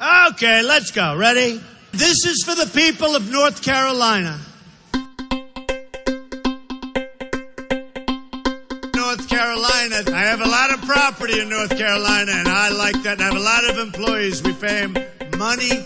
Okay, 0.00 0.62
let's 0.62 0.92
go. 0.92 1.16
Ready? 1.16 1.60
This 1.90 2.24
is 2.24 2.44
for 2.44 2.54
the 2.54 2.70
people 2.72 3.16
of 3.16 3.32
North 3.32 3.64
Carolina. 3.64 4.38
North 8.94 9.28
Carolina. 9.28 10.02
I 10.14 10.22
have 10.22 10.40
a 10.40 10.48
lot 10.48 10.72
of 10.72 10.82
property 10.82 11.40
in 11.40 11.48
North 11.48 11.76
Carolina, 11.76 12.30
and 12.30 12.46
I 12.46 12.68
like 12.68 13.02
that. 13.02 13.20
I 13.20 13.24
have 13.24 13.34
a 13.34 13.40
lot 13.40 13.68
of 13.68 13.78
employees. 13.78 14.40
We 14.40 14.52
pay 14.52 14.86
them 14.86 14.94
money, 15.36 15.84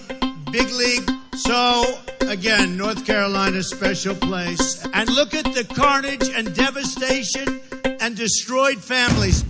big 0.50 0.70
league. 0.72 1.10
So, 1.34 1.82
again, 2.20 2.76
North 2.76 3.06
Carolina, 3.06 3.62
special 3.62 4.14
place. 4.14 4.86
And 4.92 5.08
look 5.08 5.34
at 5.34 5.46
the 5.54 5.64
carnage 5.64 6.28
and 6.28 6.54
devastation 6.54 7.62
and 7.82 8.14
destroyed 8.14 8.84
families. 8.84 9.42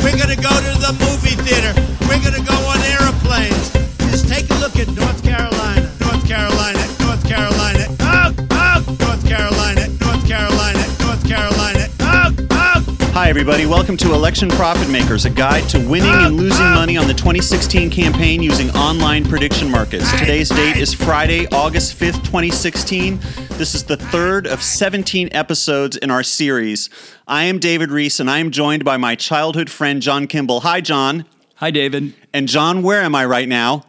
We're 0.00 0.18
going 0.18 0.36
to 0.36 0.42
go 0.42 0.50
to 0.50 0.78
the 0.78 0.92
movie 1.00 1.40
theater. 1.40 1.72
We're 2.02 2.20
going 2.20 2.34
to 2.34 2.46
go 2.46 2.58
on 2.68 2.78
airplanes. 2.82 3.83
Just 4.24 4.40
take 4.40 4.50
a 4.50 4.60
look 4.60 4.76
at 4.76 4.88
North 4.96 5.22
Carolina, 5.22 5.82
North 6.00 6.26
Carolina, 6.26 6.78
North 7.00 7.28
Carolina. 7.28 7.86
Oh, 8.00 8.34
oh, 8.52 8.96
North 9.00 9.26
Carolina, 9.28 9.88
North 10.00 10.26
Carolina, 10.26 10.78
North 11.00 11.28
Carolina. 11.28 11.88
Oh, 12.00 12.34
oh. 12.50 13.10
Hi, 13.12 13.28
everybody. 13.28 13.66
Welcome 13.66 13.98
to 13.98 14.14
Election 14.14 14.48
Profit 14.48 14.88
Makers, 14.88 15.26
a 15.26 15.30
guide 15.30 15.68
to 15.70 15.78
winning 15.78 16.10
and 16.10 16.36
losing 16.36 16.64
money 16.70 16.96
on 16.96 17.06
the 17.06 17.12
2016 17.12 17.90
campaign 17.90 18.42
using 18.42 18.70
online 18.70 19.26
prediction 19.26 19.70
markets. 19.70 20.10
Today's 20.18 20.48
date 20.48 20.78
is 20.78 20.94
Friday, 20.94 21.46
August 21.48 21.98
5th, 22.00 22.24
2016. 22.24 23.18
This 23.58 23.74
is 23.74 23.84
the 23.84 23.98
third 23.98 24.46
of 24.46 24.62
17 24.62 25.28
episodes 25.32 25.98
in 25.98 26.10
our 26.10 26.22
series. 26.22 26.88
I 27.28 27.44
am 27.44 27.58
David 27.58 27.90
Rees, 27.90 28.20
and 28.20 28.30
I 28.30 28.38
am 28.38 28.50
joined 28.50 28.86
by 28.86 28.96
my 28.96 29.16
childhood 29.16 29.68
friend, 29.68 30.00
John 30.00 30.26
Kimball. 30.26 30.60
Hi, 30.60 30.80
John. 30.80 31.26
Hi, 31.56 31.70
David. 31.70 32.14
And, 32.32 32.48
John, 32.48 32.82
where 32.82 33.02
am 33.02 33.14
I 33.14 33.26
right 33.26 33.48
now? 33.48 33.84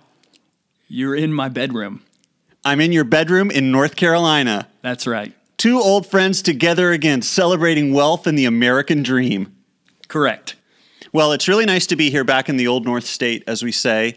You're 0.88 1.16
in 1.16 1.34
my 1.34 1.50
bedroom. 1.50 2.04
I'm 2.64 2.80
in 2.80 2.92
your 2.92 3.04
bedroom 3.04 3.50
in 3.50 3.72
North 3.72 3.96
Carolina. 3.96 4.68
That's 4.82 5.08
right. 5.08 5.34
Two 5.58 5.80
old 5.80 6.06
friends 6.06 6.42
together 6.42 6.92
again, 6.92 7.22
celebrating 7.22 7.94
wealth 7.94 8.28
and 8.28 8.38
the 8.38 8.46
American 8.46 9.02
dream. 9.02 9.56
Correct. 10.08 10.56
Well, 11.12 11.32
it's 11.32 11.48
really 11.48 11.66
nice 11.66 11.88
to 11.88 11.96
be 11.96 12.10
here 12.10 12.24
back 12.24 12.50
in 12.50 12.58
the 12.58 12.68
old 12.68 12.86
North 12.86 13.06
State, 13.06 13.44
as 13.48 13.64
we 13.64 13.72
say. 13.72 14.16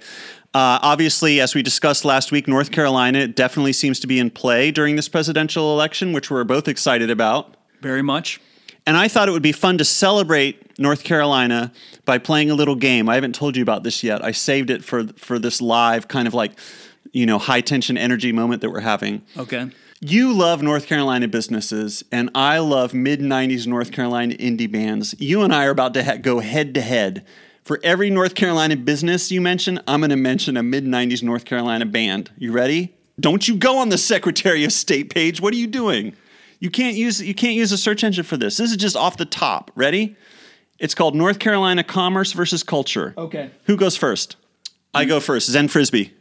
Uh, 0.55 0.79
obviously, 0.83 1.41
as 1.41 1.55
we 1.55 1.63
discussed 1.63 2.05
last 2.05 2.33
week, 2.33 2.49
North 2.49 2.71
Carolina 2.71 3.29
definitely 3.29 3.73
seems 3.73 4.01
to 4.01 4.07
be 4.07 4.19
in 4.19 4.31
play 4.31 4.71
during 4.71 4.97
this 4.97 5.09
presidential 5.09 5.73
election, 5.73 6.13
which 6.13 6.31
we're 6.31 6.45
both 6.45 6.69
excited 6.69 7.11
about. 7.11 7.55
Very 7.81 8.03
much. 8.03 8.41
And 8.89 8.97
I 8.97 9.07
thought 9.07 9.29
it 9.29 9.33
would 9.33 9.43
be 9.43 9.53
fun 9.53 9.77
to 9.77 9.85
celebrate 9.85 10.79
North 10.79 11.05
Carolina 11.05 11.73
by 12.07 12.17
playing 12.17 12.51
a 12.51 12.55
little 12.55 12.75
game. 12.75 13.07
I 13.07 13.17
haven't 13.17 13.35
told 13.35 13.55
you 13.55 13.63
about 13.63 13.83
this 13.83 14.03
yet. 14.03 14.25
I 14.25 14.31
saved 14.31 14.71
it 14.71 14.83
for 14.83 15.09
for 15.09 15.39
this 15.39 15.61
live 15.61 16.09
kind 16.09 16.27
of 16.27 16.33
like, 16.33 16.53
you 17.13 17.27
know, 17.27 17.39
high 17.39 17.61
tension 17.61 17.99
energy 17.99 18.33
moment 18.33 18.63
that 18.63 18.71
we're 18.71 18.81
having. 18.81 19.21
Okay. 19.37 19.71
You 20.01 20.33
love 20.33 20.63
North 20.63 20.87
Carolina 20.87 21.29
businesses, 21.29 22.03
and 22.11 22.31
I 22.35 22.61
love 22.61 22.95
mid 22.95 23.21
90s 23.21 23.67
North 23.67 23.93
Carolina 23.93 24.33
indie 24.37 24.73
bands. 24.73 25.15
You 25.19 25.43
and 25.43 25.55
I 25.55 25.67
are 25.67 25.71
about 25.71 25.93
to 25.93 26.03
ha- 26.03 26.17
go 26.17 26.41
head 26.41 26.73
to 26.73 26.81
head. 26.81 27.27
For 27.65 27.81
every 27.85 28.09
North 28.09 28.35
Carolina 28.35 28.75
business 28.75 29.31
you 29.31 29.43
mention, 29.43 29.81
I'm 29.87 30.01
going 30.01 30.09
to 30.09 30.17
mention 30.17 30.57
a 30.57 30.63
mid 30.63 30.87
90s 30.87 31.23
North 31.23 31.45
Carolina 31.45 31.85
band. 31.85 32.31
You 32.39 32.53
ready? 32.53 32.95
Don't 33.21 33.47
you 33.49 33.57
go 33.57 33.77
on 33.77 33.91
the 33.91 33.99
Secretary 33.99 34.65
of 34.65 34.73
State 34.73 35.13
page. 35.13 35.43
What 35.43 35.53
are 35.53 35.59
you 35.59 35.67
doing? 35.67 36.17
You 36.61 36.71
can't 36.71 36.97
use 36.97 37.21
you 37.21 37.35
can't 37.35 37.55
use 37.55 37.73
a 37.73 37.79
search 37.79 38.03
engine 38.03 38.25
for 38.25 38.37
this. 38.37 38.57
This 38.57 38.71
is 38.71 38.77
just 38.77 38.97
off 38.97 39.17
the 39.17 39.25
top. 39.25 39.71
Ready? 39.75 40.17
It's 40.79 40.95
called 40.95 41.15
North 41.15 41.39
Carolina 41.39 41.83
Commerce 41.83 42.33
versus 42.33 42.63
Culture. 42.63 43.15
Okay. 43.17 43.51
Who 43.65 43.77
goes 43.77 43.97
first? 43.97 44.37
I 44.95 45.05
go 45.05 45.21
first. 45.21 45.51
Zen 45.51 45.69
Frisbee, 45.69 46.15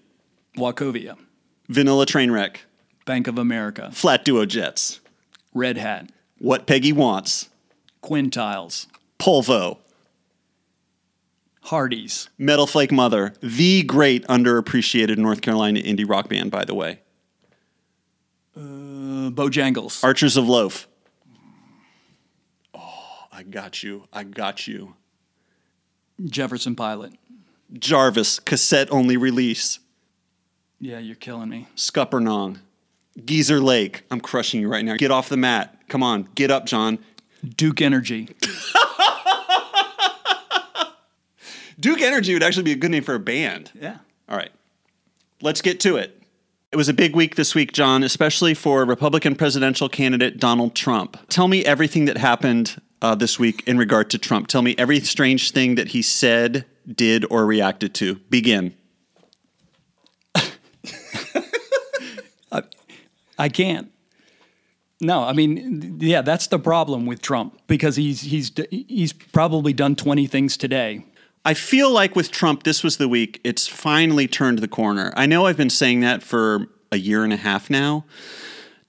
Wachovia, 0.56 1.16
Vanilla 1.70 2.06
Trainwreck, 2.06 2.58
Bank 3.06 3.28
of 3.28 3.38
America, 3.38 3.92
Flat 3.94 4.26
Duo 4.26 4.46
Jets, 4.46 5.00
Red 5.54 5.78
Hat, 5.78 6.10
What 6.40 6.66
Peggy 6.68 6.92
Wants, 6.92 7.50
Quintiles, 8.04 8.88
Polvo, 9.20 9.78
Hardee's, 11.61 12.30
Metal 12.38 12.67
Flake 12.67 12.92
Mother, 12.92 13.34
the 13.42 13.84
great 13.84 14.26
underappreciated 14.28 15.17
North 15.17 15.42
Carolina 15.42 15.80
indie 15.80 16.08
rock 16.08 16.30
band, 16.30 16.52
by 16.52 16.66
the 16.66 16.76
way. 16.76 17.00
Uh, 18.58 19.30
Bojangles, 19.32 20.04
Archers 20.04 20.36
of 20.38 20.48
Loaf. 20.48 20.88
Oh, 22.73 23.26
I 23.32 23.44
got 23.44 23.84
you. 23.84 24.04
I 24.12 24.23
got 24.23 24.68
you. 24.68 24.95
Jefferson 26.26 26.76
Pilot. 26.76 27.14
Jarvis, 27.73 28.40
cassette 28.40 28.88
only 28.92 29.17
release. 29.17 29.80
Yeah, 30.80 31.00
you're 31.00 31.16
killing 31.16 31.50
me. 31.50 31.67
Scuppernong. 31.76 32.60
Geezer 33.23 33.60
Lake. 33.60 34.04
I'm 34.12 34.22
crushing 34.22 34.62
you 34.62 34.67
right 34.70 34.86
now. 34.86 34.96
Get 34.96 35.12
off 35.12 35.28
the 35.30 35.38
mat. 35.38 35.76
Come 35.90 36.04
on. 36.04 36.30
Get 36.36 36.52
up, 36.52 36.66
John. 36.66 37.00
Duke 37.56 37.82
Energy, 37.82 38.30
Duke 41.80 42.02
Energy 42.02 42.34
would 42.34 42.42
actually 42.42 42.64
be 42.64 42.72
a 42.72 42.76
good 42.76 42.90
name 42.92 43.04
for 43.04 43.14
a 43.14 43.20
band. 43.20 43.72
yeah. 43.80 43.98
All 44.28 44.36
right. 44.36 44.52
Let's 45.42 45.62
get 45.62 45.80
to 45.82 45.98
it. 45.98 46.17
It 46.70 46.76
was 46.76 46.89
a 46.89 46.94
big 46.94 47.16
week 47.16 47.36
this 47.36 47.55
week, 47.55 47.72
John, 47.72 48.04
especially 48.04 48.54
for 48.54 48.83
Republican 48.83 49.36
presidential 49.36 49.88
candidate 49.88 50.38
Donald 50.38 50.76
Trump. 50.76 51.17
Tell 51.30 51.48
me 51.48 51.64
everything 51.64 52.04
that 52.05 52.17
happened 52.17 52.82
uh, 53.02 53.16
this 53.16 53.39
week 53.39 53.64
in 53.66 53.78
regard 53.78 54.10
to 54.10 54.17
Trump. 54.17 54.48
Tell 54.48 54.61
me 54.61 54.76
every 54.78 55.00
strange 55.00 55.52
thing 55.52 55.76
that 55.76 55.89
he 55.89 56.02
said, 56.02 56.66
did, 56.86 57.26
or 57.30 57.45
reacted 57.45 57.94
to. 57.95 58.16
Begin. 58.30 58.76
I 63.39 63.48
can't. 63.48 63.89
No, 64.99 65.23
I 65.23 65.32
mean, 65.32 65.99
yeah, 66.02 66.22
that's 66.22 66.48
the 66.48 66.60
problem 66.60 67.05
with 67.05 67.22
Trump 67.22 67.61
because 67.67 67.95
he's 67.95 68.22
he's 68.22 68.52
he's 68.72 69.14
probably 69.14 69.72
done 69.72 69.95
20 69.95 70.28
things 70.28 70.58
today. 70.58 71.05
I 71.48 71.54
feel 71.54 71.90
like 71.90 72.14
with 72.14 72.30
Trump, 72.30 72.64
this 72.64 72.84
was 72.84 72.98
the 72.98 73.08
week 73.08 73.40
it's 73.46 73.68
finally 73.68 74.28
turned 74.28 74.60
the 74.60 74.68
corner. 74.68 75.14
I 75.16 75.28
know 75.28 75.46
I've 75.46 75.56
been 75.56 75.70
saying 75.70 76.02
that 76.02 76.22
for 76.22 76.68
a 76.92 76.98
year 76.98 77.24
and 77.24 77.32
a 77.32 77.38
half 77.38 77.70
now. 77.70 78.04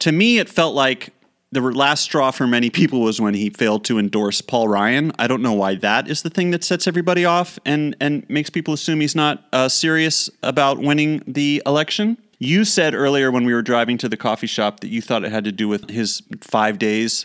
To 0.00 0.10
me, 0.10 0.38
it 0.38 0.48
felt 0.48 0.74
like 0.74 1.10
the 1.52 1.60
last 1.60 2.02
straw 2.02 2.32
for 2.32 2.48
many 2.48 2.68
people 2.68 3.00
was 3.00 3.20
when 3.20 3.34
he 3.34 3.50
failed 3.50 3.84
to 3.84 3.96
endorse 4.00 4.40
Paul 4.40 4.66
Ryan. 4.66 5.12
I 5.20 5.28
don't 5.28 5.40
know 5.40 5.52
why 5.52 5.76
that 5.76 6.08
is 6.08 6.22
the 6.22 6.30
thing 6.30 6.50
that 6.50 6.64
sets 6.64 6.88
everybody 6.88 7.24
off 7.24 7.60
and, 7.64 7.94
and 8.00 8.28
makes 8.28 8.50
people 8.50 8.74
assume 8.74 9.02
he's 9.02 9.14
not 9.14 9.44
uh, 9.52 9.68
serious 9.68 10.28
about 10.42 10.78
winning 10.78 11.22
the 11.28 11.62
election. 11.64 12.18
You 12.40 12.64
said 12.64 12.92
earlier 12.92 13.30
when 13.30 13.44
we 13.44 13.54
were 13.54 13.62
driving 13.62 13.98
to 13.98 14.08
the 14.08 14.16
coffee 14.16 14.48
shop 14.48 14.80
that 14.80 14.88
you 14.88 15.00
thought 15.00 15.24
it 15.24 15.30
had 15.30 15.44
to 15.44 15.52
do 15.52 15.68
with 15.68 15.90
his 15.90 16.24
five 16.40 16.80
days 16.80 17.24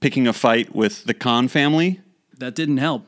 picking 0.00 0.26
a 0.26 0.32
fight 0.32 0.74
with 0.74 1.04
the 1.04 1.12
Khan 1.12 1.46
family. 1.46 2.00
That 2.38 2.54
didn't 2.54 2.78
help. 2.78 3.04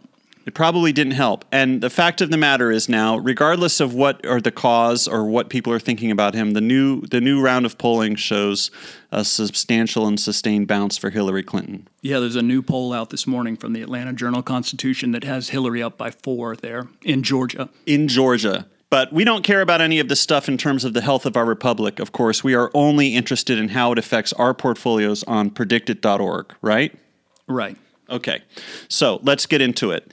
It 0.48 0.54
probably 0.54 0.94
didn't 0.94 1.12
help. 1.12 1.44
And 1.52 1.82
the 1.82 1.90
fact 1.90 2.22
of 2.22 2.30
the 2.30 2.38
matter 2.38 2.70
is 2.70 2.88
now, 2.88 3.18
regardless 3.18 3.80
of 3.80 3.92
what 3.92 4.24
or 4.24 4.40
the 4.40 4.50
cause 4.50 5.06
or 5.06 5.26
what 5.26 5.50
people 5.50 5.74
are 5.74 5.78
thinking 5.78 6.10
about 6.10 6.32
him, 6.32 6.52
the 6.52 6.62
new 6.62 7.02
the 7.02 7.20
new 7.20 7.42
round 7.42 7.66
of 7.66 7.76
polling 7.76 8.14
shows 8.14 8.70
a 9.12 9.26
substantial 9.26 10.06
and 10.06 10.18
sustained 10.18 10.66
bounce 10.66 10.96
for 10.96 11.10
Hillary 11.10 11.42
Clinton. 11.42 11.86
Yeah, 12.00 12.18
there's 12.18 12.34
a 12.34 12.40
new 12.40 12.62
poll 12.62 12.94
out 12.94 13.10
this 13.10 13.26
morning 13.26 13.58
from 13.58 13.74
the 13.74 13.82
Atlanta 13.82 14.14
Journal 14.14 14.42
Constitution 14.42 15.12
that 15.12 15.22
has 15.22 15.50
Hillary 15.50 15.82
up 15.82 15.98
by 15.98 16.10
four 16.10 16.56
there 16.56 16.88
in 17.02 17.22
Georgia. 17.22 17.68
in 17.84 18.08
Georgia. 18.08 18.66
But 18.88 19.12
we 19.12 19.24
don't 19.24 19.44
care 19.44 19.60
about 19.60 19.82
any 19.82 19.98
of 19.98 20.08
this 20.08 20.22
stuff 20.22 20.48
in 20.48 20.56
terms 20.56 20.82
of 20.82 20.94
the 20.94 21.02
health 21.02 21.26
of 21.26 21.36
our 21.36 21.44
republic. 21.44 22.00
Of 22.00 22.12
course, 22.12 22.42
we 22.42 22.54
are 22.54 22.70
only 22.72 23.14
interested 23.14 23.58
in 23.58 23.68
how 23.68 23.92
it 23.92 23.98
affects 23.98 24.32
our 24.32 24.54
portfolios 24.54 25.22
on 25.24 25.50
predictit.org, 25.50 26.54
right? 26.62 26.98
Right. 27.46 27.76
Okay, 28.10 28.40
so 28.88 29.20
let's 29.22 29.44
get 29.44 29.60
into 29.60 29.90
it. 29.90 30.10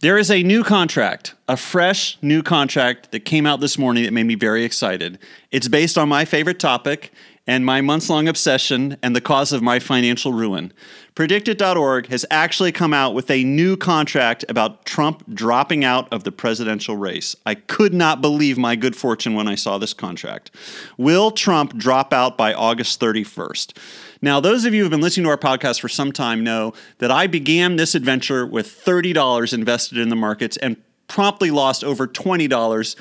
There 0.00 0.18
is 0.18 0.30
a 0.30 0.42
new 0.42 0.64
contract, 0.64 1.34
a 1.48 1.56
fresh 1.56 2.18
new 2.20 2.42
contract 2.42 3.12
that 3.12 3.20
came 3.20 3.46
out 3.46 3.60
this 3.60 3.78
morning 3.78 4.04
that 4.04 4.12
made 4.12 4.26
me 4.26 4.34
very 4.34 4.64
excited. 4.64 5.18
It's 5.50 5.68
based 5.68 5.96
on 5.96 6.08
my 6.08 6.24
favorite 6.24 6.58
topic 6.58 7.12
and 7.46 7.64
my 7.64 7.80
months 7.80 8.10
long 8.10 8.26
obsession 8.26 8.96
and 9.02 9.14
the 9.14 9.20
cause 9.20 9.52
of 9.52 9.62
my 9.62 9.78
financial 9.78 10.32
ruin. 10.32 10.72
Predictit.org 11.14 12.08
has 12.08 12.26
actually 12.30 12.72
come 12.72 12.92
out 12.92 13.14
with 13.14 13.30
a 13.30 13.44
new 13.44 13.76
contract 13.76 14.44
about 14.48 14.84
Trump 14.84 15.22
dropping 15.32 15.84
out 15.84 16.12
of 16.12 16.24
the 16.24 16.32
presidential 16.32 16.96
race. 16.96 17.36
I 17.46 17.54
could 17.54 17.94
not 17.94 18.20
believe 18.20 18.58
my 18.58 18.76
good 18.76 18.96
fortune 18.96 19.34
when 19.34 19.46
I 19.46 19.54
saw 19.54 19.78
this 19.78 19.94
contract. 19.94 20.50
Will 20.96 21.30
Trump 21.30 21.76
drop 21.76 22.12
out 22.12 22.36
by 22.36 22.52
August 22.52 23.00
31st? 23.00 23.78
Now, 24.24 24.40
those 24.40 24.64
of 24.64 24.72
you 24.72 24.80
who 24.80 24.84
have 24.84 24.90
been 24.90 25.02
listening 25.02 25.24
to 25.24 25.30
our 25.30 25.36
podcast 25.36 25.82
for 25.82 25.88
some 25.90 26.10
time 26.10 26.42
know 26.42 26.72
that 26.96 27.10
I 27.10 27.26
began 27.26 27.76
this 27.76 27.94
adventure 27.94 28.46
with 28.46 28.66
$30 28.66 29.52
invested 29.52 29.98
in 29.98 30.08
the 30.08 30.16
markets 30.16 30.56
and 30.56 30.78
promptly 31.08 31.50
lost 31.50 31.84
over 31.84 32.08
$20 32.08 32.96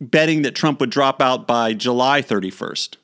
betting 0.00 0.40
that 0.40 0.54
Trump 0.54 0.80
would 0.80 0.88
drop 0.88 1.20
out 1.20 1.46
by 1.46 1.74
July 1.74 2.22
31st. 2.22 2.96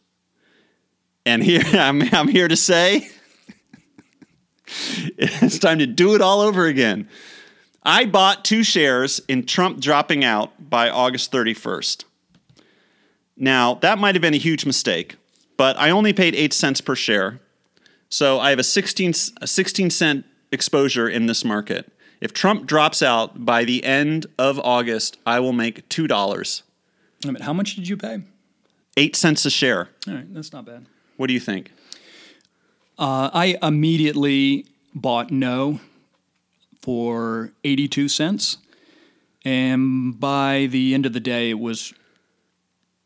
And 1.27 1.43
here 1.43 1.61
I'm, 1.75 2.01
I'm 2.15 2.29
here 2.29 2.49
to 2.49 2.57
say 2.57 3.11
it's 5.19 5.59
time 5.59 5.81
to 5.81 5.87
do 5.87 6.15
it 6.15 6.23
all 6.23 6.41
over 6.41 6.65
again. 6.65 7.11
I 7.83 8.07
bought 8.07 8.43
two 8.43 8.63
shares 8.63 9.21
in 9.29 9.45
Trump 9.45 9.81
dropping 9.81 10.25
out 10.25 10.71
by 10.71 10.89
August 10.89 11.31
31st. 11.31 12.05
Now, 13.37 13.75
that 13.75 13.99
might 13.99 14.15
have 14.15 14.23
been 14.23 14.33
a 14.33 14.39
huge 14.39 14.65
mistake, 14.65 15.17
but 15.59 15.77
I 15.77 15.91
only 15.91 16.15
paid 16.15 16.35
8 16.35 16.55
cents 16.55 16.81
per 16.81 16.95
share. 16.95 17.39
So 18.11 18.41
I 18.41 18.51
have 18.51 18.59
a 18.59 18.65
16, 18.65 19.15
a 19.41 19.47
16 19.47 19.91
cent 19.91 20.27
exposure 20.53 21.09
in 21.09 21.27
this 21.27 21.45
market. 21.45 21.91
If 22.21 22.35
Trump 22.35 22.67
drops 22.67 23.03
out 23.03 23.45
by 23.47 23.65
the 23.65 23.83
end 23.85 24.27
of 24.37 24.59
August, 24.59 25.17
I 25.25 25.41
will 25.41 25.53
make 25.53 25.89
$2. 25.89 26.63
I 27.25 27.31
mean, 27.31 27.43
how 27.43 27.53
much 27.53 27.77
did 27.77 27.89
you 27.89 27.97
pay? 27.97 28.23
8 28.97 29.17
cents 29.17 29.47
a 29.47 29.51
share. 29.51 29.89
All 30.09 30.15
right, 30.15 30.35
that's 30.35 30.53
not 30.53 30.67
bad. 30.67 30.87
What 31.17 31.29
do 31.29 31.35
you 31.35 31.41
think? 31.41 31.71
Uh, 32.99 33.31
I 33.33 33.57
immediately 33.63 34.67
bought 34.95 35.31
no 35.31 35.81
for 36.83 37.53
82 37.63 38.09
cents. 38.09 38.59
And 39.45 40.19
by 40.19 40.67
the 40.71 40.93
end 40.95 41.07
of 41.07 41.13
the 41.13 41.21
day, 41.21 41.51
it 41.51 41.59
was 41.59 41.95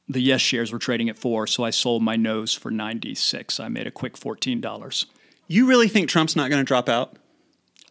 the 0.08 0.20
yes 0.20 0.40
shares 0.40 0.72
were 0.72 0.78
trading 0.78 1.08
at 1.08 1.16
four. 1.18 1.46
So 1.46 1.64
I 1.64 1.70
sold 1.70 2.02
my 2.02 2.16
no's 2.16 2.52
for 2.52 2.70
96. 2.70 3.58
I 3.60 3.68
made 3.68 3.86
a 3.86 3.90
quick 3.90 4.14
$14. 4.14 5.06
You 5.48 5.66
really 5.66 5.88
think 5.88 6.08
Trump's 6.08 6.36
not 6.36 6.50
going 6.50 6.60
to 6.60 6.66
drop 6.66 6.88
out? 6.88 7.16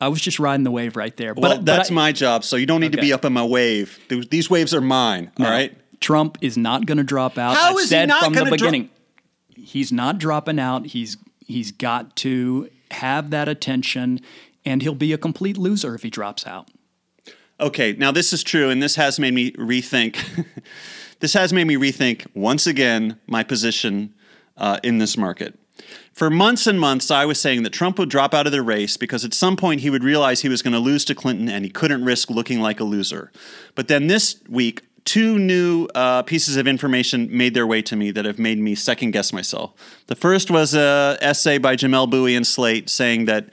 I 0.01 0.07
was 0.10 0.19
just 0.21 0.39
riding 0.39 0.63
the 0.63 0.71
wave 0.71 0.95
right 0.98 1.15
there. 1.18 1.33
Well, 1.33 1.57
but 1.57 1.65
that's 1.65 1.89
but 1.89 1.94
I- 1.94 1.95
my 1.95 2.12
job, 2.12 2.44
so 2.44 2.56
you 2.56 2.65
don't 2.65 2.81
need 2.81 2.92
to 2.94 2.98
be 3.01 3.13
up 3.13 3.24
on 3.25 3.33
my 3.33 3.45
wave. 3.45 4.00
These 4.30 4.50
waves 4.50 4.74
are 4.74 4.81
mine, 4.81 5.31
all 5.39 5.45
No, 5.45 5.51
right? 5.51 5.75
Trump 6.01 6.38
is 6.42 6.57
not 6.57 6.86
going 6.86 6.98
to 6.98 7.04
drop 7.04 7.38
out. 7.38 7.56
How 7.56 7.69
I've 7.71 7.75
is 7.77 7.81
he 7.83 7.88
said 7.88 8.10
not 8.10 8.24
from 8.25 8.33
the 8.33 8.39
gonna 8.39 8.50
dro- 8.50 8.57
beginning. 8.57 8.89
he's 9.56 9.92
not 9.94 10.18
dropping 10.18 10.59
out. 10.59 10.88
He's 10.88 11.16
he's 11.39 11.71
got 11.71 12.16
to 12.18 12.69
have 12.92 13.30
that 13.30 13.48
attention, 13.48 14.19
and 14.66 14.81
he'll 14.81 14.95
be 14.95 15.13
a 15.13 15.18
complete 15.18 15.57
loser 15.57 15.95
if 15.95 16.04
he 16.04 16.09
drops 16.09 16.45
out. 16.45 16.68
Okay, 17.59 17.94
now 17.94 18.12
this 18.12 18.33
is 18.33 18.44
true, 18.44 18.69
and 18.69 18.83
this 18.83 18.95
has 18.95 19.19
made 19.19 19.33
me 19.33 19.51
rethink. 19.54 20.18
this 21.24 21.31
has 21.36 21.54
made 21.54 21.64
me 21.64 21.78
rethink 21.78 22.28
once 22.34 22.68
again 22.68 23.18
my 23.28 23.44
position 23.44 24.14
uh, 24.58 24.78
in 24.84 24.98
this 24.98 25.16
market. 25.16 25.58
For 26.12 26.30
months 26.30 26.68
and 26.68 26.78
months, 26.78 27.10
I 27.10 27.24
was 27.24 27.40
saying 27.40 27.64
that 27.64 27.70
Trump 27.70 27.98
would 27.98 28.10
drop 28.10 28.34
out 28.34 28.46
of 28.46 28.52
the 28.52 28.62
race 28.62 28.98
because 28.98 29.24
at 29.24 29.34
some 29.34 29.56
point 29.56 29.80
he 29.80 29.90
would 29.90 30.04
realize 30.04 30.42
he 30.42 30.50
was 30.50 30.62
going 30.62 30.74
to 30.74 30.80
lose 30.80 31.06
to 31.06 31.16
Clinton 31.16 31.48
and 31.48 31.64
he 31.64 31.72
couldn't 31.72 32.04
risk 32.04 32.30
looking 32.30 32.60
like 32.60 32.81
a 32.81 32.84
loser. 32.84 33.31
But 33.74 33.88
then 33.88 34.08
this 34.08 34.42
week, 34.50 34.81
two 35.06 35.40
new 35.40 35.88
uh, 35.96 36.24
pieces 36.24 36.58
of 36.58 36.68
information 36.68 37.30
made 37.31 37.54
their 37.54 37.66
way 37.66 37.81
to 37.84 37.96
me 37.96 38.12
that 38.12 38.26
have 38.26 38.38
made 38.38 38.60
me 38.60 38.76
second 38.76 39.12
guess 39.12 39.31
myself. 39.31 39.72
The 40.08 40.16
first 40.18 40.52
was 40.52 40.76
a 40.76 41.18
essay 41.22 41.58
by 41.58 41.78
Jamelle 41.78 42.10
Bouie 42.10 42.36
in 42.36 42.44
Slate 42.44 42.90
saying 42.90 43.26
that 43.26 43.48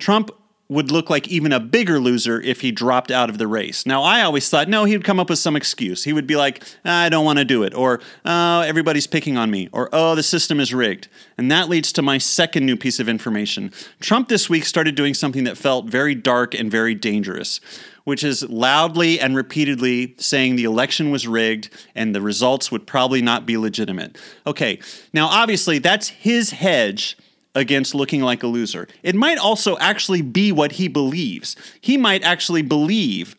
Trump 0.00 0.32
would 0.72 0.90
look 0.90 1.10
like 1.10 1.28
even 1.28 1.52
a 1.52 1.60
bigger 1.60 1.98
loser 2.00 2.40
if 2.40 2.62
he 2.62 2.72
dropped 2.72 3.10
out 3.10 3.28
of 3.28 3.38
the 3.38 3.46
race. 3.46 3.84
Now, 3.84 4.02
I 4.02 4.22
always 4.22 4.48
thought, 4.48 4.68
no, 4.68 4.84
he'd 4.84 5.04
come 5.04 5.20
up 5.20 5.28
with 5.28 5.38
some 5.38 5.54
excuse. 5.54 6.04
He 6.04 6.12
would 6.12 6.26
be 6.26 6.36
like, 6.36 6.62
I 6.84 7.08
don't 7.08 7.24
want 7.24 7.38
to 7.38 7.44
do 7.44 7.62
it, 7.62 7.74
or 7.74 8.00
oh, 8.24 8.60
everybody's 8.60 9.06
picking 9.06 9.36
on 9.36 9.50
me, 9.50 9.68
or 9.72 9.88
oh, 9.92 10.14
the 10.14 10.22
system 10.22 10.58
is 10.58 10.72
rigged. 10.72 11.08
And 11.36 11.50
that 11.50 11.68
leads 11.68 11.92
to 11.92 12.02
my 12.02 12.18
second 12.18 12.64
new 12.64 12.76
piece 12.76 12.98
of 12.98 13.08
information. 13.08 13.72
Trump 14.00 14.28
this 14.28 14.48
week 14.48 14.64
started 14.64 14.94
doing 14.94 15.14
something 15.14 15.44
that 15.44 15.58
felt 15.58 15.86
very 15.86 16.14
dark 16.14 16.54
and 16.54 16.70
very 16.70 16.94
dangerous. 16.94 17.60
Which 18.04 18.24
is 18.24 18.42
loudly 18.50 19.20
and 19.20 19.36
repeatedly 19.36 20.16
saying 20.18 20.56
the 20.56 20.64
election 20.64 21.12
was 21.12 21.28
rigged 21.28 21.70
and 21.94 22.12
the 22.12 22.20
results 22.20 22.72
would 22.72 22.84
probably 22.84 23.22
not 23.22 23.46
be 23.46 23.56
legitimate. 23.56 24.18
Okay, 24.44 24.80
now 25.12 25.28
obviously 25.28 25.78
that's 25.78 26.08
his 26.08 26.50
hedge 26.50 27.16
against 27.54 27.94
looking 27.94 28.22
like 28.22 28.42
a 28.42 28.46
loser. 28.46 28.88
It 29.02 29.14
might 29.14 29.38
also 29.38 29.76
actually 29.78 30.22
be 30.22 30.52
what 30.52 30.72
he 30.72 30.88
believes. 30.88 31.56
He 31.80 31.96
might 31.96 32.22
actually 32.22 32.62
believe 32.62 33.36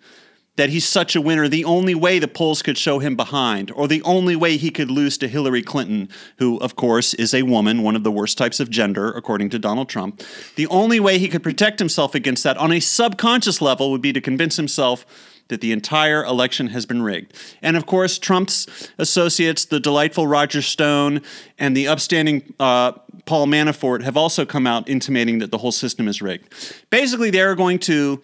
that 0.56 0.70
he's 0.70 0.88
such 0.88 1.16
a 1.16 1.22
winner, 1.22 1.48
the 1.48 1.66
only 1.66 1.96
way 1.96 2.20
the 2.20 2.28
polls 2.28 2.62
could 2.62 2.78
show 2.78 3.00
him 3.00 3.16
behind, 3.16 3.72
or 3.72 3.88
the 3.88 4.04
only 4.04 4.36
way 4.36 4.56
he 4.56 4.70
could 4.70 4.92
lose 4.92 5.18
to 5.18 5.28
Hillary 5.28 5.64
Clinton, 5.64 6.10
who, 6.38 6.58
of 6.60 6.76
course, 6.76 7.16
is 7.16 7.34
a 7.34 7.42
woman, 7.42 7.82
one 7.82 7.96
of 7.96 8.04
the 8.04 8.12
worst 8.12 8.38
types 8.38 8.60
of 8.60 8.70
gender, 8.70 9.10
according 9.12 9.50
to 9.50 9.58
Donald 9.60 9.90
Trump. 9.90 10.22
The 10.56 10.68
only 10.68 11.00
way 11.00 11.18
he 11.18 11.28
could 11.28 11.42
protect 11.42 11.80
himself 11.80 12.14
against 12.14 12.44
that 12.44 12.58
on 12.58 12.72
a 12.72 12.80
subconscious 12.80 13.62
level 13.62 13.90
would 13.90 14.02
be 14.02 14.14
to 14.14 14.22
convince 14.22 14.56
himself 14.56 15.08
that 15.54 15.62
the 15.62 15.72
entire 15.72 16.26
election 16.26 16.68
has 16.70 16.88
been 16.88 17.04
rigged. 17.04 17.32
And 17.62 17.78
of 17.78 17.86
course, 17.86 18.18
Trump's 18.18 18.90
associates, 18.98 19.66
the 19.66 19.80
delightful 19.80 20.26
Roger 20.26 20.64
Stone 20.64 21.22
and 21.60 21.78
the 21.78 21.88
upstanding 21.88 22.56
uh, 22.60 22.94
Paul 23.26 23.46
Manafort, 23.46 24.02
have 24.02 24.18
also 24.18 24.46
come 24.46 24.66
out 24.66 24.90
intimating 24.90 25.38
that 25.40 25.52
the 25.52 25.60
whole 25.60 25.72
system 25.72 26.08
is 26.08 26.24
rigged. 26.24 26.52
Basically, 26.90 27.30
they're 27.30 27.54
going 27.54 27.78
to 27.80 28.20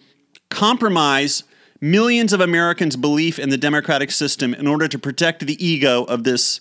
compromise 0.48 1.44
millions 1.80 2.32
of 2.32 2.40
Americans' 2.40 2.96
belief 2.96 3.38
in 3.38 3.48
the 3.48 3.56
democratic 3.56 4.10
system 4.10 4.52
in 4.52 4.66
order 4.66 4.88
to 4.88 4.98
protect 4.98 5.46
the 5.46 5.64
ego 5.64 6.02
of 6.04 6.24
this 6.24 6.60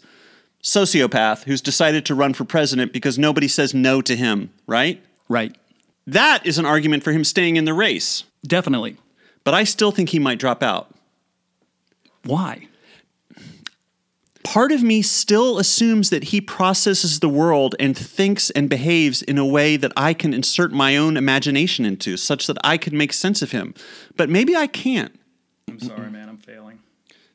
sociopath 0.62 1.46
who's 1.46 1.62
decided 1.62 2.06
to 2.06 2.14
run 2.14 2.36
for 2.36 2.46
president 2.46 2.94
because 2.94 3.18
nobody 3.18 3.48
says 3.48 3.74
no 3.74 4.04
to 4.04 4.16
him, 4.16 4.52
right? 4.68 5.04
Right. 5.28 5.58
That 6.06 6.46
is 6.46 6.60
an 6.60 6.66
argument 6.66 7.04
for 7.04 7.12
him 7.12 7.24
staying 7.24 7.56
in 7.56 7.66
the 7.66 7.74
race. 7.74 8.24
Definitely. 8.46 8.98
But 9.50 9.56
I 9.56 9.64
still 9.64 9.90
think 9.90 10.10
he 10.10 10.20
might 10.20 10.38
drop 10.38 10.62
out. 10.62 10.94
Why? 12.24 12.68
Part 14.44 14.72
of 14.72 14.84
me 14.84 15.02
still 15.02 15.58
assumes 15.58 16.12
that 16.12 16.26
he 16.26 16.40
processes 16.40 17.20
the 17.20 17.30
world 17.30 17.74
and 17.80 17.98
thinks 17.98 18.52
and 18.52 18.70
behaves 18.70 19.24
in 19.24 19.40
a 19.40 19.46
way 19.48 19.76
that 19.76 19.92
I 19.98 20.14
can 20.14 20.36
insert 20.36 20.72
my 20.72 20.96
own 20.96 21.18
imagination 21.18 21.84
into, 21.84 22.16
such 22.16 22.46
that 22.46 22.60
I 22.64 22.78
could 22.78 22.94
make 22.94 23.12
sense 23.12 23.42
of 23.42 23.50
him. 23.50 23.74
But 24.16 24.30
maybe 24.30 24.56
I 24.56 24.68
can't. 24.68 25.20
I'm 25.68 25.80
sorry, 25.80 26.12
man. 26.12 26.30
I'm 26.30 26.38
failing. 26.38 26.82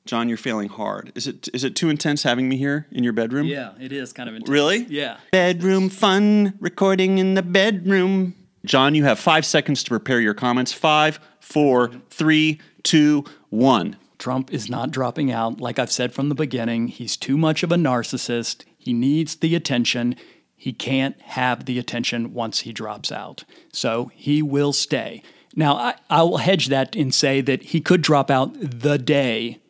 John, 0.06 0.28
you're 0.28 0.38
failing 0.38 0.68
hard. 0.68 1.10
Is 1.16 1.26
it 1.26 1.48
is 1.52 1.64
it 1.64 1.74
too 1.74 1.88
intense 1.88 2.22
having 2.22 2.48
me 2.48 2.56
here 2.56 2.86
in 2.92 3.02
your 3.02 3.12
bedroom? 3.12 3.48
Yeah, 3.48 3.72
it 3.80 3.90
is 3.90 4.12
kind 4.12 4.28
of 4.28 4.36
intense. 4.36 4.50
Really? 4.50 4.84
Yeah. 4.84 5.16
Bedroom 5.32 5.88
fun, 5.88 6.54
recording 6.60 7.18
in 7.18 7.34
the 7.34 7.42
bedroom. 7.42 8.36
John, 8.64 8.94
you 8.94 9.04
have 9.04 9.18
five 9.18 9.44
seconds 9.44 9.82
to 9.84 9.90
prepare 9.90 10.20
your 10.20 10.34
comments. 10.34 10.72
Five, 10.72 11.20
four, 11.40 11.90
three, 12.10 12.60
two, 12.82 13.24
one. 13.50 13.96
Trump 14.18 14.52
is 14.52 14.70
not 14.70 14.90
dropping 14.90 15.30
out. 15.30 15.60
Like 15.60 15.78
I've 15.78 15.92
said 15.92 16.14
from 16.14 16.30
the 16.30 16.34
beginning, 16.34 16.88
he's 16.88 17.16
too 17.16 17.36
much 17.36 17.62
of 17.62 17.70
a 17.70 17.76
narcissist. 17.76 18.64
He 18.78 18.92
needs 18.92 19.36
the 19.36 19.54
attention. 19.54 20.16
He 20.56 20.72
can't 20.72 21.20
have 21.20 21.66
the 21.66 21.78
attention 21.78 22.32
once 22.32 22.60
he 22.60 22.72
drops 22.72 23.12
out. 23.12 23.44
So 23.72 24.10
he 24.14 24.40
will 24.40 24.72
stay. 24.72 25.22
Now, 25.54 25.76
I, 25.76 25.94
I 26.08 26.22
will 26.22 26.38
hedge 26.38 26.68
that 26.68 26.96
and 26.96 27.14
say 27.14 27.40
that 27.42 27.62
he 27.64 27.80
could 27.80 28.00
drop 28.00 28.30
out 28.30 28.54
the 28.58 28.98
day 28.98 29.60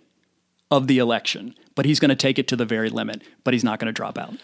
of 0.71 0.87
the 0.87 0.99
election, 0.99 1.55
but 1.75 1.85
he's 1.85 2.01
going 2.01 2.11
to 2.11 2.17
take 2.17 2.39
it 2.39 2.49
to 2.49 2.57
the 2.57 2.65
very 2.65 2.91
limit, 2.91 3.23
but 3.43 3.55
he's 3.55 3.65
not 3.65 3.81
going 3.81 3.87
to 3.87 3.93
drop 3.93 4.17
out. 4.17 4.35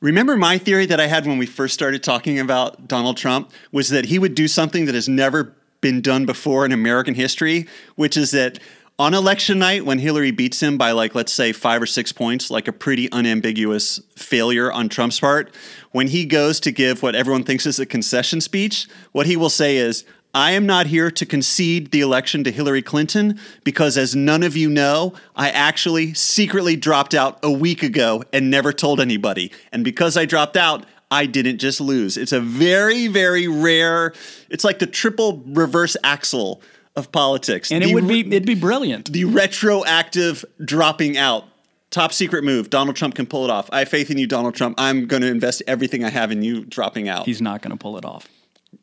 Remember 0.00 0.36
my 0.36 0.58
theory 0.58 0.86
that 0.86 1.00
I 1.00 1.08
had 1.08 1.26
when 1.26 1.38
we 1.38 1.46
first 1.46 1.74
started 1.74 2.04
talking 2.04 2.38
about 2.38 2.86
Donald 2.86 3.16
Trump 3.16 3.50
was 3.72 3.88
that 3.88 4.04
he 4.04 4.18
would 4.18 4.36
do 4.36 4.46
something 4.46 4.84
that 4.84 4.94
has 4.94 5.08
never 5.08 5.56
been 5.80 6.00
done 6.00 6.24
before 6.24 6.64
in 6.64 6.70
American 6.70 7.14
history, 7.14 7.66
which 7.96 8.16
is 8.16 8.30
that 8.30 8.60
on 9.00 9.12
election 9.12 9.58
night 9.58 9.84
when 9.84 9.98
Hillary 9.98 10.30
beats 10.30 10.60
him 10.60 10.78
by 10.78 10.92
like 10.92 11.16
let's 11.16 11.32
say 11.32 11.52
5 11.52 11.82
or 11.82 11.86
6 11.86 12.12
points, 12.12 12.48
like 12.48 12.68
a 12.68 12.72
pretty 12.72 13.10
unambiguous 13.10 14.00
failure 14.14 14.70
on 14.70 14.88
Trump's 14.88 15.18
part, 15.18 15.52
when 15.90 16.06
he 16.06 16.24
goes 16.24 16.60
to 16.60 16.70
give 16.70 17.02
what 17.02 17.16
everyone 17.16 17.42
thinks 17.42 17.66
is 17.66 17.80
a 17.80 17.86
concession 17.86 18.40
speech, 18.40 18.86
what 19.10 19.26
he 19.26 19.36
will 19.36 19.50
say 19.50 19.78
is 19.78 20.04
I 20.38 20.52
am 20.52 20.66
not 20.66 20.86
here 20.86 21.10
to 21.10 21.26
concede 21.26 21.90
the 21.90 22.00
election 22.00 22.44
to 22.44 22.52
Hillary 22.52 22.80
Clinton 22.80 23.40
because, 23.64 23.98
as 23.98 24.14
none 24.14 24.44
of 24.44 24.56
you 24.56 24.70
know, 24.70 25.14
I 25.34 25.50
actually 25.50 26.14
secretly 26.14 26.76
dropped 26.76 27.12
out 27.12 27.40
a 27.42 27.50
week 27.50 27.82
ago 27.82 28.22
and 28.32 28.48
never 28.48 28.72
told 28.72 29.00
anybody. 29.00 29.50
And 29.72 29.82
because 29.82 30.16
I 30.16 30.26
dropped 30.26 30.56
out, 30.56 30.86
I 31.10 31.26
didn't 31.26 31.58
just 31.58 31.80
lose. 31.80 32.16
It's 32.16 32.30
a 32.30 32.40
very, 32.40 33.08
very 33.08 33.48
rare, 33.48 34.14
it's 34.48 34.62
like 34.62 34.78
the 34.78 34.86
triple 34.86 35.42
reverse 35.44 35.96
axel 36.04 36.62
of 36.94 37.10
politics. 37.10 37.72
And 37.72 37.82
The 37.82 37.90
it 37.90 37.94
would 37.94 38.06
be 38.06 38.20
it'd 38.20 38.46
be 38.46 38.54
brilliant. 38.54 39.12
the 39.12 39.24
retroactive 39.24 40.44
dropping 40.64 41.18
out. 41.18 41.46
Top 41.90 42.12
secret 42.12 42.44
move. 42.44 42.70
Donald 42.70 42.94
Trump 42.94 43.16
can 43.16 43.26
pull 43.26 43.44
it 43.44 43.50
off. 43.50 43.68
I 43.72 43.80
have 43.80 43.88
faith 43.88 44.08
in 44.08 44.18
you, 44.18 44.28
Donald 44.28 44.54
Trump. 44.54 44.76
I'm 44.78 45.06
going 45.08 45.22
to 45.22 45.28
invest 45.28 45.64
everything 45.66 46.04
I 46.04 46.10
have 46.10 46.30
in 46.30 46.42
you 46.42 46.64
dropping 46.64 47.08
out. 47.08 47.26
He's 47.26 47.42
not 47.42 47.60
going 47.60 47.72
to 47.72 47.76
pull 47.76 47.98
it 47.98 48.04
off. 48.04 48.28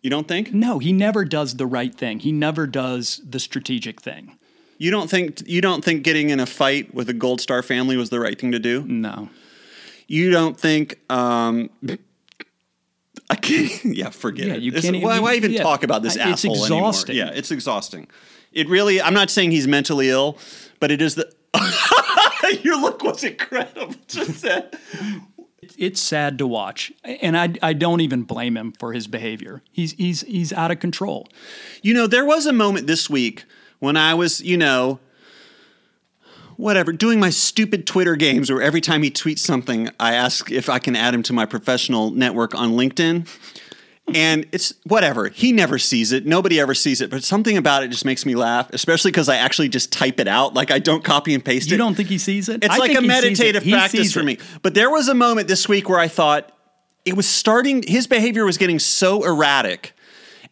You 0.02 0.10
don't 0.10 0.28
think? 0.28 0.54
No, 0.54 0.80
he 0.80 0.92
never 0.94 1.26
does 1.26 1.56
the 1.58 1.66
right 1.68 1.94
thing. 1.94 2.20
He 2.20 2.32
never 2.32 2.68
does 2.68 3.22
the 3.28 3.40
strategic 3.40 4.02
thing. 4.02 4.38
You 4.78 4.92
don't 4.92 5.10
think 5.10 5.42
you 5.48 5.62
don't 5.62 5.84
think 5.84 6.04
getting 6.04 6.30
in 6.30 6.40
a 6.40 6.46
fight 6.46 6.94
with 6.94 7.10
a 7.10 7.14
Gold 7.14 7.40
Star 7.42 7.64
family 7.64 7.96
was 7.98 8.10
the 8.10 8.20
right 8.20 8.40
thing 8.40 8.52
to 8.52 8.60
do? 8.60 8.84
No. 8.84 9.30
You 10.08 10.30
don't 10.32 10.60
think 10.60 11.00
um 11.10 11.70
I 13.30 13.36
can't 13.36 13.84
yeah, 13.86 14.10
forget 14.10 14.48
Yeah, 14.48 14.54
it. 14.56 14.62
you 14.62 14.72
It's- 14.72 14.84
can't 14.84 15.02
why, 15.04 15.20
why 15.20 15.36
even 15.36 15.52
yeah. 15.52 15.64
talk 15.64 15.84
about 15.84 16.04
this 16.04 16.16
it's 16.16 16.26
asshole 16.26 16.54
exhausting. 16.64 17.16
anymore? 17.16 17.34
Yeah, 17.34 17.40
it's 17.40 17.52
exhausting. 17.52 18.08
It 18.52 18.68
really 18.70 19.02
I'm 19.02 19.14
not 19.14 19.30
saying 19.30 19.52
he's 19.52 19.68
mentally 19.68 20.10
ill, 20.10 20.38
but 20.80 20.92
it 20.92 21.02
is 21.02 21.16
the 21.16 21.32
Your 22.64 22.80
look 22.80 23.02
was 23.04 23.24
incredible. 23.24 23.96
Just 24.08 24.42
that. 24.44 24.76
It's 25.78 26.02
sad 26.02 26.38
to 26.40 26.48
watch, 26.48 26.92
and 27.04 27.38
I, 27.38 27.54
I 27.62 27.74
don't 27.74 28.02
even 28.02 28.24
blame 28.24 28.58
him 28.58 28.74
for 28.80 28.94
his 28.94 29.08
behavior. 29.08 29.62
He's 29.72 29.94
he's 29.94 30.22
he's 30.22 30.54
out 30.54 30.72
of 30.72 30.80
control. 30.80 31.28
You 31.82 31.94
know, 31.94 32.08
there 32.08 32.26
was 32.26 32.46
a 32.46 32.54
moment 32.54 32.88
this 32.88 33.10
week 33.10 33.46
when 33.80 33.98
I 33.98 34.14
was, 34.14 34.42
you 34.42 34.58
know, 34.58 35.00
whatever, 36.58 36.92
doing 36.92 37.20
my 37.20 37.30
stupid 37.30 37.86
Twitter 37.86 38.16
games 38.16 38.52
where 38.52 38.62
every 38.62 38.82
time 38.82 39.04
he 39.04 39.12
tweets 39.12 39.40
something, 39.40 39.90
I 40.00 40.14
ask 40.14 40.52
if 40.52 40.70
I 40.70 40.80
can 40.80 40.96
add 40.96 41.14
him 41.14 41.24
to 41.24 41.34
my 41.34 41.46
professional 41.46 42.12
network 42.12 42.56
on 42.56 42.72
LinkedIn. 42.72 43.28
And 44.14 44.46
it's 44.52 44.74
whatever. 44.84 45.30
He 45.30 45.52
never 45.52 45.80
sees 45.80 46.12
it. 46.12 46.28
Nobody 46.28 46.60
ever 46.60 46.76
sees 46.76 47.02
it. 47.02 47.10
But 47.10 47.24
something 47.24 47.58
about 47.58 47.84
it 47.84 47.88
just 47.88 48.06
makes 48.06 48.26
me 48.26 48.36
laugh, 48.36 48.70
especially 48.72 49.10
because 49.10 49.30
I 49.30 49.38
actually 49.38 49.70
just 49.70 49.92
type 49.92 50.20
it 50.20 50.28
out. 50.28 50.54
Like 50.54 50.70
I 50.70 50.78
don't 50.78 51.04
copy 51.04 51.34
and 51.34 51.44
paste 51.44 51.68
You 51.68 51.74
it. 51.74 51.74
You 51.74 51.78
don't 51.80 51.96
think 51.96 52.10
he 52.10 52.20
sees 52.20 52.48
it? 52.48 52.64
It's 52.64 52.74
I 52.74 52.78
like 52.78 52.92
a 52.92 52.94
he 52.94 52.98
sees 52.98 53.06
it. 53.06 53.08
meditative 53.08 53.64
practice 53.64 54.14
for 54.14 54.22
me. 54.22 54.38
But 54.62 54.76
there 54.76 54.92
was 54.92 55.08
a 55.08 55.16
moment 55.16 55.48
this 55.48 55.68
week 55.68 55.90
where 55.90 56.00
I 56.00 56.08
thought 56.08 56.52
it 57.04 57.16
was 57.16 57.28
starting 57.28 57.84
his 57.84 58.06
behavior 58.08 58.46
was 58.46 58.58
getting 58.58 58.80
so 58.80 59.24
erratic. 59.26 59.94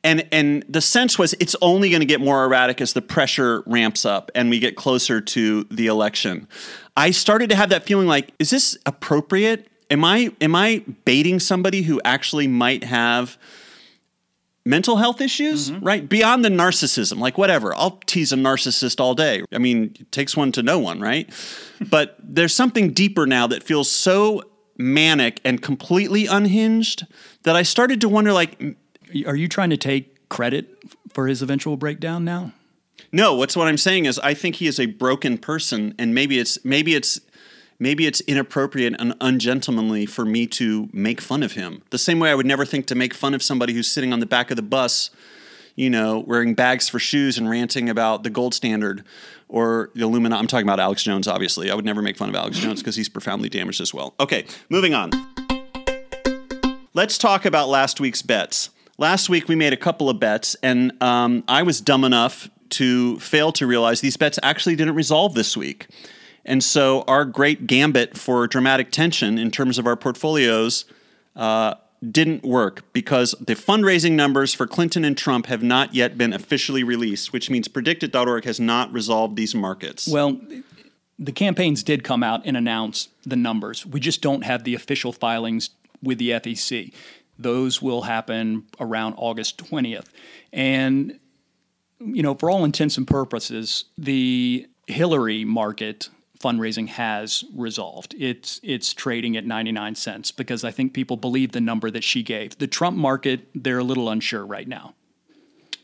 And 0.03 0.27
and 0.31 0.65
the 0.67 0.81
sense 0.81 1.19
was 1.19 1.33
it's 1.39 1.55
only 1.61 1.89
going 1.89 2.01
to 2.01 2.05
get 2.07 2.19
more 2.19 2.43
erratic 2.45 2.81
as 2.81 2.93
the 2.93 3.01
pressure 3.01 3.63
ramps 3.65 4.03
up 4.03 4.31
and 4.33 4.49
we 4.49 4.59
get 4.59 4.75
closer 4.75 5.21
to 5.21 5.63
the 5.65 5.87
election. 5.87 6.47
I 6.97 7.11
started 7.11 7.49
to 7.51 7.55
have 7.55 7.69
that 7.69 7.85
feeling 7.85 8.07
like 8.07 8.33
is 8.39 8.49
this 8.49 8.77
appropriate? 8.85 9.67
Am 9.93 10.03
I 10.03 10.31
am 10.41 10.55
I 10.55 10.83
baiting 11.05 11.39
somebody 11.39 11.83
who 11.83 12.01
actually 12.03 12.47
might 12.47 12.83
have 12.83 13.37
mental 14.65 14.95
health 14.97 15.19
issues, 15.21 15.69
Mm-hmm. 15.71 15.85
right? 15.85 16.09
Beyond 16.09 16.43
the 16.45 16.49
narcissism, 16.49 17.19
like 17.19 17.37
whatever. 17.37 17.75
I'll 17.75 17.99
tease 18.05 18.31
a 18.31 18.35
narcissist 18.37 18.99
all 18.99 19.13
day. 19.13 19.43
I 19.53 19.57
mean, 19.57 19.95
it 19.99 20.11
takes 20.11 20.37
one 20.37 20.51
to 20.53 20.63
know 20.63 20.79
one, 20.79 20.99
right? 21.01 21.29
but 21.89 22.15
there's 22.23 22.53
something 22.53 22.93
deeper 22.93 23.25
now 23.27 23.45
that 23.47 23.61
feels 23.63 23.91
so 23.91 24.43
manic 24.77 25.39
and 25.45 25.61
completely 25.61 26.25
unhinged 26.27 27.05
that 27.43 27.55
I 27.55 27.63
started 27.63 28.01
to 28.01 28.09
wonder 28.09 28.33
like 28.33 28.59
Are 29.27 29.35
you 29.35 29.47
trying 29.47 29.69
to 29.69 29.77
take 29.77 30.27
credit 30.29 30.65
for 31.13 31.27
his 31.27 31.41
eventual 31.41 31.77
breakdown 31.77 32.23
now? 32.25 32.51
no, 33.11 33.35
what's 33.35 33.55
what 33.55 33.67
I'm 33.67 33.77
saying 33.77 34.05
is 34.05 34.17
I 34.19 34.33
think 34.33 34.55
he 34.55 34.65
is 34.67 34.79
a 34.79 34.87
broken 34.87 35.37
person 35.37 35.93
and 35.99 36.15
maybe 36.15 36.39
it's 36.39 36.57
maybe 36.65 36.95
it's 36.95 37.19
maybe 37.79 38.05
it's 38.05 38.21
inappropriate 38.21 38.95
and 38.99 39.13
ungentlemanly 39.21 40.05
for 40.05 40.25
me 40.25 40.47
to 40.47 40.89
make 40.93 41.21
fun 41.21 41.43
of 41.43 41.53
him. 41.53 41.81
The 41.89 41.97
same 41.97 42.19
way 42.19 42.31
I 42.31 42.35
would 42.35 42.45
never 42.45 42.65
think 42.65 42.85
to 42.87 42.95
make 42.95 43.13
fun 43.13 43.33
of 43.33 43.43
somebody 43.43 43.73
who's 43.73 43.87
sitting 43.87 44.13
on 44.13 44.19
the 44.19 44.25
back 44.25 44.51
of 44.51 44.55
the 44.55 44.63
bus, 44.63 45.09
you 45.75 45.89
know, 45.89 46.19
wearing 46.19 46.53
bags 46.53 46.87
for 46.87 46.99
shoes 46.99 47.37
and 47.37 47.49
ranting 47.49 47.89
about 47.89 48.23
the 48.23 48.29
gold 48.29 48.53
standard 48.53 49.03
or 49.49 49.89
the 49.95 50.03
Illuminati. 50.03 50.39
I'm 50.39 50.47
talking 50.47 50.67
about 50.67 50.79
Alex 50.79 51.03
Jones, 51.03 51.27
obviously. 51.27 51.71
I 51.71 51.75
would 51.75 51.85
never 51.85 52.01
make 52.01 52.17
fun 52.17 52.29
of 52.29 52.35
Alex 52.35 52.57
Jones 52.57 52.81
because 52.81 52.95
he's 52.95 53.09
profoundly 53.09 53.49
damaged 53.49 53.81
as 53.81 53.93
well. 53.93 54.13
Okay, 54.19 54.45
moving 54.69 54.93
on. 54.93 55.11
Let's 56.93 57.17
talk 57.17 57.45
about 57.45 57.69
last 57.69 57.99
week's 57.99 58.21
bets. 58.21 58.69
Last 58.99 59.27
week 59.27 59.47
we 59.47 59.55
made 59.55 59.73
a 59.73 59.77
couple 59.77 60.09
of 60.09 60.19
bets, 60.19 60.55
and 60.61 60.91
um, 61.01 61.43
I 61.47 61.63
was 61.63 61.81
dumb 61.81 62.03
enough 62.03 62.49
to 62.69 63.19
fail 63.19 63.51
to 63.53 63.65
realize 63.65 64.01
these 64.01 64.17
bets 64.17 64.37
actually 64.43 64.75
didn't 64.75 64.95
resolve 64.95 65.33
this 65.33 65.57
week. 65.57 65.87
And 66.45 66.63
so 66.63 67.03
our 67.03 67.25
great 67.25 67.67
gambit 67.67 68.17
for 68.17 68.47
dramatic 68.47 68.91
tension 68.91 69.37
in 69.37 69.51
terms 69.51 69.77
of 69.77 69.87
our 69.87 69.95
portfolios 69.95 70.85
uh, 71.35 71.75
didn't 72.11 72.43
work 72.43 72.83
because 72.91 73.33
the 73.39 73.55
fundraising 73.55 74.13
numbers 74.13 74.53
for 74.53 74.67
Clinton 74.67 75.05
and 75.05 75.17
Trump 75.17 75.45
have 75.45 75.63
not 75.63 75.93
yet 75.95 76.17
been 76.17 76.33
officially 76.33 76.83
released, 76.83 77.31
which 77.31 77.49
means 77.49 77.67
predictit.org 77.67 78.43
has 78.43 78.59
not 78.59 78.91
resolved 78.91 79.35
these 79.35 79.55
markets. 79.55 80.07
Well, 80.07 80.41
the 81.17 81.31
campaigns 81.31 81.83
did 81.83 82.03
come 82.03 82.23
out 82.23 82.41
and 82.45 82.57
announce 82.57 83.09
the 83.25 83.35
numbers. 83.35 83.85
We 83.85 83.99
just 83.99 84.21
don't 84.21 84.43
have 84.43 84.63
the 84.63 84.75
official 84.75 85.13
filings 85.13 85.69
with 86.01 86.17
the 86.17 86.31
FEC. 86.31 86.93
Those 87.39 87.81
will 87.81 88.03
happen 88.03 88.65
around 88.79 89.15
August 89.17 89.57
20th. 89.57 90.07
And, 90.51 91.19
you 91.99 92.21
know, 92.21 92.35
for 92.35 92.49
all 92.49 92.65
intents 92.65 92.97
and 92.97 93.07
purposes, 93.07 93.85
the 93.97 94.67
Hillary 94.87 95.45
market 95.45 96.09
fundraising 96.43 96.87
has 96.89 97.43
resolved. 97.55 98.13
It's 98.19 98.59
it's 98.63 98.93
trading 98.93 99.37
at 99.37 99.45
99 99.45 99.95
cents 99.95 100.31
because 100.31 100.63
I 100.63 100.71
think 100.71 100.93
people 100.93 101.15
believe 101.17 101.53
the 101.53 101.61
number 101.61 101.89
that 101.89 102.03
she 102.03 102.21
gave. 102.21 102.57
The 102.57 102.67
Trump 102.67 102.97
market, 102.97 103.47
they're 103.55 103.79
a 103.79 103.83
little 103.83 104.09
unsure 104.09 104.45
right 104.45 104.67
now. 104.67 104.93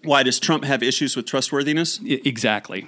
Why 0.03 0.23
does 0.23 0.39
Trump 0.39 0.63
have 0.65 0.83
issues 0.83 1.15
with 1.15 1.25
trustworthiness? 1.25 1.99
I- 2.03 2.21
exactly. 2.25 2.87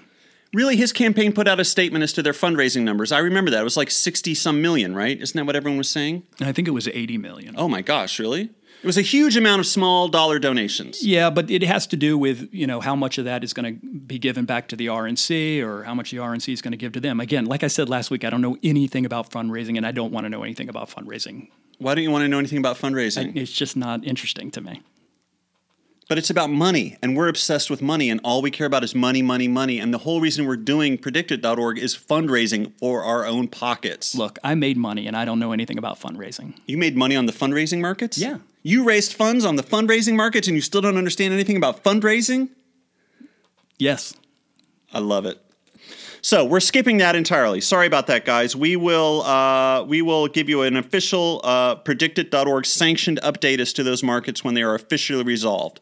Really, 0.54 0.76
his 0.76 0.92
campaign 0.92 1.32
put 1.32 1.48
out 1.48 1.62
a 1.62 1.66
statement 1.66 2.04
as 2.04 2.12
to 2.14 2.22
their 2.22 2.34
fundraising 2.34 2.82
numbers. 2.84 3.14
I 3.14 3.20
remember 3.20 3.52
that. 3.52 3.62
It 3.62 3.64
was 3.64 3.78
like 3.78 3.90
60 3.90 4.36
some 4.36 4.62
million, 4.62 4.94
right? 4.94 5.18
Isn't 5.20 5.38
that 5.38 5.46
what 5.46 5.56
everyone 5.56 5.78
was 5.78 5.90
saying? 5.90 6.24
I 6.42 6.52
think 6.52 6.68
it 6.68 6.72
was 6.72 6.90
80 6.90 7.18
million. 7.18 7.56
Oh 7.58 7.70
my 7.70 7.82
gosh, 7.82 8.20
really? 8.20 8.50
It 8.84 8.88
was 8.88 8.98
a 8.98 9.04
huge 9.04 9.38
amount 9.38 9.60
of 9.60 9.68
small 9.68 10.08
dollar 10.08 10.40
donations. 10.40 11.06
Yeah, 11.06 11.30
but 11.30 11.52
it 11.52 11.62
has 11.62 11.86
to 11.88 11.96
do 11.96 12.18
with 12.18 12.50
you 12.52 12.66
know 12.66 12.80
how 12.80 12.96
much 12.96 13.20
of 13.20 13.26
that 13.26 13.44
is 13.44 13.54
going 13.54 13.80
to 13.80 13.88
be 13.88 14.18
given 14.18 14.46
back 14.46 14.68
to 14.70 14.76
the 14.76 14.88
RNC 14.88 15.62
or 15.62 15.84
how 15.84 15.94
much 15.94 16.10
the 16.10 16.18
RNC 16.18 16.52
is 16.52 16.64
going 16.64 16.72
to 16.72 16.78
give 16.78 16.94
to 16.94 17.00
them. 17.00 17.20
Again, 17.20 17.46
like 17.46 17.64
I 17.64 17.68
said 17.68 17.90
last 17.90 18.10
week, 18.10 18.24
I 18.24 18.32
don't 18.32 18.42
know 18.42 18.58
anything 18.64 19.06
about 19.06 19.30
fundraising, 19.30 19.78
and 19.78 19.86
I 19.86 19.92
don't 19.92 20.12
want 20.12 20.26
to 20.26 20.30
know 20.30 20.44
anything 20.44 20.68
about 20.68 20.90
fundraising. 20.90 21.50
Why 21.78 21.94
don't 21.94 22.04
you 22.04 22.10
want 22.10 22.24
to 22.24 22.28
know 22.28 22.40
anything 22.40 22.58
about 22.58 22.78
fundraising? 22.78 23.36
It's 23.36 23.52
just 23.52 23.78
not 23.78 24.04
interesting 24.04 24.50
to 24.52 24.62
me. 24.62 24.82
But 26.10 26.18
it's 26.18 26.30
about 26.30 26.50
money, 26.50 26.98
and 27.04 27.16
we're 27.16 27.30
obsessed 27.30 27.70
with 27.70 27.82
money, 27.82 28.10
and 28.10 28.20
all 28.24 28.42
we 28.42 28.52
care 28.52 28.68
about 28.68 28.84
is 28.84 28.94
money, 28.96 29.22
money, 29.22 29.48
money. 29.48 29.80
And 29.80 29.94
the 29.94 30.00
whole 30.00 30.20
reason 30.20 30.46
we're 30.46 30.58
doing 30.58 30.98
predictit.org 30.98 31.78
is 31.78 31.96
fundraising 31.96 32.74
for 32.80 33.04
our 33.04 33.26
own 33.26 33.48
pockets. 33.48 34.14
Look, 34.16 34.38
I 34.44 34.56
made 34.56 34.76
money, 34.76 35.08
and 35.08 35.16
I 35.16 35.24
don't 35.24 35.40
know 35.40 35.54
anything 35.54 35.78
about 35.78 36.00
fundraising. 36.00 36.56
You 36.66 36.78
made 36.78 36.98
money 36.98 37.16
on 37.16 37.28
the 37.28 37.32
fundraising 37.32 37.80
markets? 37.80 38.18
Yeah. 38.18 38.40
You 38.64 38.84
raised 38.84 39.14
funds 39.14 39.44
on 39.44 39.56
the 39.56 39.64
fundraising 39.64 40.16
markets, 40.16 40.48
and 40.48 40.56
you 40.56 40.62
still 40.62 40.82
don't 40.82 40.98
understand 40.98 41.34
anything 41.34 41.58
about 41.58 41.84
fundraising? 41.84 42.50
Yes, 43.78 44.14
I 44.94 45.00
love 45.00 45.26
it. 45.26 45.40
So 46.24 46.46
we're 46.46 46.60
skipping 46.60 46.98
that 46.98 47.16
entirely. 47.16 47.62
Sorry 47.62 47.88
about 47.88 48.06
that, 48.08 48.26
guys. 48.26 48.56
We 48.56 48.76
will 48.76 49.24
uh, 49.24 49.84
we 49.84 50.04
will 50.04 50.28
give 50.28 50.50
you 50.50 50.62
an 50.62 50.78
official 50.78 51.42
uh, 51.44 51.78
predictit.org 51.78 52.66
sanctioned 52.68 53.20
update 53.24 53.60
as 53.60 53.74
to 53.74 53.84
those 53.84 54.04
markets 54.04 54.44
when 54.44 54.54
they 54.54 54.62
are 54.62 54.76
officially 54.76 55.24
resolved. 55.24 55.80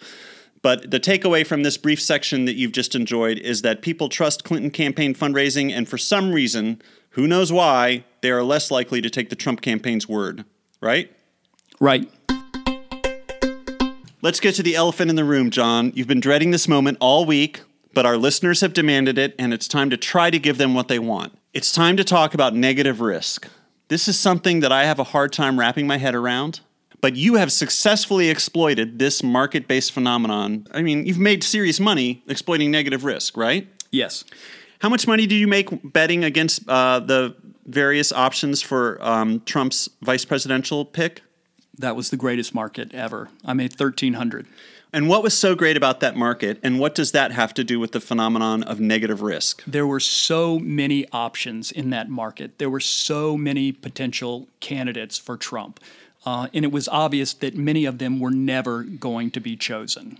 But 0.61 0.91
the 0.91 0.99
takeaway 0.99 1.45
from 1.45 1.63
this 1.63 1.77
brief 1.77 2.01
section 2.01 2.45
that 2.45 2.55
you've 2.55 2.71
just 2.71 2.95
enjoyed 2.95 3.39
is 3.39 3.61
that 3.63 3.81
people 3.81 4.07
trust 4.07 4.45
Clinton 4.45 4.71
campaign 4.71 5.13
fundraising, 5.13 5.71
and 5.71 5.87
for 5.87 5.97
some 5.97 6.31
reason, 6.31 6.81
who 7.11 7.27
knows 7.27 7.51
why, 7.51 8.05
they 8.21 8.31
are 8.31 8.43
less 8.43 8.71
likely 8.71 9.01
to 9.01 9.09
take 9.09 9.29
the 9.29 9.35
Trump 9.35 9.61
campaign's 9.61 10.07
word. 10.07 10.45
Right? 10.81 11.11
right. 11.81 12.09
Let's 14.21 14.41
get 14.41 14.55
to 14.55 14.63
the 14.63 14.75
elephant 14.75 15.09
in 15.09 15.15
the 15.15 15.23
room, 15.23 15.49
John. 15.49 15.93
You've 15.95 16.07
been 16.07 16.19
dreading 16.19 16.51
this 16.51 16.67
moment 16.67 16.97
all 16.99 17.23
week, 17.23 17.61
but 17.93 18.05
our 18.05 18.17
listeners 18.17 18.59
have 18.59 18.73
demanded 18.73 19.17
it, 19.17 19.33
and 19.39 19.53
it's 19.53 19.65
time 19.65 19.89
to 19.91 19.95
try 19.95 20.29
to 20.29 20.37
give 20.37 20.57
them 20.57 20.73
what 20.73 20.89
they 20.89 20.99
want. 20.99 21.37
It's 21.53 21.71
time 21.71 21.95
to 21.95 22.03
talk 22.03 22.33
about 22.33 22.53
negative 22.53 22.99
risk. 22.99 23.47
This 23.87 24.09
is 24.09 24.19
something 24.19 24.59
that 24.59 24.73
I 24.73 24.83
have 24.83 24.99
a 24.99 25.05
hard 25.05 25.31
time 25.31 25.57
wrapping 25.57 25.87
my 25.87 25.95
head 25.95 26.15
around, 26.15 26.59
but 26.99 27.15
you 27.15 27.35
have 27.35 27.49
successfully 27.49 28.29
exploited 28.29 28.99
this 28.99 29.23
market 29.23 29.69
based 29.69 29.93
phenomenon. 29.93 30.67
I 30.71 30.81
mean, 30.81 31.05
you've 31.05 31.17
made 31.17 31.41
serious 31.41 31.79
money 31.79 32.21
exploiting 32.27 32.71
negative 32.71 33.05
risk, 33.05 33.37
right? 33.37 33.69
Yes. 33.89 34.25
How 34.79 34.89
much 34.89 35.07
money 35.07 35.27
do 35.27 35.35
you 35.35 35.47
make 35.47 35.69
betting 35.93 36.25
against 36.25 36.67
uh, 36.67 36.99
the 36.99 37.37
various 37.67 38.11
options 38.11 38.61
for 38.61 39.01
um, 39.01 39.39
Trump's 39.45 39.87
vice 40.01 40.25
presidential 40.25 40.83
pick? 40.83 41.21
That 41.79 41.95
was 41.95 42.09
the 42.09 42.17
greatest 42.17 42.53
market 42.53 42.93
ever. 42.93 43.29
I 43.43 43.53
made 43.53 43.71
1300. 43.71 44.45
And 44.91 45.07
what 45.07 45.23
was 45.23 45.37
so 45.37 45.55
great 45.55 45.77
about 45.77 45.99
that 45.99 46.17
market, 46.17 46.59
and 46.61 46.79
what 46.79 46.95
does 46.95 47.11
that 47.11 47.31
have 47.31 47.53
to 47.53 47.63
do 47.63 47.79
with 47.79 47.91
the 47.91 48.01
phenomenon 48.01 48.63
of 48.63 48.79
negative 48.79 49.21
risk? 49.21 49.63
There 49.65 49.87
were 49.87 49.99
so 49.99 50.59
many 50.59 51.07
options 51.11 51.71
in 51.71 51.91
that 51.91 52.09
market. 52.09 52.57
There 52.57 52.69
were 52.69 52.79
so 52.79 53.37
many 53.37 53.71
potential 53.71 54.47
candidates 54.59 55.17
for 55.17 55.37
Trump. 55.37 55.79
Uh, 56.25 56.47
and 56.53 56.65
it 56.65 56.71
was 56.71 56.87
obvious 56.87 57.33
that 57.35 57.55
many 57.55 57.85
of 57.85 57.99
them 57.99 58.19
were 58.19 58.31
never 58.31 58.83
going 58.83 59.31
to 59.31 59.39
be 59.39 59.55
chosen. 59.55 60.19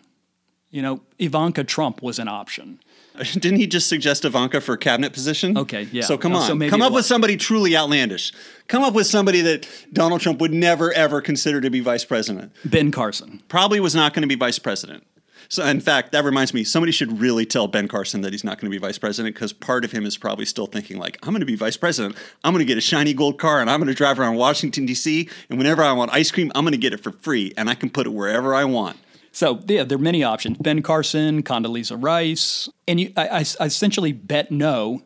You 0.72 0.82
know, 0.82 1.02
Ivanka 1.18 1.64
Trump 1.64 2.02
was 2.02 2.20
an 2.20 2.28
option. 2.28 2.80
Didn't 3.34 3.58
he 3.58 3.68
just 3.68 3.88
suggest 3.88 4.26
Ivanka 4.26 4.62
for 4.62 4.74
a 4.74 4.78
cabinet 4.78 5.14
position? 5.14 5.58
Okay, 5.58 5.88
yeah. 5.92 6.04
So 6.04 6.18
come 6.18 6.34
Oh, 6.34 6.38
on, 6.40 6.48
so 6.62 6.70
come 6.70 6.82
up 6.82 6.94
with 6.94 7.06
somebody 7.06 7.38
truly 7.38 7.76
outlandish. 7.76 8.32
Come 8.68 8.84
up 8.84 8.94
with 8.94 9.08
somebody 9.08 9.42
that 9.42 9.68
Donald 9.94 10.22
Trump 10.22 10.40
would 10.42 10.54
never 10.54 10.92
ever 10.94 11.22
consider 11.22 11.62
to 11.62 11.70
be 11.70 11.80
vice 11.80 12.06
president. 12.06 12.52
Ben 12.66 12.92
Carson. 12.92 13.42
Probably 13.48 13.80
was 13.80 13.96
not 13.96 14.14
going 14.14 14.22
to 14.22 14.28
be 14.28 14.36
vice 14.36 14.60
president. 14.60 15.04
So, 15.52 15.66
in 15.66 15.80
fact, 15.80 16.12
that 16.12 16.24
reminds 16.24 16.54
me, 16.54 16.64
somebody 16.64 16.92
should 16.92 17.20
really 17.20 17.44
tell 17.44 17.68
Ben 17.68 17.88
Carson 17.88 18.22
that 18.22 18.32
he's 18.34 18.44
not 18.44 18.60
going 18.60 18.72
to 18.72 18.76
be 18.76 18.78
vice 18.78 19.00
president 19.00 19.34
because 19.34 19.52
part 19.52 19.84
of 19.84 19.92
him 19.92 20.06
is 20.06 20.16
probably 20.16 20.46
still 20.46 20.68
thinking, 20.68 21.00
like, 21.00 21.18
I'm 21.24 21.32
going 21.32 21.40
to 21.40 21.46
be 21.48 21.56
vice 21.56 21.76
president. 21.76 22.16
I'm 22.44 22.54
going 22.54 22.60
to 22.60 22.66
get 22.72 22.78
a 22.78 22.82
shiny 22.82 23.16
gold 23.16 23.40
car 23.40 23.60
and 23.60 23.68
I'm 23.68 23.80
going 23.80 23.88
to 23.88 23.96
drive 23.96 24.20
around 24.20 24.36
Washington, 24.36 24.86
D.C. 24.86 25.28
And 25.50 25.58
whenever 25.58 25.82
I 25.82 25.92
want 25.94 26.14
ice 26.14 26.30
cream, 26.30 26.52
I'm 26.54 26.64
going 26.66 26.74
to 26.74 26.78
get 26.78 26.94
it 26.94 27.00
for 27.00 27.12
free 27.14 27.52
and 27.58 27.68
I 27.68 27.74
can 27.74 27.90
put 27.90 28.06
it 28.06 28.12
wherever 28.12 28.54
I 28.54 28.66
want. 28.66 28.98
So 29.32 29.60
yeah, 29.68 29.84
there 29.84 29.98
are 29.98 30.02
many 30.02 30.24
options: 30.24 30.58
Ben 30.58 30.82
Carson, 30.82 31.44
Condoleezza 31.44 32.02
Rice, 32.02 32.70
and 32.88 33.00
you, 33.00 33.14
I, 33.16 33.28
I, 33.28 33.46
I 33.60 33.66
essentially 33.66 34.12
bet 34.12 34.52
no 34.52 35.04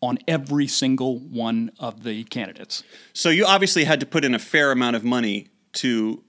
on 0.00 0.18
every 0.28 0.66
single 0.66 1.18
one 1.18 1.70
of 1.78 2.02
the 2.04 2.24
candidates. 2.24 2.82
So, 3.14 3.30
you 3.30 3.46
obviously 3.46 3.84
had 3.84 4.00
to 4.00 4.06
put 4.06 4.22
in 4.24 4.34
a 4.34 4.38
fair 4.38 4.70
amount 4.70 4.96
of 4.96 5.02
money 5.04 5.48
to 5.74 6.22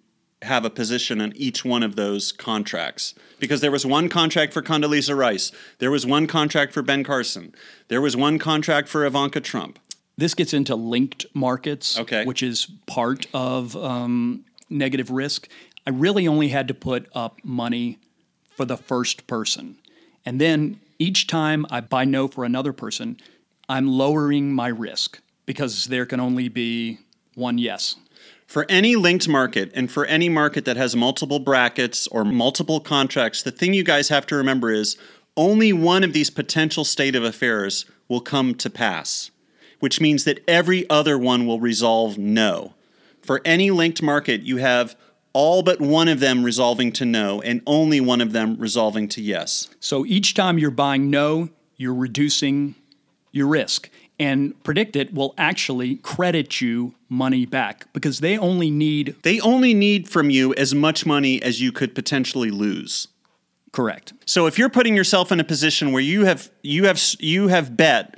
have 0.44 0.64
a 0.64 0.70
position 0.70 1.20
on 1.20 1.34
each 1.36 1.66
one 1.66 1.84
of 1.84 1.96
those 1.96 2.32
contracts 2.32 3.16
because 3.40 3.62
there 3.62 3.72
was 3.72 3.86
one 3.86 4.08
contract 4.08 4.54
for 4.54 4.62
Condoleezza 4.62 5.16
Rice, 5.16 5.52
there 5.80 5.92
was 5.92 6.06
one 6.06 6.25
contract 6.28 6.72
for 6.74 6.82
Ben 6.82 7.04
Carson, 7.04 7.54
there 7.90 8.00
was 8.02 8.16
one 8.16 8.40
contract 8.40 8.88
for 8.88 9.06
Ivanka 9.06 9.42
Trump. 9.42 9.80
This 10.18 10.34
gets 10.34 10.54
into 10.54 10.75
linked 10.75 11.25
markets, 11.34 12.00
Okay. 12.00 12.24
which 12.24 12.42
is 12.42 12.68
part 12.86 13.28
of 13.34 13.75
um, 13.75 14.46
negative 14.70 15.10
risk. 15.10 15.50
I 15.86 15.92
really 15.92 16.27
only 16.27 16.50
had 16.50 16.68
to 16.68 16.74
put 16.74 17.08
up 17.13 17.39
money 17.44 18.00
for 18.56 18.65
the 18.65 18.77
first 18.77 19.27
person. 19.27 19.77
And 20.25 20.42
then 20.42 20.80
each 20.98 21.27
time 21.27 21.65
I 21.70 21.82
buy 21.82 22.06
no 22.06 22.27
for 22.27 22.44
another 22.44 22.74
person, 22.74 23.18
I'm 23.70 23.88
lowering 23.88 24.54
my 24.54 24.68
risk 24.68 25.22
because 25.46 25.86
there 25.86 26.06
can 26.06 26.20
only 26.20 26.50
be 26.50 27.00
one 27.36 27.58
yes. 27.58 27.96
For 28.48 28.65
any 28.70 28.96
linked 28.96 29.27
market 29.27 29.72
and 29.74 29.92
for 29.92 30.06
any 30.06 30.30
market 30.30 30.65
that 30.65 30.77
has 30.77 30.96
multiple 30.96 31.39
brackets 31.39 32.08
or 32.08 32.24
multiple 32.24 32.80
contracts, 32.80 33.44
the 33.44 33.51
thing 33.51 33.74
you 33.74 33.84
guys 33.84 34.10
have 34.10 34.25
to 34.27 34.36
remember 34.36 34.72
is 34.72 34.98
only 35.36 35.74
one 35.74 36.04
of 36.04 36.13
these 36.13 36.30
potential 36.30 36.86
state 36.86 37.15
of 37.15 37.24
affairs 37.24 37.86
will 38.08 38.22
come 38.22 38.56
to 38.56 38.70
pass, 38.70 39.32
which 39.80 40.00
means 40.00 40.24
that 40.24 40.44
every 40.48 40.89
other 40.89 41.18
one 41.18 41.46
will 41.46 41.60
resolve 41.60 42.18
no. 42.18 42.74
For 43.22 43.42
any 43.44 43.72
linked 43.72 44.01
market, 44.01 44.42
you 44.42 44.58
have 44.58 44.96
all 45.36 45.62
but 45.62 45.82
one 45.82 46.08
of 46.08 46.22
them 46.22 46.44
resolving 46.46 46.94
to 46.94 47.06
no 47.06 47.42
and 47.42 47.62
only 47.68 48.00
one 48.00 48.22
of 48.22 48.32
them 48.32 48.56
resolving 48.58 49.10
to 49.10 49.22
yes. 49.22 49.70
So 49.82 50.06
each 50.06 50.34
time 50.34 50.58
you're 50.58 50.72
buying 50.72 51.10
no, 51.10 51.50
you're 51.75 51.94
reducing 51.94 52.75
your 53.34 53.48
risk. 53.48 53.89
And 54.18 54.54
Predict 54.63 54.96
It 54.96 55.13
will 55.13 55.34
actually 55.38 55.98
credit 55.98 56.62
you 56.62 56.96
money 57.10 57.46
back 57.46 57.92
because 57.92 58.20
they 58.20 58.38
only 58.38 58.72
need 58.72 59.18
They 59.24 59.42
only 59.42 59.74
need 59.74 60.08
from 60.08 60.30
you 60.30 60.54
as 60.56 60.74
much 60.74 61.06
money 61.06 61.44
as 61.44 61.62
you 61.62 61.74
could 61.74 61.94
potentially 61.94 62.50
lose. 62.50 63.10
correct. 63.74 64.13
So 64.25 64.48
if 64.48 64.58
you're 64.58 64.70
putting 64.70 64.96
yourself 64.96 65.34
in 65.34 65.42
a 65.42 65.44
position 65.44 65.92
where 65.92 66.01
you 66.01 66.24
have 66.24 66.50
you 66.63 66.86
have 66.86 67.01
you 67.20 67.50
have 67.50 67.75
bet 67.75 68.15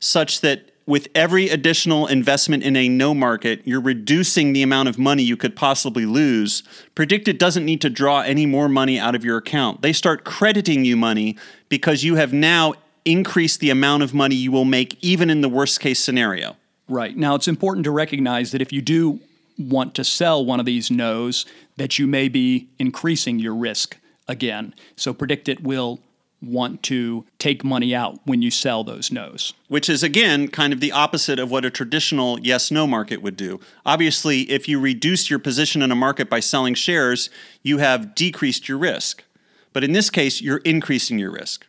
such 0.00 0.42
that 0.42 0.70
with 0.88 1.06
every 1.14 1.50
additional 1.50 2.06
investment 2.06 2.62
in 2.62 2.74
a 2.74 2.88
no 2.88 3.12
market, 3.12 3.60
you're 3.66 3.78
reducing 3.78 4.54
the 4.54 4.62
amount 4.62 4.88
of 4.88 4.98
money 4.98 5.22
you 5.22 5.36
could 5.36 5.54
possibly 5.54 6.06
lose. 6.06 6.62
PredictIt 6.96 7.36
doesn't 7.36 7.66
need 7.66 7.82
to 7.82 7.90
draw 7.90 8.22
any 8.22 8.46
more 8.46 8.70
money 8.70 8.98
out 8.98 9.14
of 9.14 9.22
your 9.22 9.36
account. 9.36 9.82
They 9.82 9.92
start 9.92 10.24
crediting 10.24 10.86
you 10.86 10.96
money 10.96 11.36
because 11.68 12.04
you 12.04 12.14
have 12.14 12.32
now 12.32 12.72
increased 13.04 13.60
the 13.60 13.68
amount 13.68 14.02
of 14.02 14.14
money 14.14 14.34
you 14.34 14.50
will 14.50 14.64
make 14.64 14.96
even 15.04 15.28
in 15.28 15.42
the 15.42 15.48
worst 15.50 15.78
case 15.78 16.02
scenario. 16.02 16.56
Right. 16.88 17.14
Now, 17.14 17.34
it's 17.34 17.48
important 17.48 17.84
to 17.84 17.90
recognize 17.90 18.52
that 18.52 18.62
if 18.62 18.72
you 18.72 18.80
do 18.80 19.20
want 19.58 19.94
to 19.96 20.04
sell 20.04 20.42
one 20.42 20.58
of 20.58 20.64
these 20.64 20.90
no's, 20.90 21.44
that 21.76 21.98
you 21.98 22.06
may 22.06 22.30
be 22.30 22.66
increasing 22.78 23.38
your 23.38 23.54
risk 23.54 23.98
again. 24.26 24.74
So 24.96 25.12
Predict 25.12 25.50
It 25.50 25.62
will 25.62 26.00
want 26.40 26.82
to 26.84 27.24
take 27.38 27.64
money 27.64 27.94
out 27.94 28.20
when 28.24 28.42
you 28.42 28.50
sell 28.50 28.84
those 28.84 29.10
no's. 29.10 29.54
which 29.68 29.88
is 29.88 30.02
again 30.02 30.48
kind 30.48 30.72
of 30.72 30.80
the 30.80 30.92
opposite 30.92 31.38
of 31.38 31.50
what 31.50 31.64
a 31.64 31.70
traditional 31.70 32.38
yes 32.40 32.70
no 32.70 32.86
market 32.86 33.20
would 33.22 33.36
do. 33.36 33.60
Obviously, 33.84 34.42
if 34.50 34.68
you 34.68 34.78
reduce 34.78 35.28
your 35.28 35.38
position 35.38 35.82
in 35.82 35.90
a 35.90 35.96
market 35.96 36.30
by 36.30 36.40
selling 36.40 36.74
shares, 36.74 37.28
you 37.62 37.78
have 37.78 38.14
decreased 38.14 38.68
your 38.68 38.78
risk. 38.78 39.24
But 39.72 39.84
in 39.84 39.92
this 39.92 40.10
case, 40.10 40.40
you're 40.40 40.58
increasing 40.58 41.18
your 41.18 41.30
risk. 41.30 41.66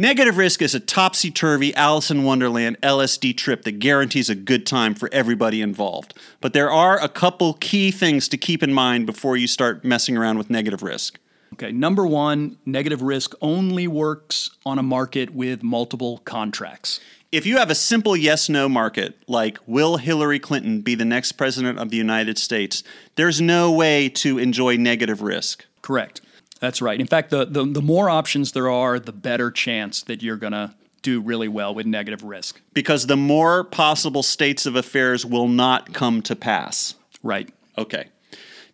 Negative 0.00 0.36
risk 0.36 0.62
is 0.62 0.76
a 0.76 0.80
topsy 0.80 1.28
turvy 1.28 1.74
Alice 1.74 2.08
in 2.08 2.22
Wonderland 2.22 2.80
LSD 2.82 3.36
trip 3.36 3.64
that 3.64 3.80
guarantees 3.80 4.30
a 4.30 4.36
good 4.36 4.64
time 4.64 4.94
for 4.94 5.08
everybody 5.12 5.60
involved. 5.60 6.14
But 6.40 6.52
there 6.52 6.70
are 6.70 7.02
a 7.02 7.08
couple 7.08 7.54
key 7.54 7.90
things 7.90 8.28
to 8.28 8.36
keep 8.36 8.62
in 8.62 8.72
mind 8.72 9.06
before 9.06 9.36
you 9.36 9.48
start 9.48 9.84
messing 9.84 10.16
around 10.16 10.38
with 10.38 10.50
negative 10.50 10.84
risk. 10.84 11.18
Okay, 11.60 11.72
number 11.72 12.06
one, 12.06 12.56
negative 12.64 13.02
risk 13.02 13.34
only 13.42 13.88
works 13.88 14.50
on 14.64 14.78
a 14.78 14.82
market 14.82 15.34
with 15.34 15.60
multiple 15.64 16.18
contracts. 16.18 17.00
If 17.32 17.46
you 17.46 17.56
have 17.58 17.68
a 17.68 17.74
simple 17.74 18.16
yes 18.16 18.48
no 18.48 18.68
market, 18.68 19.18
like 19.26 19.58
will 19.66 19.96
Hillary 19.96 20.38
Clinton 20.38 20.82
be 20.82 20.94
the 20.94 21.04
next 21.04 21.32
president 21.32 21.80
of 21.80 21.90
the 21.90 21.96
United 21.96 22.38
States, 22.38 22.84
there's 23.16 23.40
no 23.40 23.72
way 23.72 24.08
to 24.10 24.38
enjoy 24.38 24.76
negative 24.76 25.20
risk. 25.20 25.64
Correct. 25.82 26.20
That's 26.60 26.80
right. 26.80 27.00
In 27.00 27.08
fact, 27.08 27.30
the, 27.30 27.44
the, 27.44 27.64
the 27.64 27.82
more 27.82 28.08
options 28.08 28.52
there 28.52 28.70
are, 28.70 29.00
the 29.00 29.12
better 29.12 29.50
chance 29.50 30.02
that 30.02 30.22
you're 30.22 30.36
going 30.36 30.52
to 30.52 30.74
do 31.02 31.20
really 31.20 31.48
well 31.48 31.74
with 31.74 31.86
negative 31.86 32.22
risk. 32.22 32.60
Because 32.72 33.08
the 33.08 33.16
more 33.16 33.64
possible 33.64 34.22
states 34.22 34.64
of 34.64 34.76
affairs 34.76 35.26
will 35.26 35.48
not 35.48 35.92
come 35.92 36.22
to 36.22 36.36
pass. 36.36 36.94
Right. 37.20 37.50
Okay. 37.76 38.10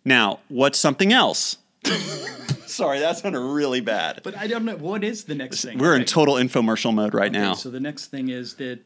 Now, 0.03 0.39
what's 0.49 0.77
something 0.77 1.11
else? 1.11 1.57
Sorry, 2.65 2.99
that 2.99 3.17
sounded 3.17 3.39
really 3.39 3.81
bad. 3.81 4.21
But 4.23 4.37
I 4.37 4.47
don't 4.47 4.65
know. 4.65 4.75
What 4.75 5.03
is 5.03 5.23
the 5.23 5.35
next 5.35 5.63
thing? 5.63 5.77
We're 5.77 5.95
in 5.95 6.05
total 6.05 6.35
infomercial 6.35 6.93
mode 6.93 7.13
right 7.13 7.31
now. 7.31 7.53
So 7.53 7.69
the 7.69 7.79
next 7.79 8.07
thing 8.07 8.29
is 8.29 8.55
that 8.55 8.79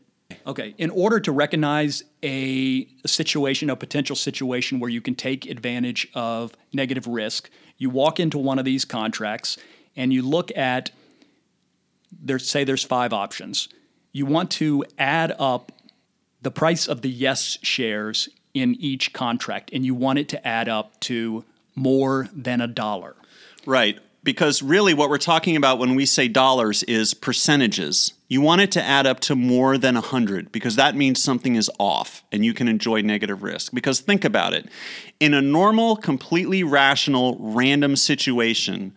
okay, 0.45 0.75
in 0.77 0.89
order 0.91 1.19
to 1.19 1.31
recognize 1.31 2.03
a, 2.21 2.87
a 3.03 3.07
situation, 3.07 3.69
a 3.69 3.75
potential 3.75 4.15
situation 4.15 4.79
where 4.79 4.89
you 4.89 5.01
can 5.01 5.15
take 5.15 5.45
advantage 5.47 6.07
of 6.13 6.53
negative 6.73 7.07
risk, 7.07 7.49
you 7.77 7.89
walk 7.89 8.19
into 8.19 8.37
one 8.37 8.59
of 8.59 8.65
these 8.65 8.85
contracts 8.85 9.57
and 9.95 10.13
you 10.13 10.21
look 10.21 10.55
at 10.55 10.91
there 12.21 12.39
say 12.39 12.63
there's 12.63 12.83
five 12.83 13.13
options. 13.13 13.69
You 14.11 14.25
want 14.25 14.51
to 14.51 14.83
add 14.97 15.35
up 15.39 15.71
the 16.41 16.51
price 16.51 16.87
of 16.87 17.01
the 17.01 17.09
yes 17.09 17.57
shares 17.61 18.29
in 18.53 18.75
each 18.75 19.13
contract 19.13 19.69
and 19.73 19.85
you 19.85 19.93
want 19.93 20.19
it 20.19 20.29
to 20.29 20.47
add 20.47 20.67
up 20.67 20.99
to 21.01 21.43
more 21.79 22.29
than 22.33 22.61
a 22.61 22.67
dollar. 22.67 23.15
Right. 23.65 23.99
Because 24.21 24.61
really, 24.61 24.93
what 24.93 25.09
we're 25.09 25.17
talking 25.17 25.55
about 25.55 25.79
when 25.79 25.95
we 25.95 26.05
say 26.05 26.27
dollars 26.27 26.83
is 26.83 27.13
percentages. 27.13 28.13
You 28.27 28.41
want 28.41 28.61
it 28.61 28.71
to 28.73 28.83
add 28.83 29.07
up 29.07 29.21
to 29.21 29.35
more 29.35 29.77
than 29.77 29.95
100 29.95 30.51
because 30.51 30.75
that 30.75 30.93
means 30.95 31.23
something 31.23 31.55
is 31.55 31.71
off 31.79 32.23
and 32.31 32.43
you 32.43 32.53
can 32.53 32.67
enjoy 32.67 33.01
negative 33.01 33.43
risk. 33.43 33.73
Because 33.73 34.01
think 34.01 34.25
about 34.25 34.53
it 34.53 34.67
in 35.19 35.33
a 35.33 35.41
normal, 35.41 35.95
completely 35.95 36.63
rational, 36.63 37.37
random 37.39 37.95
situation, 37.95 38.93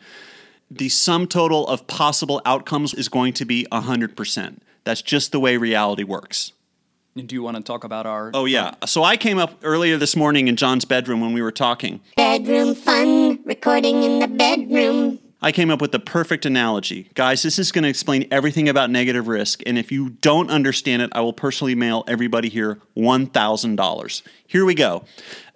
the 0.68 0.88
sum 0.88 1.28
total 1.28 1.68
of 1.68 1.86
possible 1.86 2.42
outcomes 2.44 2.92
is 2.92 3.08
going 3.08 3.32
to 3.34 3.44
be 3.44 3.66
100%. 3.70 4.58
That's 4.84 5.02
just 5.02 5.30
the 5.30 5.40
way 5.40 5.56
reality 5.56 6.02
works. 6.02 6.52
And 7.14 7.28
do 7.28 7.34
you 7.34 7.42
want 7.42 7.58
to 7.58 7.62
talk 7.62 7.84
about 7.84 8.06
our 8.06 8.30
Oh, 8.32 8.46
yeah. 8.46 8.74
So 8.86 9.04
I 9.04 9.18
came 9.18 9.38
up 9.38 9.58
earlier 9.62 9.98
this 9.98 10.16
morning 10.16 10.48
in 10.48 10.56
John's 10.56 10.86
bedroom 10.86 11.20
when 11.20 11.34
we 11.34 11.42
were 11.42 11.52
talking. 11.52 12.00
Bedroom 12.16 12.74
fun, 12.74 13.42
recording 13.44 14.02
in 14.02 14.18
the 14.20 14.28
bedroom. 14.28 15.18
I 15.44 15.52
came 15.52 15.70
up 15.70 15.80
with 15.80 15.90
the 15.90 15.98
perfect 15.98 16.46
analogy. 16.46 17.10
Guys, 17.14 17.42
this 17.42 17.58
is 17.58 17.72
going 17.72 17.82
to 17.82 17.88
explain 17.90 18.28
everything 18.30 18.68
about 18.68 18.90
negative 18.90 19.26
risk. 19.26 19.60
And 19.66 19.76
if 19.76 19.90
you 19.92 20.10
don't 20.10 20.50
understand 20.50 21.02
it, 21.02 21.10
I 21.12 21.20
will 21.20 21.32
personally 21.32 21.74
mail 21.74 22.04
everybody 22.06 22.48
here 22.48 22.78
$1,000. 22.96 24.22
Here 24.46 24.64
we 24.64 24.74
go. 24.74 25.04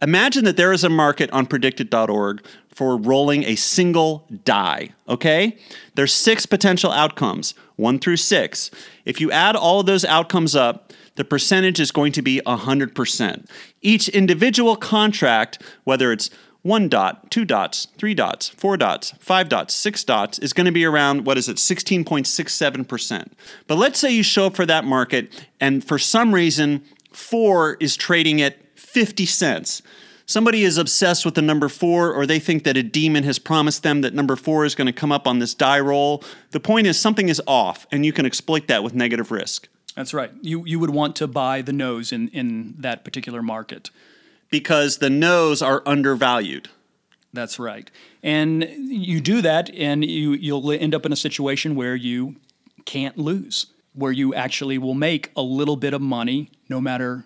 Imagine 0.03 0.45
that 0.45 0.57
there 0.57 0.73
is 0.73 0.83
a 0.83 0.91
market 0.91 1.31
on 1.31 1.47
predictit.org 1.47 2.45
for 2.69 2.99
rolling 2.99 3.45
a 3.45 3.55
single 3.55 4.27
die, 4.45 4.91
okay? 5.09 5.57
There's 5.95 6.13
six 6.13 6.45
potential 6.45 6.91
outcomes, 6.91 7.55
one 7.77 7.99
through 7.99 8.19
six. 8.19 8.71
If 9.07 9.21
you 9.21 9.31
add 9.31 9.57
all 9.57 9.81
of 9.81 9.87
those 9.87 10.05
outcomes 10.05 10.55
up, 10.55 10.93
the 11.17 11.25
percentage 11.25 11.81
is 11.81 11.91
going 11.91 12.13
to 12.13 12.23
be 12.23 12.41
100%. 12.47 13.49
Each 13.83 14.09
individual 14.09 14.77
contract, 14.77 15.61
whether 15.85 16.13
it's 16.13 16.31
one 16.63 16.89
dot, 16.89 17.31
two 17.31 17.45
dots, 17.45 17.87
three 17.97 18.15
dots, 18.15 18.49
four 18.49 18.77
dots, 18.77 19.13
five 19.21 19.49
dots, 19.49 19.73
six 19.73 20.03
dots 20.03 20.39
is 20.41 20.53
going 20.53 20.65
to 20.65 20.73
be 20.73 20.85
around, 20.85 21.25
what 21.25 21.39
is 21.39 21.49
it, 21.49 21.59
16.67%. 21.59 23.33
But 23.69 23.79
let's 23.79 24.01
say 24.01 24.11
you 24.11 24.25
show 24.25 24.47
up 24.47 24.57
for 24.57 24.67
that 24.67 24.85
market 24.85 25.47
and 25.61 25.85
for 25.85 25.99
some 25.99 26.35
reason, 26.35 26.83
four 27.13 27.77
is 27.79 27.97
trading 27.97 28.43
at 28.43 28.57
50 28.79 29.27
cents. 29.27 29.81
Somebody 30.29 30.65
is 30.65 30.77
obsessed 30.77 31.25
with 31.25 31.37
the 31.37 31.43
number 31.43 31.69
four, 31.69 32.13
or 32.13 32.27
they 32.27 32.41
think 32.41 32.65
that 32.65 32.77
a 32.77 32.83
demon 32.83 33.23
has 33.23 33.39
promised 33.39 33.85
them 33.85 34.01
that 34.01 34.13
number 34.13 34.35
four 34.35 34.65
is 34.65 34.75
going 34.75 34.89
to 34.89 34.93
come 34.93 35.13
up 35.13 35.29
on 35.29 35.39
this 35.39 35.55
die 35.55 35.79
roll. 35.79 36.25
The 36.51 36.59
point 36.59 36.89
is, 36.89 36.99
something 36.99 37.29
is 37.29 37.41
off, 37.47 37.87
and 37.93 38.05
you 38.05 38.13
can 38.13 38.27
exploit 38.27 38.67
that 38.67 38.83
with 38.83 38.93
negative 38.93 39.31
risk. 39.31 39.69
That's 39.97 40.13
right. 40.15 40.31
You 40.43 40.65
you 40.67 40.79
would 40.79 40.91
want 40.91 41.17
to 41.17 41.27
buy 41.27 41.63
the 41.63 41.73
no's 41.73 42.13
in 42.13 42.29
in 42.29 42.75
that 42.79 43.05
particular 43.05 43.43
market. 43.43 43.91
because 44.51 44.99
the 44.99 45.11
no's 45.11 45.61
are 45.63 45.83
undervalued. 45.87 46.69
That's 47.33 47.59
right. 47.59 47.91
And 48.23 48.65
you 48.89 49.21
do 49.21 49.43
that 49.43 49.69
and 49.75 50.05
you 50.05 50.33
you'll 50.33 50.71
end 50.73 50.95
up 50.95 51.05
in 51.07 51.13
a 51.13 51.17
situation 51.17 51.75
where 51.75 51.97
you 51.97 52.37
can't 52.85 53.19
lose, 53.19 53.67
where 53.95 54.13
you 54.13 54.35
actually 54.35 54.79
will 54.79 54.95
make 54.95 55.31
a 55.37 55.43
little 55.43 55.77
bit 55.77 55.93
of 55.95 56.01
money 56.01 56.51
no 56.69 56.81
matter 56.81 57.25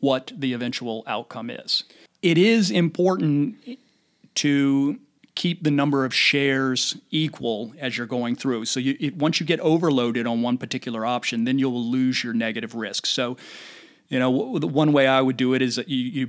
what 0.00 0.32
the 0.36 0.52
eventual 0.52 1.02
outcome 1.06 1.50
is. 1.50 1.84
It 2.22 2.36
is 2.38 2.70
important 2.70 3.56
to 4.36 4.98
keep 5.38 5.62
the 5.62 5.70
number 5.70 6.04
of 6.04 6.12
shares 6.12 6.96
equal 7.12 7.72
as 7.78 7.96
you're 7.96 8.08
going 8.08 8.34
through. 8.34 8.64
So 8.64 8.80
you, 8.80 8.96
it, 8.98 9.16
once 9.16 9.38
you 9.38 9.46
get 9.46 9.60
overloaded 9.60 10.26
on 10.26 10.42
one 10.42 10.58
particular 10.58 11.06
option, 11.06 11.44
then 11.44 11.60
you'll 11.60 11.80
lose 11.80 12.24
your 12.24 12.32
negative 12.32 12.74
risk. 12.74 13.06
So, 13.06 13.36
you 14.08 14.18
know, 14.18 14.58
the 14.58 14.66
one 14.66 14.92
way 14.92 15.06
I 15.06 15.20
would 15.20 15.36
do 15.36 15.54
it 15.54 15.62
is 15.62 15.76
that 15.76 15.88
you, 15.88 15.96
you 15.96 16.28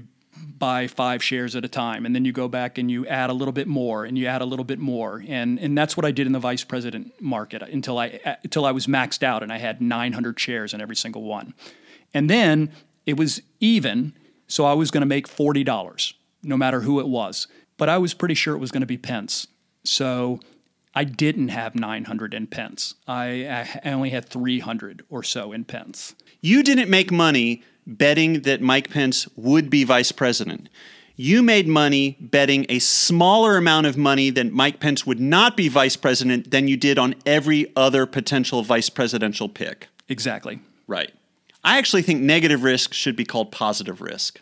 buy 0.60 0.86
five 0.86 1.24
shares 1.24 1.56
at 1.56 1.66
a 1.66 1.68
time, 1.68 2.06
and 2.06 2.14
then 2.14 2.24
you 2.24 2.32
go 2.32 2.48
back 2.48 2.78
and 2.78 2.92
you 2.92 3.08
add 3.08 3.32
a 3.32 3.34
little 3.34 3.52
bit 3.52 3.68
more, 3.68 4.06
and 4.06 4.16
you 4.16 4.28
add 4.28 4.44
a 4.44 4.46
little 4.46 4.64
bit 4.64 4.78
more, 4.78 5.24
and 5.28 5.58
and 5.60 5.76
that's 5.76 5.98
what 5.98 6.06
I 6.06 6.12
did 6.12 6.28
in 6.28 6.34
the 6.34 6.40
vice 6.40 6.64
president 6.64 7.20
market 7.20 7.64
uh, 7.64 7.68
until 7.72 7.98
I 7.98 8.20
uh, 8.24 8.36
until 8.44 8.64
I 8.64 8.72
was 8.72 8.86
maxed 8.86 9.24
out, 9.24 9.42
and 9.42 9.52
I 9.52 9.58
had 9.58 9.82
900 9.82 10.40
shares 10.40 10.72
in 10.72 10.82
every 10.82 10.96
single 10.96 11.24
one, 11.24 11.56
and 12.14 12.30
then 12.30 12.72
it 13.08 13.18
was 13.18 13.42
even, 13.60 14.14
so 14.48 14.66
I 14.66 14.74
was 14.74 14.92
going 14.92 15.02
to 15.02 15.08
make 15.08 15.28
forty 15.28 15.64
dollars 15.64 16.14
no 16.44 16.56
matter 16.56 16.82
who 16.82 17.00
it 17.00 17.08
was, 17.08 17.48
but 17.80 17.90
I 17.90 17.98
was 17.98 18.14
pretty 18.14 18.36
sure 18.36 18.54
it 18.54 18.60
was 18.60 18.70
going 18.70 18.82
to 18.82 18.88
be 18.88 18.98
Pence, 18.98 19.48
so. 19.84 20.40
I 20.96 21.04
didn't 21.04 21.50
have 21.50 21.76
900 21.76 22.34
in 22.34 22.48
Pence. 22.48 22.96
I, 23.08 23.68
I 23.86 23.92
only 23.92 24.10
had 24.10 24.28
300 24.28 25.04
or 25.08 25.22
so 25.22 25.52
in 25.52 25.64
Pence. 25.64 26.16
You 26.42 26.64
didn't 26.64 26.90
make 26.90 27.12
money 27.12 27.62
betting 27.86 28.42
that 28.42 28.62
Mike 28.62 28.90
Pence 28.90 29.28
would 29.36 29.70
be 29.70 29.84
vice 29.84 30.12
president. 30.12 30.68
You 31.16 31.44
made 31.44 31.68
money 31.68 32.16
betting 32.22 32.66
a 32.70 32.80
smaller 32.80 33.58
amount 33.58 33.88
of 33.88 33.98
money 33.98 34.30
that 34.30 34.54
Mike 34.54 34.80
Pence 34.80 35.06
would 35.06 35.20
not 35.20 35.58
be 35.58 35.68
vice 35.68 35.98
president 35.98 36.52
than 36.52 36.68
you 36.68 36.78
did 36.78 36.98
on 36.98 37.16
every 37.26 37.72
other 37.76 38.06
potential 38.06 38.64
vice 38.64 38.90
presidential 38.90 39.50
pick. 39.50 39.90
Exactly. 40.08 40.60
Right. 40.88 41.12
I 41.62 41.78
actually 41.78 42.04
think 42.04 42.22
negative 42.22 42.64
risk 42.64 42.94
should 42.94 43.18
be 43.18 43.26
called 43.26 43.52
positive 43.52 44.02
risk. 44.02 44.40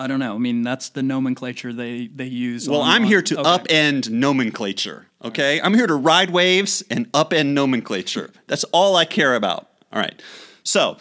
I 0.00 0.06
don't 0.06 0.18
know. 0.18 0.34
I 0.34 0.38
mean, 0.38 0.62
that's 0.62 0.88
the 0.88 1.02
nomenclature 1.02 1.74
they, 1.74 2.06
they 2.06 2.24
use. 2.24 2.66
Well, 2.66 2.80
on- 2.80 2.90
I'm 2.90 3.04
here 3.04 3.20
to 3.20 3.40
okay. 3.40 3.50
upend 3.50 4.08
nomenclature. 4.08 5.06
Okay, 5.22 5.60
I'm 5.60 5.74
here 5.74 5.86
to 5.86 5.94
ride 5.94 6.30
waves 6.30 6.82
and 6.88 7.12
upend 7.12 7.48
nomenclature. 7.48 8.30
That's 8.46 8.64
all 8.64 8.96
I 8.96 9.04
care 9.04 9.34
about. 9.34 9.68
All 9.92 10.00
right. 10.00 10.20
So, 10.62 10.96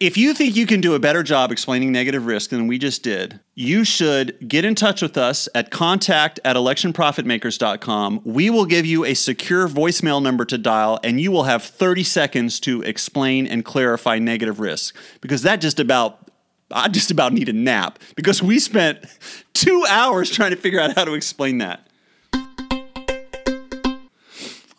if 0.00 0.16
you 0.16 0.34
think 0.34 0.56
you 0.56 0.66
can 0.66 0.80
do 0.80 0.94
a 0.94 0.98
better 0.98 1.22
job 1.22 1.52
explaining 1.52 1.92
negative 1.92 2.26
risk 2.26 2.50
than 2.50 2.66
we 2.66 2.78
just 2.78 3.04
did, 3.04 3.38
you 3.54 3.84
should 3.84 4.48
get 4.48 4.64
in 4.64 4.74
touch 4.74 5.02
with 5.02 5.16
us 5.16 5.48
at 5.54 5.70
contact 5.70 6.40
at 6.44 6.56
electionprofitmakers.com. 6.56 8.22
We 8.24 8.50
will 8.50 8.66
give 8.66 8.84
you 8.84 9.04
a 9.04 9.14
secure 9.14 9.68
voicemail 9.68 10.20
number 10.20 10.44
to 10.46 10.58
dial, 10.58 10.98
and 11.04 11.20
you 11.20 11.30
will 11.30 11.44
have 11.44 11.62
30 11.62 12.02
seconds 12.02 12.58
to 12.60 12.82
explain 12.82 13.46
and 13.46 13.64
clarify 13.64 14.18
negative 14.18 14.58
risk 14.58 14.96
because 15.20 15.42
that 15.42 15.60
just 15.60 15.78
about 15.78 16.31
I 16.72 16.88
just 16.88 17.10
about 17.10 17.32
need 17.32 17.48
a 17.48 17.52
nap 17.52 17.98
because 18.16 18.42
we 18.42 18.58
spent 18.58 19.04
two 19.52 19.84
hours 19.88 20.30
trying 20.30 20.50
to 20.50 20.56
figure 20.56 20.80
out 20.80 20.94
how 20.94 21.04
to 21.04 21.14
explain 21.14 21.58
that. 21.58 21.86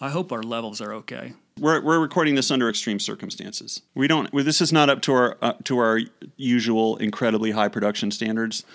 I 0.02 0.10
hope 0.10 0.32
our 0.34 0.44
levels 0.44 0.82
are 0.82 0.94
okay. 0.96 1.34
We're, 1.60 1.82
we're 1.82 2.00
recording 2.00 2.36
this 2.36 2.52
under 2.52 2.68
extreme 2.68 3.00
circumstances. 3.00 3.82
We 3.96 4.08
don't. 4.08 4.30
This 4.34 4.60
is 4.60 4.74
not 4.74 4.90
up 4.90 5.02
to 5.04 5.14
our 5.14 5.38
uh, 5.42 5.54
to 5.66 5.78
our 5.78 6.02
usual 6.36 6.98
incredibly 6.98 7.52
high 7.52 7.70
production 7.70 8.12
standards, 8.12 8.66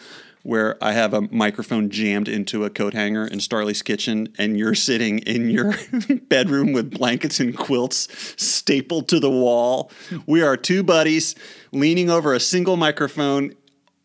where 0.43 0.83
I 0.83 0.93
have 0.93 1.13
a 1.15 1.23
microphone 1.23 1.91
jammed 1.91 2.29
into 2.29 2.65
a 2.65 2.71
coat 2.71 2.95
hanger 2.95 3.27
in 3.27 3.39
Starlee's 3.39 3.83
kitchen, 3.83 4.33
and 4.39 4.59
you're 4.59 4.75
sitting 4.75 5.19
in 5.21 5.51
your 5.51 5.75
bedroom 6.29 6.73
with 6.73 6.91
blankets 6.91 7.41
and 7.41 7.57
quilts 7.57 8.09
stapled 8.37 9.09
to 9.09 9.21
the 9.21 9.31
wall. 9.31 9.91
We 10.27 10.43
are 10.43 10.57
two 10.57 10.83
buddies 10.83 11.35
leaning 11.73 12.11
over 12.11 12.35
a 12.35 12.41
single 12.41 12.77
microphone 12.77 13.55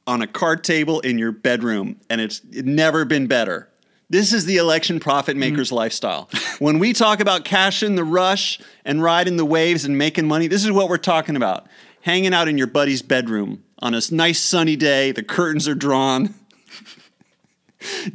on 0.05 0.21
a 0.21 0.27
card 0.27 0.63
table 0.63 0.99
in 0.99 1.17
your 1.17 1.31
bedroom, 1.31 1.99
and 2.09 2.19
it's 2.19 2.41
never 2.51 3.05
been 3.05 3.27
better. 3.27 3.69
This 4.09 4.33
is 4.33 4.45
the 4.45 4.57
election 4.57 4.99
profit 4.99 5.33
mm-hmm. 5.33 5.51
maker's 5.51 5.71
lifestyle. 5.71 6.29
When 6.59 6.77
we 6.77 6.93
talk 6.93 7.19
about 7.19 7.45
cashing 7.45 7.95
the 7.95 8.03
rush 8.03 8.59
and 8.85 9.01
riding 9.01 9.37
the 9.37 9.45
waves 9.45 9.85
and 9.85 9.97
making 9.97 10.27
money, 10.27 10.47
this 10.47 10.63
is 10.63 10.71
what 10.71 10.89
we're 10.89 10.97
talking 10.97 11.35
about. 11.35 11.67
Hanging 12.01 12.33
out 12.33 12.47
in 12.47 12.57
your 12.57 12.67
buddy's 12.67 13.01
bedroom 13.01 13.63
on 13.83 13.93
a 13.93 14.01
nice 14.11 14.39
sunny 14.39 14.77
day, 14.77 15.11
the 15.11 15.21
curtains 15.21 15.67
are 15.67 15.75
drawn. 15.75 16.33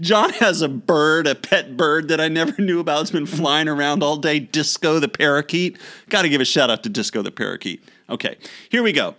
John 0.01 0.31
has 0.31 0.63
a 0.63 0.69
bird, 0.69 1.27
a 1.27 1.35
pet 1.35 1.77
bird 1.77 2.09
that 2.09 2.23
I 2.23 2.29
never 2.29 2.61
knew 2.61 2.81
about. 2.81 3.03
It's 3.03 3.11
been 3.11 3.27
flying 3.27 3.69
around 3.69 4.03
all 4.03 4.17
day. 4.17 4.41
Disco 4.41 4.99
the 4.99 5.09
parakeet. 5.09 5.79
Got 6.09 6.23
to 6.23 6.31
give 6.31 6.41
a 6.41 6.47
shout 6.47 6.71
out 6.71 6.83
to 6.85 6.89
Disco 6.89 7.21
the 7.21 7.31
parakeet. 7.31 7.85
Okay, 8.09 8.39
here 8.71 8.83
we 8.83 8.93
go. 8.93 9.15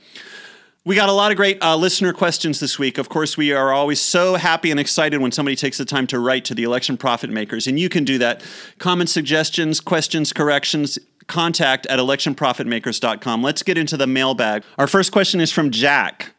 We 0.86 0.96
got 0.96 1.08
a 1.08 1.14
lot 1.14 1.30
of 1.30 1.38
great 1.38 1.62
uh, 1.62 1.76
listener 1.76 2.14
questions 2.14 2.60
this 2.60 2.80
week. 2.80 2.98
Of 2.98 3.10
course, 3.10 3.38
we 3.38 3.54
are 3.54 3.72
always 3.72 4.00
so 4.00 4.34
happy 4.34 4.72
and 4.72 4.80
excited 4.80 5.22
when 5.22 5.32
somebody 5.32 5.56
takes 5.56 5.78
the 5.78 5.86
time 5.86 6.08
to 6.08 6.18
write 6.18 6.46
to 6.46 6.56
the 6.56 6.64
election 6.64 6.98
profit 6.98 7.30
makers, 7.30 7.68
and 7.68 7.80
you 7.80 7.90
can 7.90 8.06
do 8.06 8.18
that. 8.18 8.44
Comments, 8.80 9.12
suggestions, 9.12 9.80
questions, 9.80 10.34
corrections, 10.34 10.98
contact 11.28 11.86
at 11.86 12.00
electionprofitmakers.com. 12.00 13.44
Let's 13.44 13.62
get 13.62 13.78
into 13.78 13.98
the 13.98 14.08
mailbag. 14.08 14.64
Our 14.80 14.88
first 14.88 15.12
question 15.12 15.40
is 15.40 15.52
from 15.52 15.70
Jack. 15.70 16.34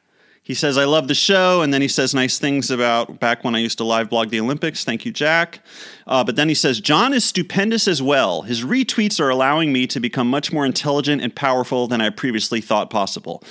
He 0.51 0.55
says, 0.55 0.77
I 0.77 0.85
love 0.85 1.07
the 1.07 1.15
show. 1.15 1.63
And 1.63 1.73
then 1.73 1.81
he 1.81 1.87
says 1.87 2.13
nice 2.13 2.41
things 2.41 2.73
about 2.73 3.21
back 3.21 3.45
when 3.45 3.55
I 3.55 3.61
used 3.61 3.79
to 3.79 3.85
live 3.85 4.11
blog 4.11 4.31
the 4.31 4.41
Olympics. 4.41 4.83
Thank 4.85 5.07
you, 5.07 5.13
Jack. 5.13 5.61
Uh, 6.09 6.25
but 6.25 6.35
then 6.35 6.49
he 6.49 6.57
says, 6.57 6.81
John 6.81 7.13
is 7.13 7.25
stupendous 7.25 7.87
as 7.87 8.03
well. 8.03 8.43
His 8.43 8.65
retweets 8.65 9.21
are 9.21 9.29
allowing 9.29 9.73
me 9.73 9.87
to 9.87 10.01
become 10.01 10.29
much 10.29 10.53
more 10.53 10.67
intelligent 10.67 11.23
and 11.23 11.33
powerful 11.33 11.87
than 11.87 12.01
I 12.01 12.11
previously 12.11 12.61
thought 12.61 12.91
possible. 12.91 13.45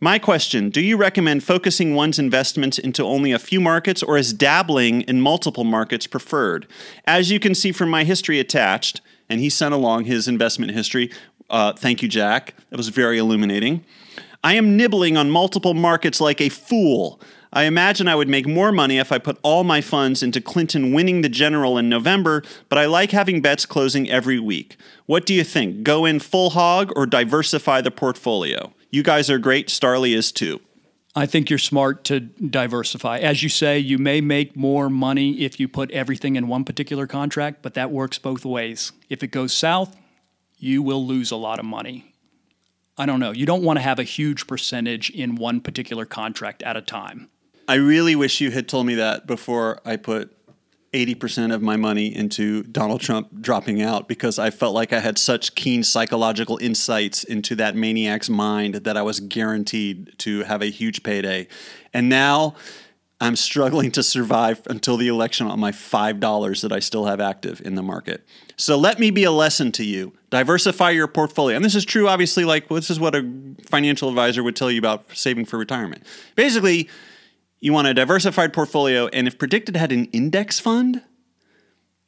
My 0.00 0.18
question 0.18 0.70
Do 0.70 0.80
you 0.80 0.96
recommend 0.96 1.44
focusing 1.44 1.94
one's 1.94 2.18
investments 2.18 2.78
into 2.78 3.02
only 3.04 3.32
a 3.32 3.38
few 3.38 3.60
markets, 3.60 4.02
or 4.02 4.16
is 4.16 4.32
dabbling 4.32 5.02
in 5.02 5.20
multiple 5.20 5.64
markets 5.64 6.06
preferred? 6.06 6.66
As 7.04 7.30
you 7.30 7.38
can 7.38 7.54
see 7.54 7.70
from 7.70 7.90
my 7.90 8.04
history 8.04 8.40
attached, 8.40 9.02
and 9.28 9.40
he 9.40 9.50
sent 9.50 9.74
along 9.74 10.06
his 10.06 10.26
investment 10.26 10.72
history. 10.72 11.12
Uh, 11.50 11.74
thank 11.74 12.00
you, 12.00 12.08
Jack. 12.08 12.54
That 12.70 12.78
was 12.78 12.88
very 12.88 13.18
illuminating. 13.18 13.84
I 14.46 14.54
am 14.54 14.76
nibbling 14.76 15.16
on 15.16 15.28
multiple 15.28 15.74
markets 15.74 16.20
like 16.20 16.40
a 16.40 16.50
fool. 16.50 17.20
I 17.52 17.64
imagine 17.64 18.06
I 18.06 18.14
would 18.14 18.28
make 18.28 18.46
more 18.46 18.70
money 18.70 18.96
if 18.96 19.10
I 19.10 19.18
put 19.18 19.40
all 19.42 19.64
my 19.64 19.80
funds 19.80 20.22
into 20.22 20.40
Clinton 20.40 20.92
winning 20.92 21.22
the 21.22 21.28
general 21.28 21.76
in 21.76 21.88
November, 21.88 22.44
but 22.68 22.78
I 22.78 22.86
like 22.86 23.10
having 23.10 23.40
bets 23.40 23.66
closing 23.66 24.08
every 24.08 24.38
week. 24.38 24.76
What 25.06 25.26
do 25.26 25.34
you 25.34 25.42
think? 25.42 25.82
Go 25.82 26.04
in 26.04 26.20
full 26.20 26.50
hog 26.50 26.92
or 26.94 27.06
diversify 27.06 27.80
the 27.80 27.90
portfolio? 27.90 28.72
You 28.88 29.02
guys 29.02 29.28
are 29.30 29.38
great. 29.38 29.66
Starlee 29.66 30.14
is 30.14 30.30
too. 30.30 30.60
I 31.16 31.26
think 31.26 31.50
you're 31.50 31.58
smart 31.58 32.04
to 32.04 32.20
diversify. 32.20 33.18
As 33.18 33.42
you 33.42 33.48
say, 33.48 33.80
you 33.80 33.98
may 33.98 34.20
make 34.20 34.54
more 34.54 34.88
money 34.88 35.40
if 35.40 35.58
you 35.58 35.66
put 35.66 35.90
everything 35.90 36.36
in 36.36 36.46
one 36.46 36.62
particular 36.62 37.08
contract, 37.08 37.62
but 37.62 37.74
that 37.74 37.90
works 37.90 38.20
both 38.20 38.44
ways. 38.44 38.92
If 39.10 39.24
it 39.24 39.32
goes 39.32 39.52
south, 39.52 39.96
you 40.56 40.84
will 40.84 41.04
lose 41.04 41.32
a 41.32 41.36
lot 41.36 41.58
of 41.58 41.64
money. 41.64 42.12
I 42.98 43.06
don't 43.06 43.20
know. 43.20 43.32
You 43.32 43.46
don't 43.46 43.62
want 43.62 43.78
to 43.78 43.82
have 43.82 43.98
a 43.98 44.04
huge 44.04 44.46
percentage 44.46 45.10
in 45.10 45.34
one 45.34 45.60
particular 45.60 46.06
contract 46.06 46.62
at 46.62 46.76
a 46.76 46.82
time. 46.82 47.28
I 47.68 47.74
really 47.74 48.16
wish 48.16 48.40
you 48.40 48.50
had 48.50 48.68
told 48.68 48.86
me 48.86 48.94
that 48.94 49.26
before 49.26 49.80
I 49.84 49.96
put 49.96 50.32
80% 50.92 51.52
of 51.52 51.60
my 51.60 51.76
money 51.76 52.14
into 52.14 52.62
Donald 52.62 53.00
Trump 53.00 53.42
dropping 53.42 53.82
out 53.82 54.08
because 54.08 54.38
I 54.38 54.50
felt 54.50 54.74
like 54.74 54.92
I 54.92 55.00
had 55.00 55.18
such 55.18 55.54
keen 55.54 55.82
psychological 55.82 56.58
insights 56.58 57.22
into 57.24 57.54
that 57.56 57.76
maniac's 57.76 58.30
mind 58.30 58.76
that 58.76 58.96
I 58.96 59.02
was 59.02 59.20
guaranteed 59.20 60.14
to 60.18 60.44
have 60.44 60.62
a 60.62 60.66
huge 60.66 61.02
payday. 61.02 61.48
And 61.92 62.08
now 62.08 62.54
I'm 63.20 63.36
struggling 63.36 63.90
to 63.92 64.02
survive 64.02 64.60
until 64.66 64.98
the 64.98 65.08
election 65.08 65.46
on 65.46 65.58
my 65.58 65.72
$5 65.72 66.62
that 66.62 66.72
I 66.72 66.80
still 66.80 67.06
have 67.06 67.20
active 67.20 67.62
in 67.64 67.74
the 67.74 67.82
market. 67.82 68.26
So 68.56 68.76
let 68.76 68.98
me 68.98 69.10
be 69.10 69.24
a 69.24 69.30
lesson 69.30 69.72
to 69.72 69.84
you. 69.84 70.12
Diversify 70.28 70.90
your 70.90 71.08
portfolio. 71.08 71.56
And 71.56 71.64
this 71.64 71.74
is 71.74 71.84
true, 71.84 72.08
obviously, 72.08 72.44
like 72.44 72.68
this 72.68 72.90
is 72.90 73.00
what 73.00 73.14
a 73.14 73.26
financial 73.68 74.10
advisor 74.10 74.42
would 74.42 74.56
tell 74.56 74.70
you 74.70 74.78
about 74.78 75.16
saving 75.16 75.46
for 75.46 75.56
retirement. 75.56 76.04
Basically, 76.34 76.90
you 77.60 77.72
want 77.72 77.88
a 77.88 77.94
diversified 77.94 78.52
portfolio, 78.52 79.08
and 79.08 79.26
if 79.26 79.38
PredictIt 79.38 79.76
had 79.76 79.92
an 79.92 80.06
index 80.06 80.60
fund, 80.60 81.02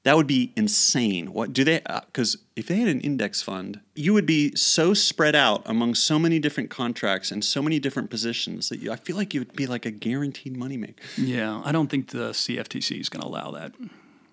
that 0.05 0.17
would 0.17 0.27
be 0.27 0.53
insane. 0.57 1.33
What 1.33 1.53
do 1.53 1.65
they? 1.65 1.81
Because 2.07 2.39
if 2.57 2.69
they 2.69 2.77
had 2.77 2.89
an 2.89 3.01
index 3.01 3.43
fund, 3.43 3.81
you 3.95 4.15
would 4.15 4.27
be 4.27 4.55
so 4.55 4.95
spread 4.95 5.35
out 5.35 5.63
among 5.67 5.95
so 5.95 6.19
many 6.19 6.39
different 6.39 6.71
contracts 6.71 7.31
and 7.31 7.45
so 7.45 7.61
many 7.61 7.79
different 7.79 8.09
positions 8.09 8.69
that 8.69 8.81
you, 8.81 8.93
I 8.93 8.97
feel 8.97 9.17
like 9.17 9.35
you 9.35 9.41
would 9.41 9.55
be 9.55 9.67
like 9.67 9.85
a 9.85 9.91
guaranteed 9.91 10.57
moneymaker. 10.57 10.95
Yeah, 11.17 11.61
I 11.65 11.73
don't 11.73 11.89
think 11.89 12.11
the 12.11 12.31
CFTC 12.31 13.01
is 13.01 13.09
going 13.09 13.23
to 13.23 13.27
allow 13.27 13.51
that. 13.53 13.73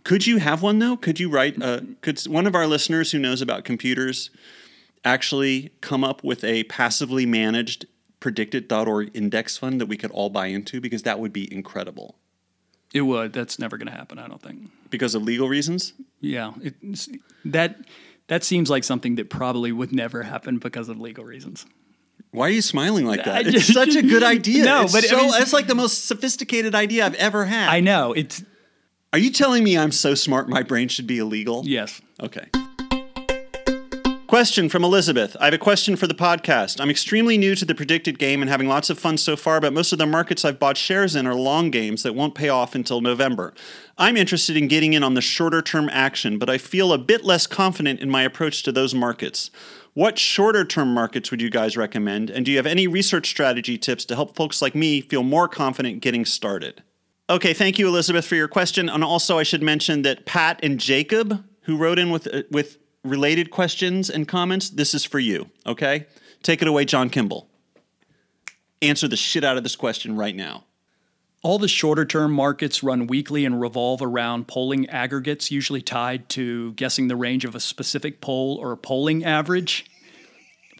Could 0.03 0.27
you 0.27 0.37
have 0.37 0.61
one 0.61 0.79
though? 0.79 0.95
Could 0.95 1.19
you 1.19 1.29
write? 1.29 1.61
Uh, 1.61 1.81
could 2.01 2.19
one 2.25 2.45
of 2.45 2.53
our 2.53 2.67
listeners 2.67 3.11
who 3.11 3.17
knows 3.17 3.41
about 3.41 3.65
computers 3.65 4.29
actually 5.03 5.71
come 5.81 6.03
up 6.03 6.23
with 6.23 6.43
a 6.43 6.63
passively 6.65 7.25
managed 7.25 7.87
predictit.org 8.21 9.11
index 9.13 9.57
fund 9.57 9.81
that 9.81 9.87
we 9.87 9.97
could 9.97 10.11
all 10.11 10.29
buy 10.29 10.47
into? 10.47 10.79
Because 10.79 11.03
that 11.03 11.19
would 11.19 11.33
be 11.33 11.51
incredible. 11.51 12.15
It 12.93 13.01
would. 13.01 13.33
That's 13.33 13.59
never 13.59 13.77
going 13.77 13.87
to 13.87 13.93
happen, 13.93 14.19
I 14.19 14.27
don't 14.27 14.41
think. 14.41 14.69
Because 14.89 15.15
of 15.15 15.23
legal 15.23 15.49
reasons? 15.49 15.93
Yeah, 16.21 16.53
it's, 16.61 17.09
that 17.45 17.77
that 18.27 18.43
seems 18.43 18.69
like 18.69 18.83
something 18.83 19.15
that 19.15 19.29
probably 19.29 19.71
would 19.71 19.91
never 19.91 20.23
happen 20.23 20.57
because 20.57 20.89
of 20.89 20.99
legal 20.99 21.23
reasons. 21.25 21.65
Why 22.31 22.47
are 22.47 22.51
you 22.51 22.61
smiling 22.61 23.05
like 23.05 23.23
that? 23.25 23.47
It's 23.47 23.71
such 23.73 23.95
a 23.95 24.01
good 24.01 24.23
idea. 24.23 24.65
No, 24.65 24.83
It's 24.83 24.93
but 24.93 25.11
I 25.11 25.15
mean- 25.15 25.31
it's 25.41 25.53
like 25.53 25.67
the 25.67 25.75
most 25.75 26.05
sophisticated 26.05 26.73
idea 26.75 27.05
I've 27.05 27.15
ever 27.15 27.45
had. 27.45 27.69
I 27.69 27.79
know. 27.81 28.13
It's 28.13 28.43
Are 29.13 29.19
you 29.19 29.29
telling 29.31 29.63
me 29.63 29.77
I'm 29.77 29.91
so 29.91 30.15
smart 30.15 30.49
my 30.49 30.63
brain 30.63 30.87
should 30.87 31.07
be 31.07 31.19
illegal? 31.19 31.63
yes. 31.65 32.01
Okay. 32.21 32.47
Question 34.27 34.69
from 34.69 34.83
Elizabeth. 34.83 35.37
I 35.39 35.45
have 35.45 35.53
a 35.53 35.59
question 35.59 35.95
for 35.95 36.07
the 36.07 36.15
podcast. 36.15 36.81
I'm 36.81 36.89
extremely 36.89 37.37
new 37.37 37.53
to 37.53 37.63
the 37.63 37.75
PredictIt 37.75 38.17
game 38.17 38.41
and 38.41 38.49
having 38.49 38.67
lots 38.67 38.89
of 38.89 38.97
fun 38.97 39.17
so 39.17 39.35
far, 39.35 39.61
but 39.61 39.71
most 39.71 39.93
of 39.93 39.99
the 39.99 40.07
markets 40.07 40.43
I've 40.43 40.57
bought 40.59 40.77
shares 40.77 41.15
in 41.15 41.27
are 41.27 41.35
long 41.35 41.69
games 41.69 42.01
that 42.01 42.15
won't 42.15 42.33
pay 42.33 42.49
off 42.49 42.73
until 42.73 43.01
November. 43.01 43.53
I'm 43.99 44.17
interested 44.17 44.57
in 44.57 44.67
getting 44.67 44.93
in 44.93 45.03
on 45.03 45.13
the 45.13 45.21
shorter 45.21 45.61
term 45.61 45.89
action, 45.91 46.39
but 46.39 46.49
I 46.49 46.57
feel 46.57 46.91
a 46.91 46.97
bit 46.97 47.23
less 47.23 47.45
confident 47.45 47.99
in 47.99 48.09
my 48.09 48.23
approach 48.23 48.63
to 48.63 48.71
those 48.71 48.95
markets. 48.95 49.51
What 49.93 50.17
shorter 50.17 50.65
term 50.65 50.91
markets 50.91 51.29
would 51.29 51.39
you 51.39 51.51
guys 51.51 51.77
recommend? 51.77 52.31
And 52.31 52.45
do 52.45 52.51
you 52.51 52.57
have 52.57 52.65
any 52.65 52.87
research 52.87 53.27
strategy 53.27 53.77
tips 53.77 54.05
to 54.05 54.15
help 54.15 54.35
folks 54.35 54.59
like 54.59 54.73
me 54.73 55.01
feel 55.01 55.21
more 55.21 55.47
confident 55.47 56.01
getting 56.01 56.25
started? 56.25 56.81
Okay, 57.29 57.53
thank 57.53 57.77
you, 57.77 57.87
Elizabeth, 57.87 58.25
for 58.25 58.35
your 58.35 58.47
question. 58.47 58.89
And 58.89 59.03
also, 59.03 59.37
I 59.37 59.43
should 59.43 59.61
mention 59.61 60.01
that 60.01 60.25
Pat 60.25 60.59
and 60.63 60.79
Jacob, 60.79 61.45
who 61.61 61.77
wrote 61.77 61.99
in 61.99 62.09
with, 62.09 62.27
uh, 62.33 62.41
with 62.49 62.79
related 63.05 63.51
questions 63.51 64.09
and 64.09 64.27
comments, 64.27 64.69
this 64.69 64.93
is 64.93 65.05
for 65.05 65.19
you, 65.19 65.49
okay? 65.65 66.07
Take 66.43 66.61
it 66.61 66.67
away, 66.67 66.85
John 66.85 67.09
Kimball. 67.09 67.47
Answer 68.81 69.07
the 69.07 69.17
shit 69.17 69.43
out 69.43 69.57
of 69.57 69.63
this 69.63 69.75
question 69.75 70.15
right 70.15 70.35
now. 70.35 70.65
All 71.43 71.59
the 71.59 71.67
shorter 71.67 72.05
term 72.05 72.31
markets 72.33 72.81
run 72.81 73.07
weekly 73.07 73.45
and 73.45 73.61
revolve 73.61 74.01
around 74.01 74.47
polling 74.47 74.89
aggregates, 74.89 75.51
usually 75.51 75.81
tied 75.81 76.27
to 76.29 76.73
guessing 76.73 77.07
the 77.07 77.15
range 77.15 77.45
of 77.45 77.53
a 77.53 77.59
specific 77.59 78.19
poll 78.19 78.57
or 78.57 78.71
a 78.71 78.77
polling 78.77 79.23
average. 79.23 79.85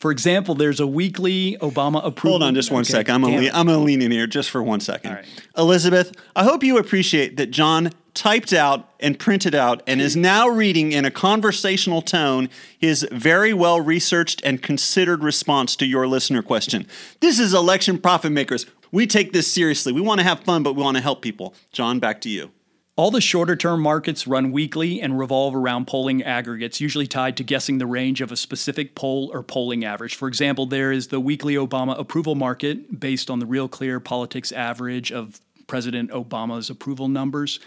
For 0.01 0.12
example, 0.12 0.55
there's 0.55 0.79
a 0.79 0.88
weekly 0.88 1.58
Obama 1.62 2.05
approval. 2.05 2.31
Hold 2.39 2.43
on 2.43 2.53
just 2.55 2.69
one 2.69 2.81
Okay, 2.81 2.91
second. 2.91 3.15
I'm 3.15 3.21
gonna, 3.21 3.38
le- 3.38 3.49
I'm 3.53 3.65
gonna 3.65 3.79
lean 3.79 4.01
in 4.01 4.12
here 4.12 4.27
just 4.27 4.49
for 4.49 4.62
one 4.62 4.79
second. 4.79 5.13
Right. 5.13 5.25
Elizabeth, 5.58 6.12
I 6.36 6.43
hope 6.43 6.63
you 6.63 6.77
appreciate 6.77 7.38
that 7.38 7.47
John 7.51 7.91
typed 8.13 8.53
out 8.53 8.89
and 8.99 9.17
printed 9.19 9.55
out 9.55 9.84
and 9.88 10.01
is 10.01 10.15
now 10.15 10.47
reading 10.47 10.91
in 10.91 11.05
a 11.05 11.12
conversational 11.12 12.01
tone 12.01 12.49
his 12.77 13.08
very 13.12 13.53
well 13.53 13.79
researched 13.81 14.41
and 14.43 14.62
considered 14.62 15.23
response 15.23 15.75
to 15.77 15.86
your 15.86 16.08
listener 16.08 16.41
question. 16.41 16.88
This 17.19 17.39
is 17.39 17.53
election 17.53 17.97
profit 17.97 18.31
makers. 18.31 18.65
We 18.91 19.08
take 19.08 19.34
this 19.34 19.51
seriously. 19.51 19.91
We 19.91 20.01
want 20.01 20.19
to 20.19 20.23
have 20.25 20.41
fun, 20.41 20.63
but 20.63 20.75
we 20.75 20.84
want 20.84 20.97
to 20.97 21.03
help 21.03 21.21
people. 21.21 21.53
John, 21.71 21.99
back 21.99 22.21
to 22.21 22.29
you. 22.29 22.51
All 22.97 23.12
the 23.12 23.19
shorter 23.19 23.58
term 23.58 23.81
markets 23.81 24.25
run 24.25 24.53
weekly 24.53 25.01
and 25.01 25.19
revolve 25.19 25.53
around 25.53 25.86
polling 25.86 26.23
aggregates, 26.23 26.79
usually 26.79 27.08
tied 27.08 27.36
to 27.36 27.43
guessing 27.43 27.77
the 27.77 27.86
range 27.86 28.21
of 28.21 28.31
a 28.31 28.38
specific 28.38 28.95
poll 28.95 29.29
or 29.34 29.43
polling 29.43 29.84
average. 29.84 30.15
For 30.15 30.29
example, 30.29 30.65
there 30.65 30.93
is 30.93 31.10
the 31.10 31.19
weekly 31.19 31.55
Obama 31.55 31.99
approval 31.99 32.36
market 32.36 32.97
based 32.97 33.29
on 33.29 33.39
the 33.39 33.45
Real 33.45 33.67
Clear 33.67 33.99
Politics 33.99 34.53
average 34.53 35.12
of 35.12 35.41
President 35.67 36.10
Obama's 36.12 36.69
approval 36.69 37.10
numbers. 37.10 37.60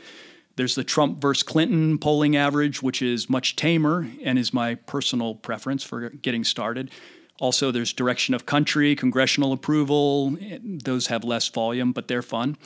There's 0.56 0.74
the 0.74 0.82
Trump 0.82 1.20
versus 1.20 1.42
Clinton 1.42 1.98
polling 1.98 2.34
average, 2.34 2.82
which 2.82 3.02
is 3.02 3.28
much 3.28 3.54
tamer 3.54 4.08
and 4.24 4.38
is 4.38 4.54
my 4.54 4.76
personal 4.76 5.34
preference 5.34 5.84
for 5.84 6.08
getting 6.08 6.42
started. 6.42 6.90
Also, 7.38 7.70
there's 7.70 7.92
direction 7.92 8.34
of 8.34 8.46
country, 8.46 8.96
congressional 8.96 9.52
approval. 9.52 10.38
Those 10.62 11.08
have 11.08 11.22
less 11.22 11.46
volume, 11.50 11.92
but 11.92 12.08
they're 12.08 12.22
fun. 12.22 12.56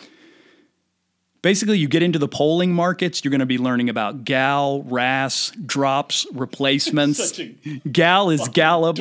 Basically, 1.43 1.77
you 1.77 1.89
get 1.89 2.05
into 2.05 2.21
the 2.21 2.29
polling 2.29 2.73
markets, 2.73 3.25
you're 3.25 3.31
going 3.31 3.41
to 3.41 3.47
be 3.47 3.59
learning 3.59 3.89
about 3.89 4.25
Gal, 4.25 4.83
RAS, 4.85 5.51
drops, 5.67 6.25
replacements. 6.33 7.41
Gal 7.91 8.31
is 8.31 8.49
Gallup, 8.49 8.99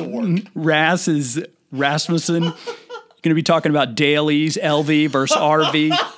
RAS 0.54 1.06
is 1.06 1.44
Rasmussen. 1.70 2.42
You're 2.42 2.52
going 2.52 3.30
to 3.30 3.34
be 3.34 3.44
talking 3.44 3.70
about 3.70 3.94
dailies, 3.94 4.58
LV 4.60 5.08
versus 5.10 5.36
RV. 5.36 5.96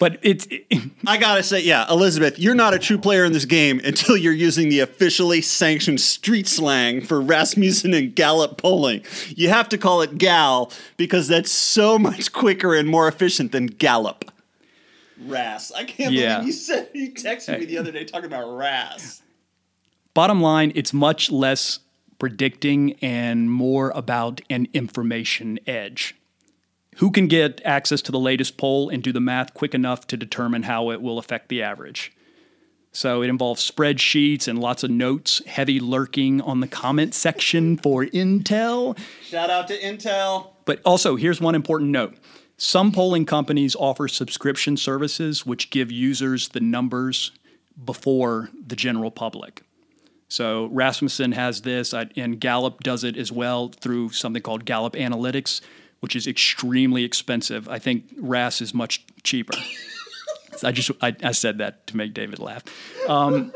But 0.00 0.18
it's 0.22 0.46
I 1.06 1.16
gotta 1.16 1.42
say, 1.42 1.60
yeah, 1.60 1.86
Elizabeth, 1.88 2.38
you're 2.38 2.54
not 2.54 2.74
a 2.74 2.78
true 2.78 2.98
player 2.98 3.24
in 3.24 3.32
this 3.32 3.46
game 3.46 3.80
until 3.84 4.18
you're 4.18 4.34
using 4.34 4.68
the 4.68 4.80
officially 4.80 5.40
sanctioned 5.40 6.00
street 6.00 6.46
slang 6.46 7.00
for 7.00 7.22
Rasmussen 7.22 7.94
and 7.94 8.14
Gallup 8.14 8.58
polling. 8.58 9.02
You 9.28 9.48
have 9.48 9.68
to 9.70 9.78
call 9.78 10.02
it 10.02 10.18
Gal 10.18 10.70
because 10.98 11.28
that's 11.28 11.50
so 11.50 11.98
much 11.98 12.32
quicker 12.32 12.74
and 12.74 12.86
more 12.86 13.08
efficient 13.08 13.52
than 13.52 13.66
Gallup. 13.66 14.30
Ras. 15.22 15.72
I 15.72 15.84
can't 15.84 16.12
Yeah. 16.12 16.36
believe 16.36 16.46
you 16.48 16.52
said 16.52 16.88
you 16.94 17.12
texted 17.12 17.58
me 17.58 17.64
the 17.66 17.78
other 17.78 17.92
day 17.92 18.04
talking 18.04 18.26
about 18.26 18.48
Ras. 18.56 19.22
bottom 20.14 20.40
line, 20.40 20.70
it's 20.74 20.92
much 20.92 21.30
less 21.30 21.80
predicting 22.20 22.92
and 23.02 23.50
more 23.50 23.90
about 23.96 24.40
an 24.48 24.68
information 24.72 25.58
edge. 25.66 26.14
Who 26.98 27.10
can 27.10 27.26
get 27.26 27.60
access 27.64 28.00
to 28.02 28.12
the 28.12 28.20
latest 28.20 28.56
poll 28.56 28.88
and 28.88 29.02
do 29.02 29.12
the 29.12 29.20
math 29.20 29.52
quick 29.54 29.74
enough 29.74 30.06
to 30.06 30.16
determine 30.16 30.62
how 30.62 30.90
it 30.92 31.02
will 31.02 31.18
affect 31.18 31.48
the 31.48 31.60
average? 31.62 32.12
So 32.92 33.22
it 33.22 33.28
involves 33.28 33.68
spreadsheets 33.68 34.46
and 34.46 34.60
lots 34.60 34.84
of 34.84 34.90
notes, 34.92 35.42
heavy 35.46 35.80
lurking 35.80 36.40
on 36.40 36.60
the 36.60 36.68
comment 36.68 37.12
section 37.12 37.76
for 37.76 38.04
intel. 38.06 38.96
Shout 39.24 39.50
out 39.50 39.66
to 39.66 39.76
Intel. 39.80 40.50
But 40.64 40.80
also, 40.84 41.16
here's 41.16 41.40
one 41.40 41.56
important 41.56 41.90
note. 41.90 42.14
Some 42.56 42.92
polling 42.92 43.26
companies 43.26 43.74
offer 43.74 44.06
subscription 44.08 44.76
services 44.76 45.44
which 45.44 45.70
give 45.70 45.90
users 45.90 46.48
the 46.48 46.60
numbers 46.60 47.32
before 47.84 48.50
the 48.66 48.76
general 48.76 49.10
public. 49.10 49.62
So 50.28 50.66
Rasmussen 50.66 51.32
has 51.32 51.62
this, 51.62 51.92
and 51.92 52.40
Gallup 52.40 52.80
does 52.82 53.04
it 53.04 53.16
as 53.16 53.30
well 53.30 53.68
through 53.68 54.10
something 54.10 54.42
called 54.42 54.64
Gallup 54.64 54.94
Analytics, 54.94 55.60
which 56.00 56.16
is 56.16 56.26
extremely 56.26 57.04
expensive. 57.04 57.68
I 57.68 57.78
think 57.78 58.04
RAS 58.18 58.60
is 58.60 58.74
much 58.74 59.04
cheaper. 59.22 59.56
I 60.62 60.72
just 60.72 60.90
I, 61.02 61.14
I 61.22 61.32
said 61.32 61.58
that 61.58 61.86
to 61.88 61.96
make 61.96 62.14
David 62.14 62.38
laugh. 62.38 62.62
Um, 63.08 63.52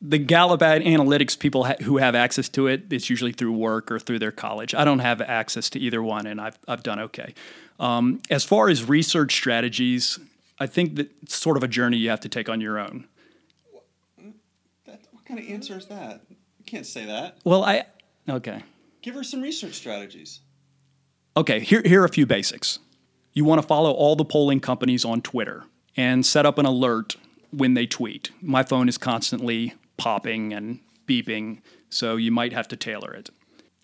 the 0.00 0.18
Gallup 0.18 0.60
analytics 0.60 1.38
people 1.38 1.64
ha- 1.64 1.76
who 1.82 1.96
have 1.96 2.14
access 2.14 2.48
to 2.50 2.68
it, 2.68 2.92
it's 2.92 3.10
usually 3.10 3.32
through 3.32 3.52
work 3.52 3.90
or 3.90 3.98
through 3.98 4.20
their 4.20 4.30
college. 4.30 4.74
I 4.74 4.84
don't 4.84 5.00
have 5.00 5.20
access 5.20 5.68
to 5.70 5.80
either 5.80 6.02
one, 6.02 6.26
and 6.26 6.40
I've 6.40 6.58
I've 6.68 6.82
done 6.82 7.00
okay. 7.00 7.34
Um, 7.78 8.20
as 8.30 8.44
far 8.44 8.68
as 8.68 8.84
research 8.84 9.34
strategies, 9.34 10.18
I 10.58 10.66
think 10.66 10.96
that 10.96 11.10
it's 11.22 11.36
sort 11.36 11.56
of 11.56 11.62
a 11.62 11.68
journey 11.68 11.96
you 11.96 12.10
have 12.10 12.20
to 12.20 12.28
take 12.28 12.48
on 12.48 12.60
your 12.60 12.78
own. 12.78 13.06
That, 14.86 15.00
what 15.12 15.24
kind 15.24 15.38
of 15.38 15.48
answer 15.48 15.76
is 15.78 15.86
that? 15.86 16.22
You 16.28 16.64
can't 16.66 16.86
say 16.86 17.04
that. 17.06 17.38
Well, 17.44 17.64
I 17.64 17.84
okay. 18.28 18.64
Give 19.02 19.14
her 19.14 19.22
some 19.22 19.40
research 19.40 19.74
strategies. 19.74 20.40
Okay, 21.36 21.60
here, 21.60 21.82
here 21.84 22.02
are 22.02 22.04
a 22.04 22.10
few 22.10 22.26
basics. 22.26 22.80
You 23.32 23.44
want 23.44 23.62
to 23.62 23.66
follow 23.66 23.92
all 23.92 24.16
the 24.16 24.24
polling 24.24 24.58
companies 24.58 25.04
on 25.04 25.22
Twitter 25.22 25.64
and 25.96 26.26
set 26.26 26.44
up 26.44 26.58
an 26.58 26.66
alert 26.66 27.16
when 27.52 27.74
they 27.74 27.86
tweet. 27.86 28.30
My 28.40 28.64
phone 28.64 28.88
is 28.88 28.98
constantly 28.98 29.74
popping 29.96 30.52
and 30.52 30.80
beeping, 31.06 31.60
so 31.90 32.16
you 32.16 32.32
might 32.32 32.52
have 32.52 32.66
to 32.68 32.76
tailor 32.76 33.14
it. 33.14 33.30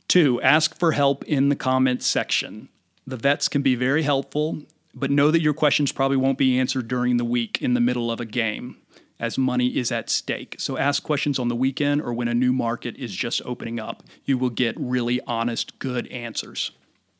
Two, 0.08 0.42
ask 0.42 0.76
for 0.78 0.92
help 0.92 1.24
in 1.24 1.48
the 1.48 1.56
comments 1.56 2.06
section. 2.06 2.68
The 3.06 3.16
vets 3.16 3.48
can 3.48 3.62
be 3.62 3.74
very 3.74 4.02
helpful, 4.02 4.62
but 4.94 5.10
know 5.10 5.30
that 5.30 5.42
your 5.42 5.54
questions 5.54 5.92
probably 5.92 6.16
won't 6.16 6.38
be 6.38 6.58
answered 6.58 6.88
during 6.88 7.16
the 7.16 7.24
week 7.24 7.60
in 7.60 7.74
the 7.74 7.80
middle 7.80 8.10
of 8.10 8.20
a 8.20 8.24
game, 8.24 8.76
as 9.20 9.36
money 9.36 9.76
is 9.76 9.92
at 9.92 10.08
stake. 10.08 10.56
So 10.58 10.78
ask 10.78 11.02
questions 11.02 11.38
on 11.38 11.48
the 11.48 11.56
weekend 11.56 12.00
or 12.00 12.14
when 12.14 12.28
a 12.28 12.34
new 12.34 12.52
market 12.52 12.96
is 12.96 13.14
just 13.14 13.42
opening 13.44 13.78
up. 13.78 14.02
You 14.24 14.38
will 14.38 14.50
get 14.50 14.74
really 14.78 15.20
honest, 15.26 15.78
good 15.78 16.06
answers. 16.08 16.70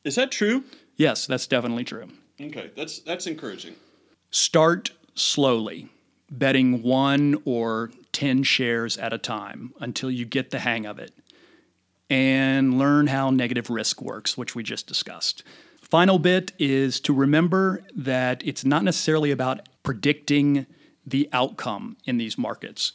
Is 0.04 0.14
that 0.16 0.30
true? 0.30 0.64
Yes, 0.96 1.26
that's 1.26 1.46
definitely 1.46 1.84
true. 1.84 2.08
Okay, 2.40 2.70
that's 2.76 3.00
that's 3.00 3.26
encouraging. 3.26 3.74
Start 4.30 4.90
slowly, 5.14 5.88
betting 6.30 6.82
one 6.82 7.40
or 7.44 7.90
10 8.12 8.42
shares 8.42 8.96
at 8.96 9.12
a 9.12 9.18
time 9.18 9.72
until 9.80 10.10
you 10.10 10.24
get 10.24 10.50
the 10.50 10.60
hang 10.60 10.86
of 10.86 10.98
it. 10.98 11.12
And 12.10 12.78
learn 12.78 13.06
how 13.06 13.30
negative 13.30 13.70
risk 13.70 14.02
works, 14.02 14.36
which 14.36 14.54
we 14.54 14.62
just 14.62 14.86
discussed. 14.86 15.42
Final 15.94 16.18
bit 16.18 16.50
is 16.58 16.98
to 16.98 17.12
remember 17.12 17.84
that 17.94 18.44
it's 18.44 18.64
not 18.64 18.82
necessarily 18.82 19.30
about 19.30 19.68
predicting 19.84 20.66
the 21.06 21.28
outcome 21.32 21.96
in 22.04 22.18
these 22.18 22.36
markets. 22.36 22.94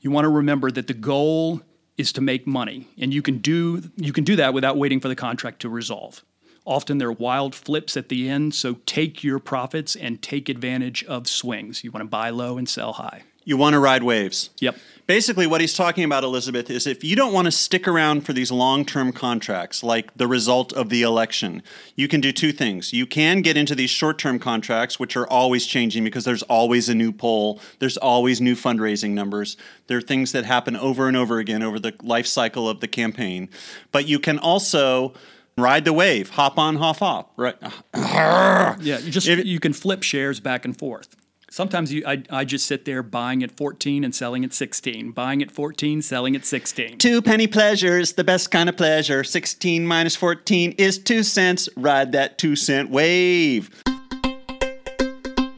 You 0.00 0.10
want 0.10 0.24
to 0.24 0.30
remember 0.30 0.72
that 0.72 0.88
the 0.88 0.94
goal 0.94 1.60
is 1.96 2.12
to 2.14 2.20
make 2.20 2.48
money, 2.48 2.88
and 2.98 3.14
you 3.14 3.22
can 3.22 3.38
do 3.38 3.88
you 3.94 4.12
can 4.12 4.24
do 4.24 4.34
that 4.34 4.52
without 4.52 4.76
waiting 4.76 4.98
for 4.98 5.06
the 5.06 5.14
contract 5.14 5.62
to 5.62 5.68
resolve. 5.68 6.24
Often 6.66 6.98
there 6.98 7.10
are 7.10 7.12
wild 7.12 7.54
flips 7.54 7.96
at 7.96 8.08
the 8.08 8.28
end, 8.28 8.52
so 8.56 8.78
take 8.84 9.22
your 9.22 9.38
profits 9.38 9.94
and 9.94 10.20
take 10.20 10.48
advantage 10.48 11.04
of 11.04 11.28
swings. 11.28 11.84
You 11.84 11.92
want 11.92 12.02
to 12.02 12.08
buy 12.08 12.30
low 12.30 12.58
and 12.58 12.68
sell 12.68 12.94
high. 12.94 13.22
You 13.50 13.56
want 13.56 13.74
to 13.74 13.80
ride 13.80 14.04
waves. 14.04 14.50
Yep. 14.60 14.76
Basically, 15.08 15.44
what 15.44 15.60
he's 15.60 15.74
talking 15.74 16.04
about, 16.04 16.22
Elizabeth, 16.22 16.70
is 16.70 16.86
if 16.86 17.02
you 17.02 17.16
don't 17.16 17.32
want 17.32 17.46
to 17.46 17.50
stick 17.50 17.88
around 17.88 18.20
for 18.24 18.32
these 18.32 18.52
long 18.52 18.84
term 18.84 19.10
contracts, 19.12 19.82
like 19.82 20.14
the 20.14 20.28
result 20.28 20.72
of 20.72 20.88
the 20.88 21.02
election, 21.02 21.64
you 21.96 22.06
can 22.06 22.20
do 22.20 22.30
two 22.30 22.52
things. 22.52 22.92
You 22.92 23.06
can 23.06 23.42
get 23.42 23.56
into 23.56 23.74
these 23.74 23.90
short 23.90 24.18
term 24.18 24.38
contracts, 24.38 25.00
which 25.00 25.16
are 25.16 25.26
always 25.26 25.66
changing 25.66 26.04
because 26.04 26.24
there's 26.24 26.44
always 26.44 26.88
a 26.88 26.94
new 26.94 27.10
poll, 27.10 27.60
there's 27.80 27.96
always 27.96 28.40
new 28.40 28.54
fundraising 28.54 29.10
numbers. 29.10 29.56
There 29.88 29.98
are 29.98 30.00
things 30.00 30.30
that 30.30 30.44
happen 30.44 30.76
over 30.76 31.08
and 31.08 31.16
over 31.16 31.40
again 31.40 31.64
over 31.64 31.80
the 31.80 31.92
life 32.04 32.28
cycle 32.28 32.68
of 32.68 32.78
the 32.78 32.86
campaign. 32.86 33.48
But 33.90 34.06
you 34.06 34.20
can 34.20 34.38
also 34.38 35.12
ride 35.58 35.84
the 35.84 35.92
wave, 35.92 36.30
hop 36.30 36.56
on, 36.56 36.76
hop 36.76 37.02
off, 37.02 37.26
right? 37.36 37.56
Yeah, 37.92 38.98
you 39.00 39.10
just 39.10 39.26
If- 39.26 39.44
you 39.44 39.58
can 39.58 39.72
flip 39.72 40.04
shares 40.04 40.38
back 40.38 40.64
and 40.64 40.78
forth. 40.78 41.16
Sometimes 41.52 41.92
you, 41.92 42.04
I, 42.06 42.22
I 42.30 42.44
just 42.44 42.64
sit 42.64 42.84
there 42.84 43.02
buying 43.02 43.42
at 43.42 43.50
14 43.50 44.04
and 44.04 44.14
selling 44.14 44.44
at 44.44 44.52
16, 44.52 45.10
buying 45.10 45.42
at 45.42 45.50
14, 45.50 46.00
selling 46.00 46.36
at 46.36 46.44
16. 46.44 46.98
Two 46.98 47.20
penny 47.20 47.48
pleasures, 47.48 48.12
the 48.12 48.22
best 48.22 48.52
kind 48.52 48.68
of 48.68 48.76
pleasure. 48.76 49.24
16 49.24 49.84
minus 49.84 50.14
14 50.14 50.76
is 50.78 50.96
2 50.96 51.24
cents. 51.24 51.68
Ride 51.76 52.12
that 52.12 52.38
2 52.38 52.54
cent 52.54 52.88
wave. 52.88 53.68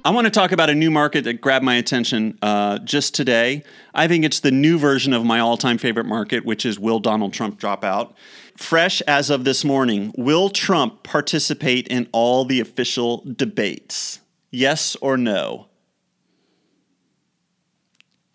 I 0.04 0.10
want 0.10 0.24
to 0.24 0.30
talk 0.30 0.50
about 0.50 0.70
a 0.70 0.74
new 0.74 0.90
market 0.90 1.24
that 1.24 1.42
grabbed 1.42 1.64
my 1.64 1.74
attention 1.74 2.38
uh, 2.40 2.78
just 2.78 3.14
today. 3.14 3.62
I 3.92 4.08
think 4.08 4.24
it's 4.24 4.40
the 4.40 4.50
new 4.50 4.78
version 4.78 5.12
of 5.12 5.26
my 5.26 5.40
all 5.40 5.58
time 5.58 5.76
favorite 5.76 6.06
market, 6.06 6.46
which 6.46 6.64
is 6.64 6.78
Will 6.78 7.00
Donald 7.00 7.34
Trump 7.34 7.58
drop 7.58 7.84
out? 7.84 8.16
Fresh 8.56 9.02
as 9.02 9.28
of 9.28 9.44
this 9.44 9.62
morning, 9.62 10.14
will 10.16 10.48
Trump 10.48 11.02
participate 11.02 11.86
in 11.88 12.08
all 12.12 12.46
the 12.46 12.60
official 12.60 13.22
debates? 13.36 14.20
Yes 14.50 14.96
or 14.96 15.18
no? 15.18 15.68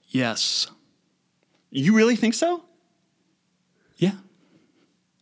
Yes. 0.08 0.68
You 1.70 1.96
really 1.96 2.16
think 2.16 2.34
so? 2.34 2.64
Yeah. 3.98 4.12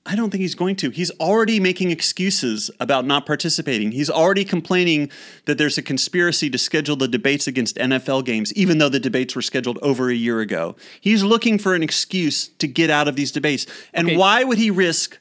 I 0.08 0.16
don't 0.16 0.30
think 0.30 0.42
he's 0.42 0.54
going 0.54 0.76
to. 0.78 0.92
He's 0.92 1.10
already 1.20 1.60
making 1.60 1.90
excuses 1.90 2.70
about 2.80 3.06
not 3.08 3.26
participating. 3.26 3.92
He's 3.92 4.10
already 4.12 4.46
complaining 4.46 5.10
that 5.46 5.58
there's 5.58 5.80
a 5.80 5.82
conspiracy 5.82 6.48
to 6.52 6.60
schedule 6.60 6.96
the 6.96 7.08
debates 7.08 7.48
against 7.48 7.78
NFL 7.78 8.24
games, 8.26 8.54
even 8.54 8.78
though 8.78 8.90
the 8.90 9.00
debates 9.00 9.36
were 9.36 9.42
scheduled 9.42 9.80
over 9.82 10.10
a 10.10 10.14
year 10.14 10.42
ago. 10.42 10.76
He's 11.02 11.24
looking 11.24 11.58
for 11.58 11.74
an 11.74 11.82
excuse 11.82 12.50
to 12.50 12.68
get 12.68 12.92
out 12.92 13.08
of 13.08 13.16
these 13.16 13.32
debates. 13.32 13.66
And 13.96 14.08
Okay. 14.10 14.18
why 14.18 14.44
would 14.44 14.60
he 14.60 14.70
risk? 14.70 15.18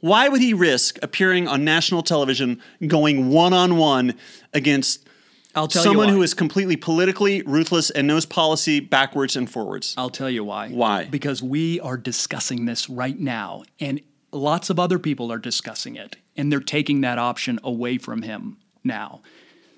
Why 0.00 0.28
would 0.28 0.40
he 0.40 0.52
risk 0.52 0.98
appearing 1.00 1.46
on 1.46 1.64
national 1.64 2.02
television 2.02 2.60
going 2.84 3.30
one 3.30 3.52
on 3.52 3.76
one 3.76 4.14
against 4.52 5.06
I'll 5.54 5.68
tell 5.68 5.82
someone 5.82 6.08
you 6.08 6.14
why. 6.14 6.16
who 6.18 6.22
is 6.22 6.34
completely 6.34 6.76
politically 6.76 7.42
ruthless 7.42 7.90
and 7.90 8.06
knows 8.06 8.26
policy 8.26 8.80
backwards 8.80 9.36
and 9.36 9.48
forwards? 9.48 9.94
I'll 9.96 10.10
tell 10.10 10.30
you 10.30 10.44
why. 10.44 10.68
Why? 10.70 11.04
Because 11.04 11.42
we 11.42 11.80
are 11.80 11.96
discussing 11.96 12.64
this 12.64 12.90
right 12.90 13.18
now, 13.18 13.64
and 13.78 14.00
lots 14.32 14.70
of 14.70 14.80
other 14.80 14.98
people 14.98 15.30
are 15.32 15.38
discussing 15.38 15.96
it, 15.96 16.16
and 16.36 16.50
they're 16.50 16.60
taking 16.60 17.02
that 17.02 17.18
option 17.18 17.60
away 17.62 17.98
from 17.98 18.22
him 18.22 18.56
now. 18.82 19.20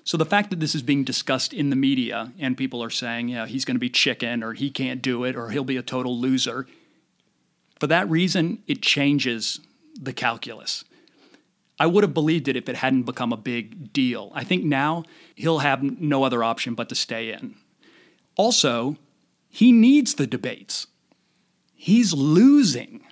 So 0.03 0.15
the 0.15 0.25
fact 0.25 0.51
that 0.51 0.61
this 0.61 0.73
is 0.73 0.81
being 0.81 1.03
discussed 1.03 1.51
in 1.51 1.69
the 1.69 1.75
media 1.75 2.31
and 2.39 2.55
people 2.55 2.81
are 2.81 2.89
saying, 2.89 3.27
yeah, 3.27 3.45
he's 3.45 3.65
going 3.65 3.75
to 3.75 3.79
be 3.79 3.89
chicken 3.89 4.41
or 4.41 4.53
he 4.53 4.69
can't 4.69 5.01
do 5.01 5.25
it 5.25 5.35
or 5.35 5.49
he'll 5.49 5.65
be 5.65 5.75
a 5.75 5.83
total 5.83 6.17
loser, 6.17 6.65
for 7.77 7.87
that 7.87 8.09
reason, 8.09 8.63
it 8.67 8.81
changes 8.81 9.59
the 10.01 10.13
calculus. 10.13 10.85
I 11.77 11.87
would 11.87 12.05
have 12.05 12.13
believed 12.13 12.47
it 12.47 12.55
if 12.55 12.69
it 12.69 12.77
hadn't 12.77 13.03
become 13.03 13.33
a 13.33 13.37
big 13.37 13.91
deal. 13.91 14.31
I 14.33 14.45
think 14.45 14.63
now 14.63 15.03
he'll 15.37 15.59
have 15.59 15.83
no 15.83 16.23
other 16.23 16.43
option 16.43 16.73
but 16.73 16.89
to 16.89 16.95
stay 16.95 17.31
in. 17.31 17.53
Also, 18.35 18.97
he 19.47 19.71
needs 19.71 20.15
the 20.15 20.27
debates. 20.27 20.87
He's 21.75 22.11
losing. 22.11 23.03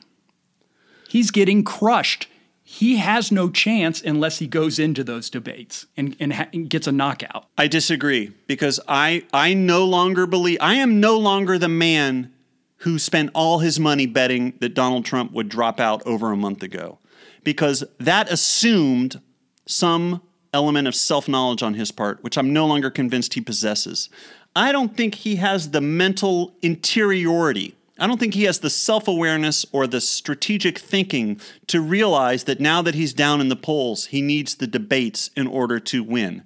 He's 1.07 1.29
getting 1.29 1.63
crushed. 1.63 2.27
He 2.63 2.95
has 2.97 3.31
no 3.31 3.49
chance 3.51 4.01
unless 4.01 4.39
he 4.39 4.47
goes 4.47 4.79
into 4.79 5.03
those 5.03 5.29
debates 5.29 5.85
and, 5.95 6.15
and, 6.19 6.33
ha- 6.33 6.47
and 6.51 6.67
gets 6.67 6.87
a 6.87 6.91
knockout. 6.91 7.45
I 7.59 7.67
disagree 7.67 8.31
because 8.47 8.79
I 8.87 9.23
I 9.31 9.53
no 9.53 9.85
longer 9.85 10.25
believe 10.25 10.57
I 10.61 10.75
am 10.75 10.99
no 10.99 11.19
longer 11.19 11.59
the 11.59 11.69
man 11.69 12.33
who 12.77 12.97
spent 12.97 13.29
all 13.35 13.59
his 13.59 13.79
money 13.79 14.07
betting 14.07 14.53
that 14.61 14.73
Donald 14.73 15.05
Trump 15.05 15.31
would 15.31 15.47
drop 15.47 15.79
out 15.79 16.01
over 16.07 16.31
a 16.31 16.37
month 16.37 16.63
ago 16.63 16.97
because 17.43 17.83
that 17.99 18.31
assumed 18.31 19.21
some 19.67 20.21
element 20.55 20.87
of 20.87 20.95
self-knowledge 20.95 21.61
on 21.61 21.75
his 21.75 21.91
part 21.91 22.23
which 22.23 22.37
I'm 22.37 22.51
no 22.53 22.65
longer 22.65 22.89
convinced 22.89 23.35
he 23.35 23.41
possesses. 23.41 24.09
I 24.55 24.71
don't 24.71 24.95
think 24.95 25.15
he 25.15 25.35
has 25.35 25.71
the 25.71 25.81
mental 25.81 26.55
interiority 26.61 27.75
I 27.97 28.07
don't 28.07 28.19
think 28.19 28.33
he 28.33 28.43
has 28.43 28.59
the 28.59 28.69
self 28.69 29.07
awareness 29.07 29.65
or 29.71 29.87
the 29.87 30.01
strategic 30.01 30.77
thinking 30.77 31.39
to 31.67 31.79
realize 31.79 32.43
that 32.43 32.59
now 32.59 32.81
that 32.81 32.95
he's 32.95 33.13
down 33.13 33.39
in 33.39 33.47
the 33.47 33.55
polls, 33.55 34.07
he 34.07 34.21
needs 34.21 34.55
the 34.55 34.67
debates 34.67 35.29
in 35.35 35.47
order 35.47 35.79
to 35.79 36.03
win. 36.03 36.43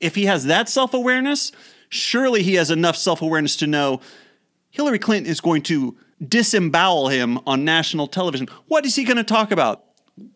If 0.00 0.16
he 0.16 0.26
has 0.26 0.46
that 0.46 0.68
self 0.68 0.94
awareness, 0.94 1.52
surely 1.88 2.42
he 2.42 2.54
has 2.54 2.70
enough 2.70 2.96
self 2.96 3.22
awareness 3.22 3.56
to 3.56 3.66
know 3.66 4.00
Hillary 4.70 4.98
Clinton 4.98 5.30
is 5.30 5.40
going 5.40 5.62
to 5.62 5.96
disembowel 6.26 7.08
him 7.08 7.38
on 7.46 7.64
national 7.64 8.08
television. 8.08 8.48
What 8.66 8.84
is 8.84 8.96
he 8.96 9.04
going 9.04 9.18
to 9.18 9.24
talk 9.24 9.52
about? 9.52 9.84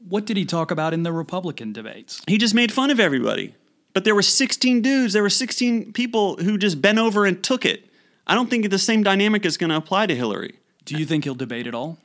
What 0.09 0.27
did 0.27 0.37
he 0.37 0.45
talk 0.45 0.71
about 0.71 0.95
in 0.95 1.03
the 1.03 1.13
Republican 1.13 1.73
debates? 1.73 2.23
He 2.27 2.39
just 2.39 2.55
made 2.55 2.73
fun 2.73 2.91
of 2.91 3.01
everybody. 3.01 3.55
But 3.93 4.05
there 4.05 4.15
were 4.15 4.23
16 4.23 4.81
dudes, 4.83 5.13
there 5.13 5.23
were 5.23 5.31
16 5.31 5.93
people 5.93 6.37
who 6.37 6.57
just 6.57 6.81
bent 6.81 6.99
over 6.99 7.27
and 7.27 7.43
took 7.43 7.67
it. 7.67 7.87
I 8.27 8.35
don't 8.35 8.49
think 8.49 8.71
the 8.71 8.79
same 8.79 9.03
dynamic 9.03 9.45
is 9.45 9.57
going 9.57 9.71
to 9.71 9.77
apply 9.77 10.07
to 10.07 10.15
Hillary. 10.15 10.55
Do 10.85 10.97
you 10.97 11.05
think 11.05 11.25
he'll 11.25 11.35
debate 11.35 11.67
at 11.67 11.75
all? 11.75 11.99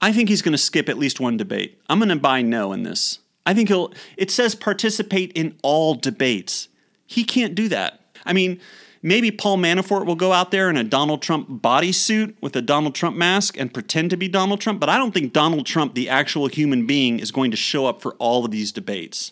I 0.00 0.12
think 0.12 0.28
he's 0.28 0.42
going 0.42 0.52
to 0.52 0.58
skip 0.58 0.88
at 0.88 0.98
least 0.98 1.20
one 1.20 1.36
debate. 1.36 1.80
I'm 1.88 1.98
going 1.98 2.10
to 2.10 2.16
buy 2.16 2.42
no 2.42 2.72
in 2.72 2.82
this. 2.82 3.18
I 3.44 3.54
think 3.54 3.68
he'll, 3.68 3.92
it 4.16 4.30
says 4.30 4.54
participate 4.54 5.32
in 5.32 5.56
all 5.62 5.94
debates. 5.94 6.68
He 7.06 7.24
can't 7.24 7.54
do 7.54 7.68
that. 7.68 8.00
I 8.24 8.32
mean, 8.32 8.60
maybe 9.06 9.30
Paul 9.30 9.58
Manafort 9.58 10.04
will 10.04 10.16
go 10.16 10.32
out 10.32 10.50
there 10.50 10.68
in 10.68 10.76
a 10.76 10.82
Donald 10.82 11.22
Trump 11.22 11.48
bodysuit 11.62 12.34
with 12.42 12.56
a 12.56 12.60
Donald 12.60 12.96
Trump 12.96 13.16
mask 13.16 13.56
and 13.56 13.72
pretend 13.72 14.10
to 14.10 14.16
be 14.16 14.26
Donald 14.26 14.60
Trump, 14.60 14.80
but 14.80 14.88
I 14.88 14.98
don't 14.98 15.14
think 15.14 15.32
Donald 15.32 15.64
Trump, 15.64 15.94
the 15.94 16.08
actual 16.08 16.48
human 16.48 16.86
being, 16.86 17.20
is 17.20 17.30
going 17.30 17.52
to 17.52 17.56
show 17.56 17.86
up 17.86 18.02
for 18.02 18.14
all 18.14 18.44
of 18.44 18.50
these 18.50 18.72
debates. 18.72 19.30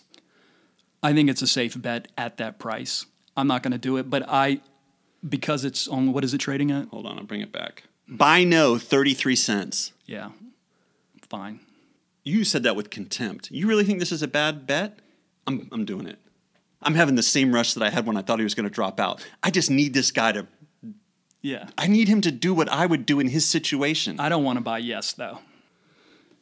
I 1.03 1.13
think 1.13 1.29
it's 1.29 1.41
a 1.41 1.47
safe 1.47 1.79
bet 1.79 2.07
at 2.17 2.37
that 2.37 2.57
price. 2.57 3.05
I'm 3.35 3.47
not 3.47 3.63
going 3.63 3.73
to 3.73 3.77
do 3.77 3.97
it, 3.97 4.09
but 4.09 4.23
I, 4.29 4.61
because 5.27 5.65
it's 5.65 5.89
on, 5.89 6.13
what 6.13 6.23
is 6.23 6.33
it 6.33 6.37
trading 6.37 6.71
at? 6.71 6.87
Hold 6.87 7.05
on, 7.05 7.17
I'll 7.17 7.25
bring 7.25 7.41
it 7.41 7.51
back. 7.51 7.83
Buy 8.07 8.45
no, 8.45 8.77
33 8.77 9.35
cents. 9.35 9.91
Yeah, 10.05 10.31
fine. 11.29 11.59
You 12.23 12.45
said 12.45 12.63
that 12.63 12.77
with 12.77 12.89
contempt. 12.89 13.51
You 13.51 13.67
really 13.67 13.83
think 13.83 13.99
this 13.99 14.13
is 14.13 14.23
a 14.23 14.27
bad 14.27 14.65
bet? 14.65 14.99
I'm, 15.45 15.67
I'm 15.73 15.83
doing 15.83 16.07
it. 16.07 16.17
I'm 16.85 16.95
having 16.95 17.15
the 17.15 17.23
same 17.23 17.53
rush 17.53 17.73
that 17.73 17.83
I 17.83 17.89
had 17.89 18.05
when 18.05 18.15
I 18.15 18.21
thought 18.21 18.39
he 18.39 18.43
was 18.43 18.55
going 18.55 18.69
to 18.69 18.73
drop 18.73 18.99
out. 18.99 19.25
I 19.43 19.49
just 19.51 19.69
need 19.71 19.93
this 19.93 20.11
guy 20.11 20.31
to, 20.33 20.47
Yeah. 21.41 21.67
I 21.77 21.87
need 21.87 22.07
him 22.07 22.21
to 22.21 22.31
do 22.31 22.53
what 22.53 22.69
I 22.69 22.85
would 22.85 23.05
do 23.05 23.19
in 23.19 23.27
his 23.27 23.45
situation. 23.45 24.19
I 24.19 24.29
don't 24.29 24.43
want 24.43 24.57
to 24.57 24.63
buy 24.63 24.77
yes, 24.77 25.11
though. 25.13 25.39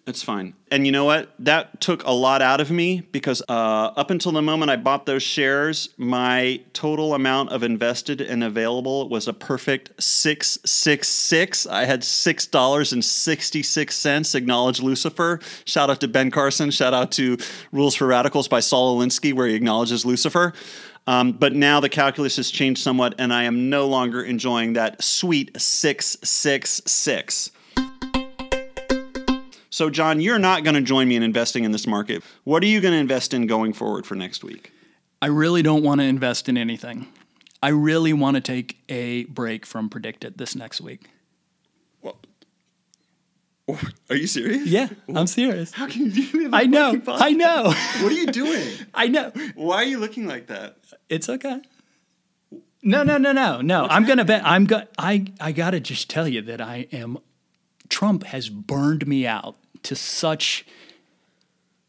That's 0.05 0.21
fine. 0.21 0.53
And 0.69 0.85
you 0.85 0.91
know 0.91 1.05
what? 1.05 1.33
That 1.39 1.79
took 1.79 2.03
a 2.03 2.11
lot 2.11 2.41
out 2.41 2.59
of 2.59 2.69
me 2.69 3.01
because 3.13 3.41
uh, 3.47 3.53
up 3.95 4.11
until 4.11 4.33
the 4.33 4.41
moment 4.41 4.69
I 4.69 4.75
bought 4.75 5.05
those 5.05 5.23
shares, 5.23 5.89
my 5.95 6.59
total 6.73 7.13
amount 7.13 7.51
of 7.51 7.63
invested 7.63 8.19
and 8.19 8.43
available 8.43 9.07
was 9.07 9.29
a 9.29 9.33
perfect 9.33 10.03
six 10.03 10.59
six 10.65 11.07
six. 11.07 11.65
I 11.65 11.85
had 11.85 12.03
six 12.03 12.45
dollars 12.45 12.91
and 12.91 13.03
sixty 13.03 13.63
six 13.63 13.95
cents. 13.95 14.35
Acknowledge 14.35 14.81
Lucifer. 14.81 15.39
Shout 15.63 15.89
out 15.89 16.01
to 16.01 16.09
Ben 16.09 16.31
Carson. 16.31 16.69
Shout 16.69 16.93
out 16.93 17.13
to 17.13 17.37
Rules 17.71 17.95
for 17.95 18.05
Radicals 18.07 18.49
by 18.49 18.59
Saul 18.59 18.99
Alinsky, 18.99 19.33
where 19.33 19.47
he 19.47 19.55
acknowledges 19.55 20.05
Lucifer. 20.05 20.51
Um, 21.07 21.31
but 21.33 21.53
now 21.53 21.79
the 21.79 21.89
calculus 21.89 22.35
has 22.35 22.49
changed 22.49 22.81
somewhat, 22.81 23.15
and 23.19 23.33
I 23.33 23.43
am 23.43 23.69
no 23.69 23.87
longer 23.87 24.21
enjoying 24.21 24.73
that 24.73 25.01
sweet 25.01 25.59
six 25.61 26.17
six 26.23 26.81
six. 26.85 27.51
So, 29.73 29.89
John, 29.89 30.21
you're 30.21 30.37
not 30.37 30.63
going 30.63 30.75
to 30.75 30.81
join 30.81 31.07
me 31.07 31.15
in 31.15 31.23
investing 31.23 31.63
in 31.63 31.71
this 31.71 31.87
market. 31.87 32.21
What 32.43 32.61
are 32.61 32.67
you 32.67 32.79
going 32.79 32.91
to 32.91 32.99
invest 32.99 33.33
in 33.33 33.47
going 33.47 33.73
forward 33.73 34.05
for 34.05 34.13
next 34.13 34.43
week? 34.43 34.71
I 35.19 35.25
really 35.25 35.63
don't 35.63 35.81
want 35.81 35.99
to 35.99 36.05
invest 36.05 36.47
in 36.47 36.59
anything. 36.59 37.07
I 37.63 37.69
really 37.69 38.13
want 38.13 38.35
to 38.35 38.41
take 38.41 38.77
a 38.87 39.23
break 39.23 39.65
from 39.65 39.89
PredictIt 39.89 40.37
this 40.37 40.55
next 40.55 40.79
week. 40.79 41.09
Well, 42.03 42.19
are 44.11 44.15
you 44.15 44.27
serious? 44.27 44.67
Yeah, 44.67 44.89
I'm 45.11 45.25
serious. 45.25 45.71
How 45.71 45.87
can 45.87 46.05
you 46.05 46.11
do 46.11 46.49
that? 46.51 46.55
I 46.55 46.65
know. 46.65 47.01
I 47.07 47.31
know. 47.31 47.63
What 47.63 48.11
are 48.11 48.11
you 48.11 48.27
doing? 48.27 48.67
I 48.93 49.07
know. 49.07 49.31
Why 49.55 49.77
are 49.77 49.85
you 49.85 49.97
looking 49.97 50.27
like 50.27 50.45
that? 50.47 50.77
It's 51.09 51.29
okay. 51.29 51.61
No, 52.83 53.01
no, 53.01 53.17
no, 53.17 53.31
no, 53.31 53.61
no. 53.61 53.87
I'm 53.89 54.05
gonna 54.05 54.25
bet. 54.25 54.43
I'm 54.45 54.65
go- 54.65 54.85
I 54.99 55.25
I 55.41 55.51
gotta 55.51 55.79
just 55.79 56.11
tell 56.11 56.27
you 56.27 56.43
that 56.43 56.61
I 56.61 56.85
am. 56.91 57.17
Trump 57.89 58.23
has 58.25 58.49
burned 58.49 59.07
me 59.07 59.25
out 59.25 59.57
to 59.83 59.95
such. 59.95 60.65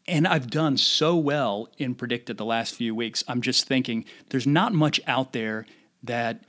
And 0.07 0.27
I've 0.27 0.49
done 0.49 0.77
so 0.77 1.15
well 1.15 1.69
in 1.77 1.95
PredictIt 1.95 2.37
the 2.37 2.45
last 2.45 2.75
few 2.75 2.93
weeks. 2.93 3.23
I'm 3.27 3.41
just 3.41 3.65
thinking 3.65 4.05
there's 4.29 4.45
not 4.45 4.73
much 4.73 5.01
out 5.07 5.33
there 5.33 5.65
that 6.03 6.43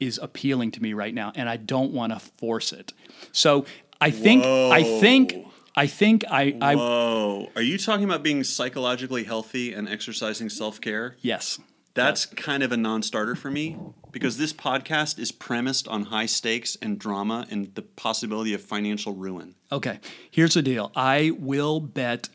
is 0.00 0.18
appealing 0.22 0.70
to 0.72 0.82
me 0.82 0.94
right 0.94 1.14
now, 1.14 1.32
and 1.34 1.48
I 1.48 1.56
don't 1.56 1.92
want 1.92 2.12
to 2.12 2.18
force 2.18 2.72
it. 2.72 2.92
So 3.30 3.66
I 4.00 4.10
think 4.10 4.44
I 4.44 4.82
think 5.00 5.36
I 5.76 5.86
think 5.86 6.24
I 6.30 6.56
I 6.60 6.74
Whoa. 6.74 7.50
Are 7.54 7.62
you 7.62 7.78
talking 7.78 8.04
about 8.04 8.22
being 8.22 8.42
psychologically 8.44 9.24
healthy 9.24 9.72
and 9.72 9.88
exercising 9.88 10.48
self 10.48 10.80
care? 10.80 11.16
yes. 11.20 11.58
That's 11.94 12.24
kind 12.24 12.62
of 12.62 12.72
a 12.72 12.76
non 12.76 13.02
starter 13.02 13.34
for 13.34 13.50
me 13.50 13.76
because 14.10 14.38
this 14.38 14.52
podcast 14.52 15.18
is 15.18 15.30
premised 15.30 15.86
on 15.88 16.04
high 16.04 16.26
stakes 16.26 16.76
and 16.80 16.98
drama 16.98 17.46
and 17.50 17.74
the 17.74 17.82
possibility 17.82 18.54
of 18.54 18.62
financial 18.62 19.14
ruin. 19.14 19.54
Okay, 19.70 20.00
here's 20.30 20.54
the 20.54 20.62
deal. 20.62 20.90
I 20.96 21.32
will 21.38 21.80
bet 21.80 22.28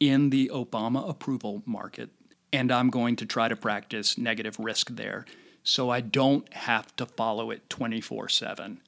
in 0.00 0.30
the 0.30 0.50
Obama 0.52 1.08
approval 1.08 1.62
market, 1.66 2.10
and 2.52 2.72
I'm 2.72 2.90
going 2.90 3.16
to 3.16 3.26
try 3.26 3.48
to 3.48 3.56
practice 3.56 4.18
negative 4.18 4.58
risk 4.58 4.90
there. 4.90 5.24
so 5.66 5.88
I 5.88 6.00
don't 6.00 6.52
have 6.52 6.94
to 6.96 7.06
follow 7.06 7.50
it 7.50 7.70
24 7.70 8.28
7. 8.28 8.80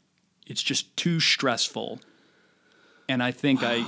It's 0.47 0.62
just 0.62 0.97
too 0.97 1.20
stressful. 1.20 2.01
And 3.09 3.22
I 3.22 3.30
think 3.30 3.62
I, 3.62 3.87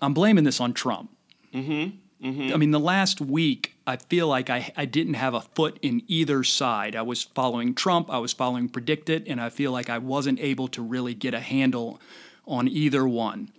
I'm 0.00 0.14
blaming 0.14 0.44
this 0.44 0.60
on 0.60 0.74
Trump. 0.74 1.10
Mm-hmm, 1.52 2.26
mm-hmm. 2.26 2.54
I 2.54 2.56
mean, 2.56 2.70
the 2.70 2.80
last 2.80 3.20
week, 3.20 3.71
I 3.86 3.96
feel 3.96 4.28
like 4.28 4.48
I, 4.50 4.72
I 4.76 4.84
didn't 4.84 5.14
have 5.14 5.34
a 5.34 5.40
foot 5.40 5.78
in 5.82 6.02
either 6.06 6.44
side. 6.44 6.94
I 6.94 7.02
was 7.02 7.22
following 7.22 7.74
Trump, 7.74 8.10
I 8.10 8.18
was 8.18 8.32
following 8.32 8.68
PredictIt, 8.68 9.24
and 9.26 9.40
I 9.40 9.48
feel 9.48 9.72
like 9.72 9.90
I 9.90 9.98
wasn't 9.98 10.38
able 10.40 10.68
to 10.68 10.82
really 10.82 11.14
get 11.14 11.34
a 11.34 11.40
handle 11.40 12.00
on 12.46 12.68
either 12.68 13.06
one. 13.06 13.52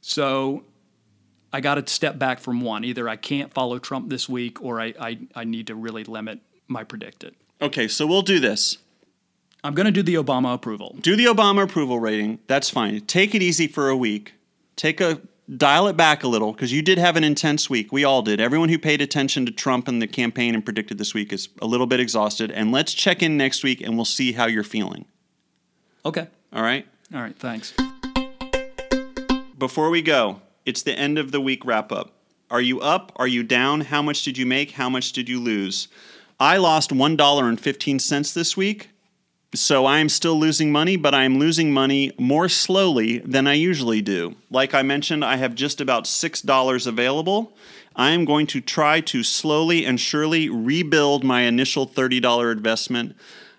So 0.00 0.64
I 1.52 1.60
got 1.60 1.74
to 1.74 1.86
step 1.92 2.18
back 2.18 2.40
from 2.40 2.60
one. 2.62 2.84
Either 2.84 3.08
I 3.08 3.16
can't 3.16 3.52
follow 3.52 3.78
Trump 3.78 4.08
this 4.08 4.28
week 4.28 4.62
or 4.62 4.80
I, 4.80 4.94
I, 4.98 5.18
I 5.34 5.44
need 5.44 5.66
to 5.66 5.74
really 5.74 6.04
limit 6.04 6.40
my 6.66 6.84
PredictIt. 6.84 7.34
Okay, 7.60 7.88
so 7.88 8.06
we'll 8.06 8.22
do 8.22 8.40
this. 8.40 8.78
I'm 9.62 9.74
going 9.74 9.86
to 9.86 9.92
do 9.92 10.02
the 10.02 10.14
Obama 10.14 10.54
approval. 10.54 10.96
Do 11.00 11.14
the 11.14 11.26
Obama 11.26 11.62
approval 11.62 12.00
rating. 12.00 12.40
That's 12.48 12.68
fine. 12.68 13.00
Take 13.02 13.34
it 13.34 13.42
easy 13.42 13.68
for 13.68 13.88
a 13.88 13.96
week. 13.96 14.34
Take 14.74 15.00
a 15.00 15.20
dial 15.56 15.88
it 15.88 15.96
back 15.96 16.22
a 16.24 16.28
little 16.28 16.52
because 16.52 16.72
you 16.72 16.82
did 16.82 16.98
have 16.98 17.16
an 17.16 17.24
intense 17.24 17.68
week. 17.68 17.92
We 17.92 18.04
all 18.04 18.22
did. 18.22 18.40
Everyone 18.40 18.68
who 18.68 18.78
paid 18.78 19.00
attention 19.00 19.46
to 19.46 19.52
Trump 19.52 19.88
and 19.88 20.00
the 20.00 20.06
campaign 20.06 20.54
and 20.54 20.64
PredictIt 20.64 20.98
this 20.98 21.14
week 21.14 21.32
is 21.32 21.48
a 21.60 21.66
little 21.66 21.86
bit 21.86 22.00
exhausted. 22.00 22.50
And 22.50 22.72
let's 22.72 22.94
check 22.94 23.22
in 23.22 23.36
next 23.36 23.62
week 23.62 23.80
and 23.80 23.96
we'll 23.96 24.04
see 24.04 24.32
how 24.32 24.46
you're 24.46 24.64
feeling. 24.64 25.04
Okay. 26.04 26.28
All 26.52 26.62
right? 26.62 26.86
All 27.14 27.20
right. 27.20 27.36
Thanks. 27.38 27.74
Before 29.58 29.90
we 29.90 30.02
go, 30.02 30.40
it's 30.64 30.82
the 30.82 30.98
end 30.98 31.18
of 31.18 31.32
the 31.32 31.40
week 31.40 31.64
wrap 31.64 31.92
up. 31.92 32.14
Are 32.50 32.60
you 32.60 32.80
up? 32.80 33.12
Are 33.16 33.26
you 33.26 33.42
down? 33.42 33.82
How 33.82 34.02
much 34.02 34.22
did 34.24 34.36
you 34.36 34.44
make? 34.46 34.72
How 34.72 34.88
much 34.88 35.12
did 35.12 35.28
you 35.28 35.40
lose? 35.40 35.88
I 36.38 36.56
lost 36.56 36.90
$1.15 36.90 38.34
this 38.34 38.56
week. 38.56 38.90
So 39.54 39.84
I 39.84 39.98
am 39.98 40.08
still 40.08 40.38
losing 40.38 40.72
money, 40.72 40.96
but 40.96 41.14
I 41.14 41.24
am 41.24 41.38
losing 41.38 41.72
money 41.72 42.10
more 42.18 42.48
slowly 42.48 43.18
than 43.18 43.46
I 43.46 43.52
usually 43.52 44.00
do. 44.00 44.34
Like 44.50 44.72
I 44.72 44.80
mentioned, 44.80 45.22
I 45.24 45.36
have 45.36 45.54
just 45.54 45.78
about 45.78 46.04
$6 46.04 46.86
available. 46.86 47.52
I 47.94 48.12
am 48.12 48.24
going 48.24 48.46
to 48.48 48.62
try 48.62 49.02
to 49.02 49.22
slowly 49.22 49.84
and 49.84 50.00
surely 50.00 50.48
rebuild 50.48 51.22
my 51.22 51.42
initial 51.42 51.86
$30 51.86 52.50
investment. 52.50 53.14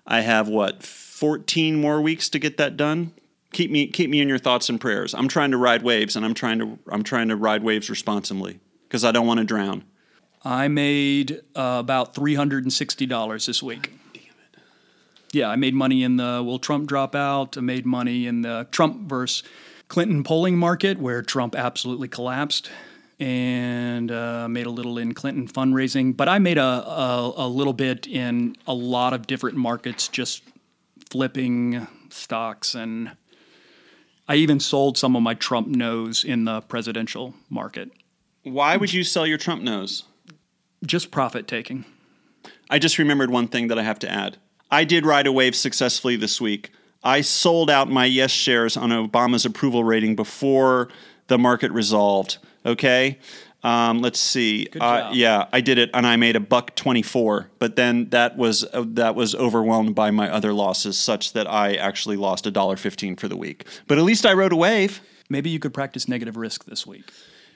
I 0.07 0.21
have 0.21 0.47
what, 0.47 0.81
14 0.81 1.79
more 1.79 2.01
weeks 2.01 2.27
to 2.29 2.39
get 2.39 2.57
that 2.57 2.75
done? 2.75 3.13
Keep 3.51 3.69
me 3.69 3.85
keep 3.85 4.09
me 4.09 4.19
in 4.19 4.27
your 4.27 4.39
thoughts 4.39 4.67
and 4.69 4.81
prayers. 4.81 5.13
I'm 5.13 5.27
trying 5.27 5.51
to 5.51 5.57
ride 5.57 5.83
waves 5.83 6.15
and 6.15 6.25
I'm 6.25 6.33
trying 6.33 6.57
to 6.57 6.79
I'm 6.91 7.03
trying 7.03 7.29
to 7.29 7.35
ride 7.35 7.61
waves 7.61 7.87
responsibly 7.87 8.59
because 8.87 9.05
I 9.05 9.11
don't 9.11 9.27
want 9.27 9.37
to 9.37 9.43
drown. 9.43 9.83
I 10.43 10.69
made 10.69 11.39
uh, 11.55 11.77
about 11.79 12.15
$360 12.15 13.45
this 13.45 13.61
week. 13.61 13.91
Yeah, 15.33 15.49
I 15.49 15.55
made 15.55 15.73
money 15.73 16.03
in 16.03 16.17
the 16.17 16.43
will 16.45 16.59
Trump 16.59 16.87
drop 16.87 17.15
out? 17.15 17.57
I 17.57 17.61
made 17.61 17.87
money 17.87 18.27
in 18.27 18.43
the 18.43 18.67
Trump 18.69 19.09
versus 19.09 19.41
Clinton 19.87 20.23
polling 20.23 20.57
market 20.57 20.99
where 20.99 21.23
Trump 21.23 21.55
absolutely 21.55 22.07
collapsed, 22.07 22.69
and 23.19 24.11
uh, 24.11 24.47
made 24.47 24.67
a 24.67 24.69
little 24.69 24.99
in 24.99 25.13
Clinton 25.13 25.47
fundraising. 25.47 26.15
But 26.15 26.29
I 26.29 26.37
made 26.37 26.59
a, 26.59 26.63
a, 26.63 27.33
a 27.37 27.47
little 27.47 27.73
bit 27.73 28.05
in 28.05 28.55
a 28.67 28.73
lot 28.75 29.13
of 29.13 29.25
different 29.25 29.57
markets, 29.57 30.07
just 30.07 30.43
flipping 31.09 31.87
stocks, 32.09 32.75
and 32.75 33.15
I 34.27 34.35
even 34.35 34.59
sold 34.59 34.99
some 34.99 35.15
of 35.15 35.23
my 35.23 35.33
Trump 35.33 35.67
no's 35.67 36.23
in 36.23 36.45
the 36.45 36.61
presidential 36.61 37.33
market. 37.49 37.91
Why 38.43 38.77
would 38.77 38.93
you 38.93 39.03
sell 39.03 39.25
your 39.25 39.39
Trump 39.39 39.63
no's? 39.63 40.03
Just 40.85 41.09
profit 41.09 41.47
taking. 41.47 41.85
I 42.69 42.77
just 42.77 42.99
remembered 42.99 43.31
one 43.31 43.47
thing 43.47 43.67
that 43.69 43.79
I 43.79 43.83
have 43.83 43.99
to 43.99 44.11
add. 44.11 44.37
I 44.73 44.85
did 44.85 45.05
ride 45.05 45.27
a 45.27 45.31
wave 45.31 45.55
successfully 45.55 46.15
this 46.15 46.41
week. 46.41 46.71
I 47.03 47.21
sold 47.21 47.69
out 47.69 47.91
my 47.91 48.05
yes 48.05 48.31
shares 48.31 48.75
on 48.75 48.89
Obama's 48.89 49.45
approval 49.45 49.83
rating 49.83 50.15
before 50.15 50.89
the 51.27 51.37
market 51.37 51.71
resolved. 51.71 52.39
Okay. 52.65 53.19
Um, 53.61 54.01
let's 54.01 54.19
see. 54.19 54.67
Uh, 54.79 55.11
yeah, 55.13 55.45
I 55.53 55.61
did 55.61 55.77
it, 55.77 55.91
and 55.93 56.07
I 56.07 56.15
made 56.15 56.35
a 56.35 56.39
buck 56.39 56.75
twenty-four. 56.75 57.51
But 57.59 57.75
then 57.75 58.09
that 58.09 58.35
was 58.35 58.65
uh, 58.73 58.83
that 58.87 59.13
was 59.15 59.35
overwhelmed 59.35 59.93
by 59.93 60.09
my 60.11 60.27
other 60.27 60.53
losses, 60.53 60.97
such 60.97 61.33
that 61.33 61.47
I 61.47 61.75
actually 61.75 62.17
lost 62.17 62.47
a 62.47 62.51
dollar 62.51 62.75
fifteen 62.75 63.15
for 63.15 63.27
the 63.27 63.37
week. 63.37 63.65
But 63.87 63.99
at 63.99 64.03
least 64.03 64.25
I 64.25 64.33
rode 64.33 64.53
a 64.53 64.57
wave. 64.57 65.01
Maybe 65.29 65.51
you 65.51 65.59
could 65.59 65.73
practice 65.73 66.07
negative 66.09 66.35
risk 66.35 66.65
this 66.65 66.87
week. 66.87 67.05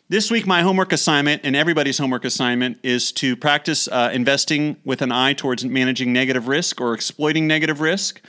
This 0.09 0.31
week, 0.31 0.47
my 0.47 0.61
homework 0.61 0.93
assignment 0.93 1.41
and 1.43 1.53
everybody's 1.53 1.97
homework 1.97 2.23
assignment 2.23 2.79
is 2.81 3.11
to 3.11 3.35
practice 3.35 3.89
uh, 3.89 4.09
investing 4.13 4.77
with 4.85 5.01
an 5.01 5.11
eye 5.11 5.33
towards 5.33 5.65
managing 5.65 6.13
negative 6.13 6.47
risk 6.47 6.79
or 6.79 6.93
exploiting 6.93 7.45
negative 7.45 7.81
risk. 7.81 8.21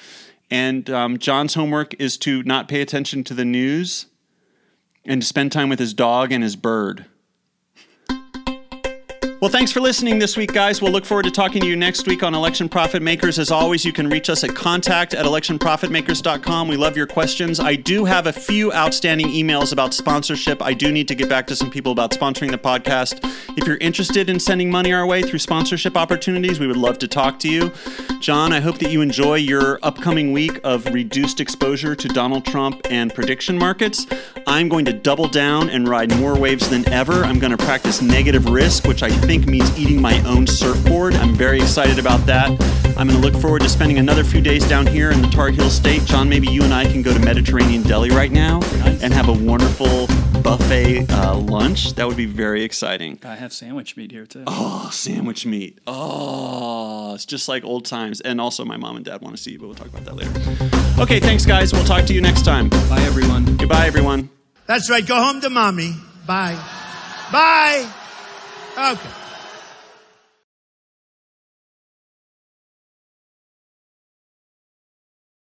And 0.51 0.91
um, 0.91 1.19
John's 1.19 1.55
homework 1.55 1.95
is 2.01 2.19
to 2.19 2.43
not 2.43 2.67
pay 2.67 2.81
attention 2.81 3.23
to 3.23 3.33
the 3.33 3.45
news 3.45 4.07
and 5.05 5.23
to 5.23 5.29
spend 5.29 5.53
time 5.53 5.69
with 5.69 5.79
his 5.79 5.95
dog 5.95 6.33
and 6.33 6.43
his 6.43 6.57
bird. 6.57 7.05
Well, 9.41 9.51
thanks 9.51 9.71
for 9.71 9.81
listening 9.81 10.19
this 10.19 10.37
week, 10.37 10.53
guys. 10.53 10.83
We'll 10.83 10.91
look 10.91 11.05
forward 11.05 11.23
to 11.23 11.31
talking 11.31 11.61
to 11.61 11.67
you 11.69 11.77
next 11.77 12.09
week 12.09 12.25
on 12.25 12.35
Election 12.35 12.69
Profit 12.69 13.03
Makers. 13.03 13.39
As 13.39 13.53
always, 13.53 13.85
you 13.85 13.93
can 13.93 14.09
reach 14.09 14.29
us 14.29 14.43
at 14.43 14.57
contact 14.57 15.15
at 15.15 15.25
electionprofitmakers.com. 15.25 16.67
We 16.67 16.77
love 16.77 16.97
your 16.97 17.07
questions. 17.07 17.61
I 17.61 17.77
do 17.77 18.05
have 18.05 18.27
a 18.27 18.33
few 18.33 18.73
outstanding 18.73 19.29
emails 19.29 19.73
about 19.73 19.95
sponsorship. 19.95 20.61
I 20.61 20.75
do 20.75 20.91
need 20.91 21.07
to 21.07 21.15
get 21.15 21.29
back 21.29 21.47
to 21.47 21.55
some 21.57 21.71
people 21.71 21.93
about 21.93 22.11
sponsoring 22.11 22.51
the 22.51 22.59
podcast. 22.59 23.21
If 23.57 23.65
you're 23.65 23.77
interested 23.77 24.29
in 24.29 24.41
sending 24.41 24.73
money 24.73 24.93
our 24.93 25.07
way 25.07 25.23
through 25.23 25.39
sponsorship 25.39 25.97
opportunities, 25.97 26.59
we 26.59 26.67
would 26.67 26.77
love 26.77 26.99
to 26.99 27.07
talk 27.07 27.39
to 27.39 27.49
you. 27.49 27.73
John, 28.19 28.53
I 28.53 28.59
hope 28.59 28.79
that 28.79 28.91
you 28.91 29.03
enjoy 29.03 29.37
your 29.37 29.79
upcoming 29.85 30.33
week 30.33 30.59
of 30.65 30.85
reduced 30.93 31.39
exposure 31.39 31.95
to 31.95 32.09
Donald 32.09 32.45
Trump 32.45 32.81
and 32.91 33.15
prediction 33.15 33.57
markets. 33.57 34.05
I'm 34.49 34.69
going 34.69 34.85
to 34.87 34.93
double 34.93 35.29
down 35.29 35.71
and 35.71 35.87
ride 35.87 36.17
more 36.19 36.37
waves 36.37 36.69
than 36.69 36.89
ever. 36.89 37.23
I'm 37.23 37.39
going 37.39 37.57
to 37.57 37.65
practice 37.65 38.03
negative 38.03 38.47
risk, 38.47 38.85
which 38.85 39.05
I 39.05 39.11
think 39.29 39.47
means 39.47 39.79
eating 39.79 40.01
my 40.01 40.23
own 40.25 40.47
surfboard. 40.47 41.15
I'm 41.15 41.35
very 41.35 41.61
excited 41.61 41.99
about 41.99 42.25
that. 42.25 42.49
I'm 42.97 43.07
going 43.07 43.21
to 43.21 43.31
look 43.31 43.35
forward 43.35 43.61
to 43.61 43.69
spending 43.69 43.99
another 43.99 44.25
few 44.25 44.41
days 44.41 44.67
down 44.67 44.87
here 44.87 45.11
in 45.11 45.21
the 45.21 45.29
Tar 45.29 45.51
Heel 45.51 45.69
State. 45.69 46.07
John, 46.07 46.31
maybe 46.31 46.49
you 46.49 46.63
and 46.63 46.73
I 46.73 46.87
can 46.91 47.03
go 47.03 47.13
to 47.13 47.21
Mediterranean 47.21 47.83
Deli 47.83 48.09
right 48.09 48.33
now 48.33 48.63
and 49.03 49.13
have 49.13 49.29
a 49.29 49.33
wonderful 49.35 50.07
buffet 50.43 51.11
uh, 51.11 51.37
lunch. 51.37 51.93
That 51.93 52.09
would 52.09 52.17
be 52.17 52.25
very 52.25 52.65
exciting. 52.65 53.19
I 53.23 53.37
have 53.37 53.53
sandwich 53.53 53.99
meat 53.99 54.11
here 54.13 54.25
too. 54.25 54.45
Oh, 54.47 54.89
sandwich 54.91 55.45
meat. 55.45 55.79
Oh, 55.87 57.15
it's 57.15 57.27
just 57.27 57.49
like 57.51 57.65
old 57.65 57.85
times. 57.85 58.23
And 58.23 58.41
also, 58.41 58.65
my 58.65 58.79
mom 58.79 58.97
and 58.97 59.05
dad 59.05 59.21
want 59.21 59.37
to 59.37 59.43
see 59.43 59.51
you, 59.51 59.59
but 59.59 59.67
we'll 59.67 59.77
talk 59.77 59.89
about 59.89 60.07
that 60.07 60.17
later. 60.17 61.03
Okay, 61.03 61.21
thanks, 61.21 61.45
guys. 61.45 61.75
We'll 61.75 61.85
talk 61.85 62.07
to 62.07 62.15
you 62.15 62.23
next 62.23 62.47
time. 62.47 62.71
Bye, 62.71 63.03
everyone. 63.03 63.59
Goodbye, 63.59 63.89
everyone. 63.89 64.31
That's 64.65 64.89
right. 64.89 65.07
Go 65.07 65.17
home 65.17 65.43
to 65.43 65.51
mommy. 65.51 65.93
Bye. 66.27 66.59
Bye. 67.31 67.93
Okay. 68.79 69.28